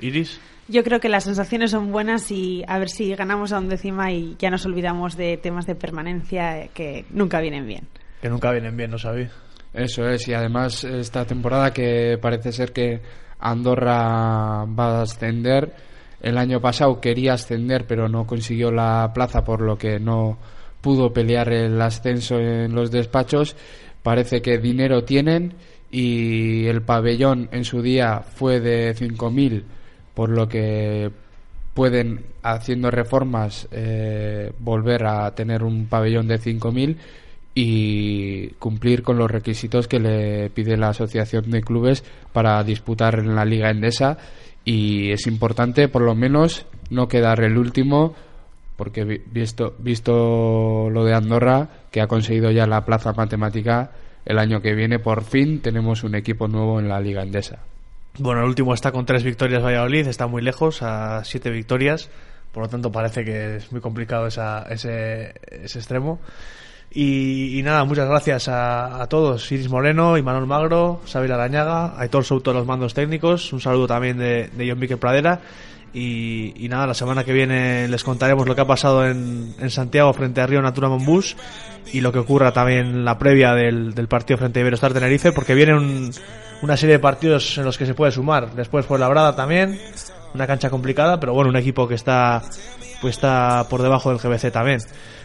Iris. 0.00 0.40
Yo 0.68 0.84
creo 0.84 1.00
que 1.00 1.08
las 1.08 1.24
sensaciones 1.24 1.70
son 1.70 1.90
buenas 1.90 2.30
y 2.30 2.62
a 2.68 2.78
ver 2.78 2.88
si 2.88 3.14
ganamos 3.14 3.52
a 3.52 3.58
undécima 3.58 4.12
y 4.12 4.36
ya 4.38 4.50
nos 4.50 4.64
olvidamos 4.66 5.16
de 5.16 5.36
temas 5.38 5.66
de 5.66 5.74
permanencia 5.74 6.68
que 6.68 7.04
nunca 7.10 7.40
vienen 7.40 7.66
bien. 7.66 7.88
Que 8.20 8.28
nunca 8.28 8.52
vienen 8.52 8.76
bien, 8.76 8.90
¿no 8.90 8.98
sabéis? 8.98 9.30
Eso 9.72 10.08
es, 10.08 10.28
y 10.28 10.34
además 10.34 10.84
esta 10.84 11.24
temporada 11.24 11.72
que 11.72 12.18
parece 12.20 12.52
ser 12.52 12.72
que 12.72 13.00
Andorra 13.38 14.64
va 14.64 14.98
a 14.98 15.02
ascender. 15.02 15.87
El 16.20 16.36
año 16.38 16.60
pasado 16.60 17.00
quería 17.00 17.34
ascender, 17.34 17.86
pero 17.86 18.08
no 18.08 18.26
consiguió 18.26 18.70
la 18.70 19.10
plaza, 19.14 19.44
por 19.44 19.60
lo 19.60 19.76
que 19.78 20.00
no 20.00 20.38
pudo 20.80 21.12
pelear 21.12 21.52
el 21.52 21.80
ascenso 21.80 22.38
en 22.38 22.74
los 22.74 22.90
despachos. 22.90 23.56
parece 24.02 24.40
que 24.40 24.58
dinero 24.58 25.04
tienen 25.04 25.54
y 25.90 26.66
el 26.66 26.82
pabellón 26.82 27.48
en 27.52 27.64
su 27.64 27.82
día 27.82 28.20
fue 28.20 28.60
de 28.60 28.94
5.000, 28.94 29.64
por 30.14 30.30
lo 30.30 30.48
que 30.48 31.10
pueden, 31.74 32.24
haciendo 32.42 32.90
reformas, 32.90 33.68
eh, 33.70 34.52
volver 34.58 35.06
a 35.06 35.34
tener 35.34 35.62
un 35.62 35.86
pabellón 35.86 36.26
de 36.28 36.40
5.000 36.40 36.96
y 37.54 38.48
cumplir 38.58 39.02
con 39.02 39.18
los 39.18 39.30
requisitos 39.30 39.88
que 39.88 39.98
le 39.98 40.50
pide 40.50 40.76
la 40.76 40.90
Asociación 40.90 41.50
de 41.50 41.60
Clubes 41.60 42.04
para 42.32 42.62
disputar 42.62 43.18
en 43.18 43.34
la 43.34 43.44
Liga 43.44 43.70
Endesa 43.70 44.16
y 44.68 45.12
es 45.12 45.26
importante 45.26 45.88
por 45.88 46.02
lo 46.02 46.14
menos 46.14 46.66
no 46.90 47.08
quedar 47.08 47.40
el 47.40 47.56
último 47.56 48.14
porque 48.76 49.02
visto 49.02 49.74
visto 49.78 50.90
lo 50.90 51.04
de 51.06 51.14
Andorra 51.14 51.68
que 51.90 52.02
ha 52.02 52.06
conseguido 52.06 52.50
ya 52.50 52.66
la 52.66 52.84
plaza 52.84 53.14
matemática 53.14 53.92
el 54.26 54.38
año 54.38 54.60
que 54.60 54.74
viene 54.74 54.98
por 54.98 55.24
fin 55.24 55.62
tenemos 55.62 56.04
un 56.04 56.14
equipo 56.14 56.48
nuevo 56.48 56.80
en 56.80 56.88
la 56.90 57.00
Liga 57.00 57.22
Endesa. 57.22 57.60
Bueno, 58.18 58.42
el 58.42 58.48
último 58.48 58.74
está 58.74 58.92
con 58.92 59.06
tres 59.06 59.24
victorias 59.24 59.64
Valladolid, 59.64 60.06
está 60.06 60.26
muy 60.26 60.42
lejos, 60.42 60.82
a 60.82 61.24
siete 61.24 61.50
victorias, 61.50 62.10
por 62.52 62.64
lo 62.64 62.68
tanto 62.68 62.92
parece 62.92 63.24
que 63.24 63.56
es 63.56 63.72
muy 63.72 63.80
complicado 63.80 64.26
esa, 64.26 64.66
ese, 64.68 65.32
ese 65.50 65.78
extremo. 65.78 66.20
Y, 66.90 67.60
nada, 67.64 67.84
muchas 67.84 68.08
gracias 68.08 68.48
a, 68.48 69.06
todos, 69.10 69.50
Iris 69.52 69.68
Moreno, 69.68 70.16
Imanol 70.16 70.46
Magro, 70.46 71.00
Xavier 71.06 71.32
Arañaga, 71.32 71.98
Aitor 71.98 72.24
Souto 72.24 72.52
los 72.52 72.66
mandos 72.66 72.94
técnicos, 72.94 73.52
un 73.52 73.60
saludo 73.60 73.86
también 73.86 74.18
de, 74.18 74.48
de 74.48 74.70
John 74.70 74.98
Pradera. 74.98 75.40
Y, 75.92 76.66
nada, 76.68 76.86
la 76.86 76.94
semana 76.94 77.24
que 77.24 77.32
viene 77.32 77.88
les 77.88 78.04
contaremos 78.04 78.46
lo 78.46 78.54
que 78.54 78.60
ha 78.60 78.66
pasado 78.66 79.06
en, 79.06 79.54
Santiago 79.70 80.12
frente 80.12 80.40
a 80.40 80.46
Río 80.46 80.60
Natura 80.60 80.88
Monbus 80.88 81.36
y 81.92 82.00
lo 82.00 82.12
que 82.12 82.18
ocurra 82.18 82.52
también 82.52 83.04
la 83.04 83.18
previa 83.18 83.54
del, 83.54 83.94
partido 84.08 84.38
frente 84.38 84.60
a 84.60 84.62
Iberostar 84.62 84.92
Tenerife, 84.92 85.32
porque 85.32 85.54
viene 85.54 86.10
una 86.62 86.76
serie 86.76 86.96
de 86.96 86.98
partidos 86.98 87.56
en 87.58 87.64
los 87.64 87.78
que 87.78 87.86
se 87.86 87.94
puede 87.94 88.12
sumar. 88.12 88.54
Después 88.54 88.84
fue 88.84 88.98
Labrada 88.98 89.34
también, 89.34 89.80
una 90.34 90.46
cancha 90.46 90.68
complicada, 90.68 91.18
pero 91.18 91.32
bueno, 91.32 91.50
un 91.50 91.56
equipo 91.56 91.88
que 91.88 91.94
está, 91.94 92.42
pues 93.00 93.16
está 93.16 93.66
por 93.70 93.82
debajo 93.82 94.10
del 94.10 94.18
GBC 94.18 94.52
también. 94.52 94.80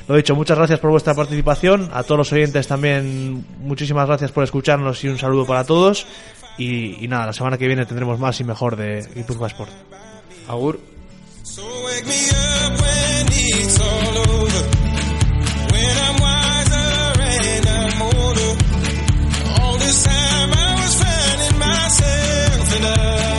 Lo 0.08 0.16
dicho, 0.16 0.36
muchas 0.36 0.58
gracias 0.58 0.80
por 0.80 0.92
vuestra 0.92 1.14
participación. 1.14 1.90
A 1.94 2.04
todos 2.04 2.18
los 2.18 2.34
oyentes 2.34 2.68
también, 2.68 3.46
muchísimas 3.60 4.08
gracias 4.08 4.32
por 4.32 4.44
escucharnos 4.44 5.04
y 5.04 5.08
un 5.08 5.18
saludo 5.18 5.46
para 5.46 5.64
todos. 5.64 6.06
Y, 6.58 7.08
nada, 7.08 7.28
la 7.28 7.34
semana 7.34 7.58
que 7.58 7.68
viene 7.68 7.86
tendremos 7.86 8.20
más 8.20 8.40
y 8.40 8.44
mejor 8.44 8.76
de 8.76 9.08
Guipúzcoa 9.16 9.48
Sport. 9.48 9.72
Agur. 10.48 10.80
time 22.84 23.33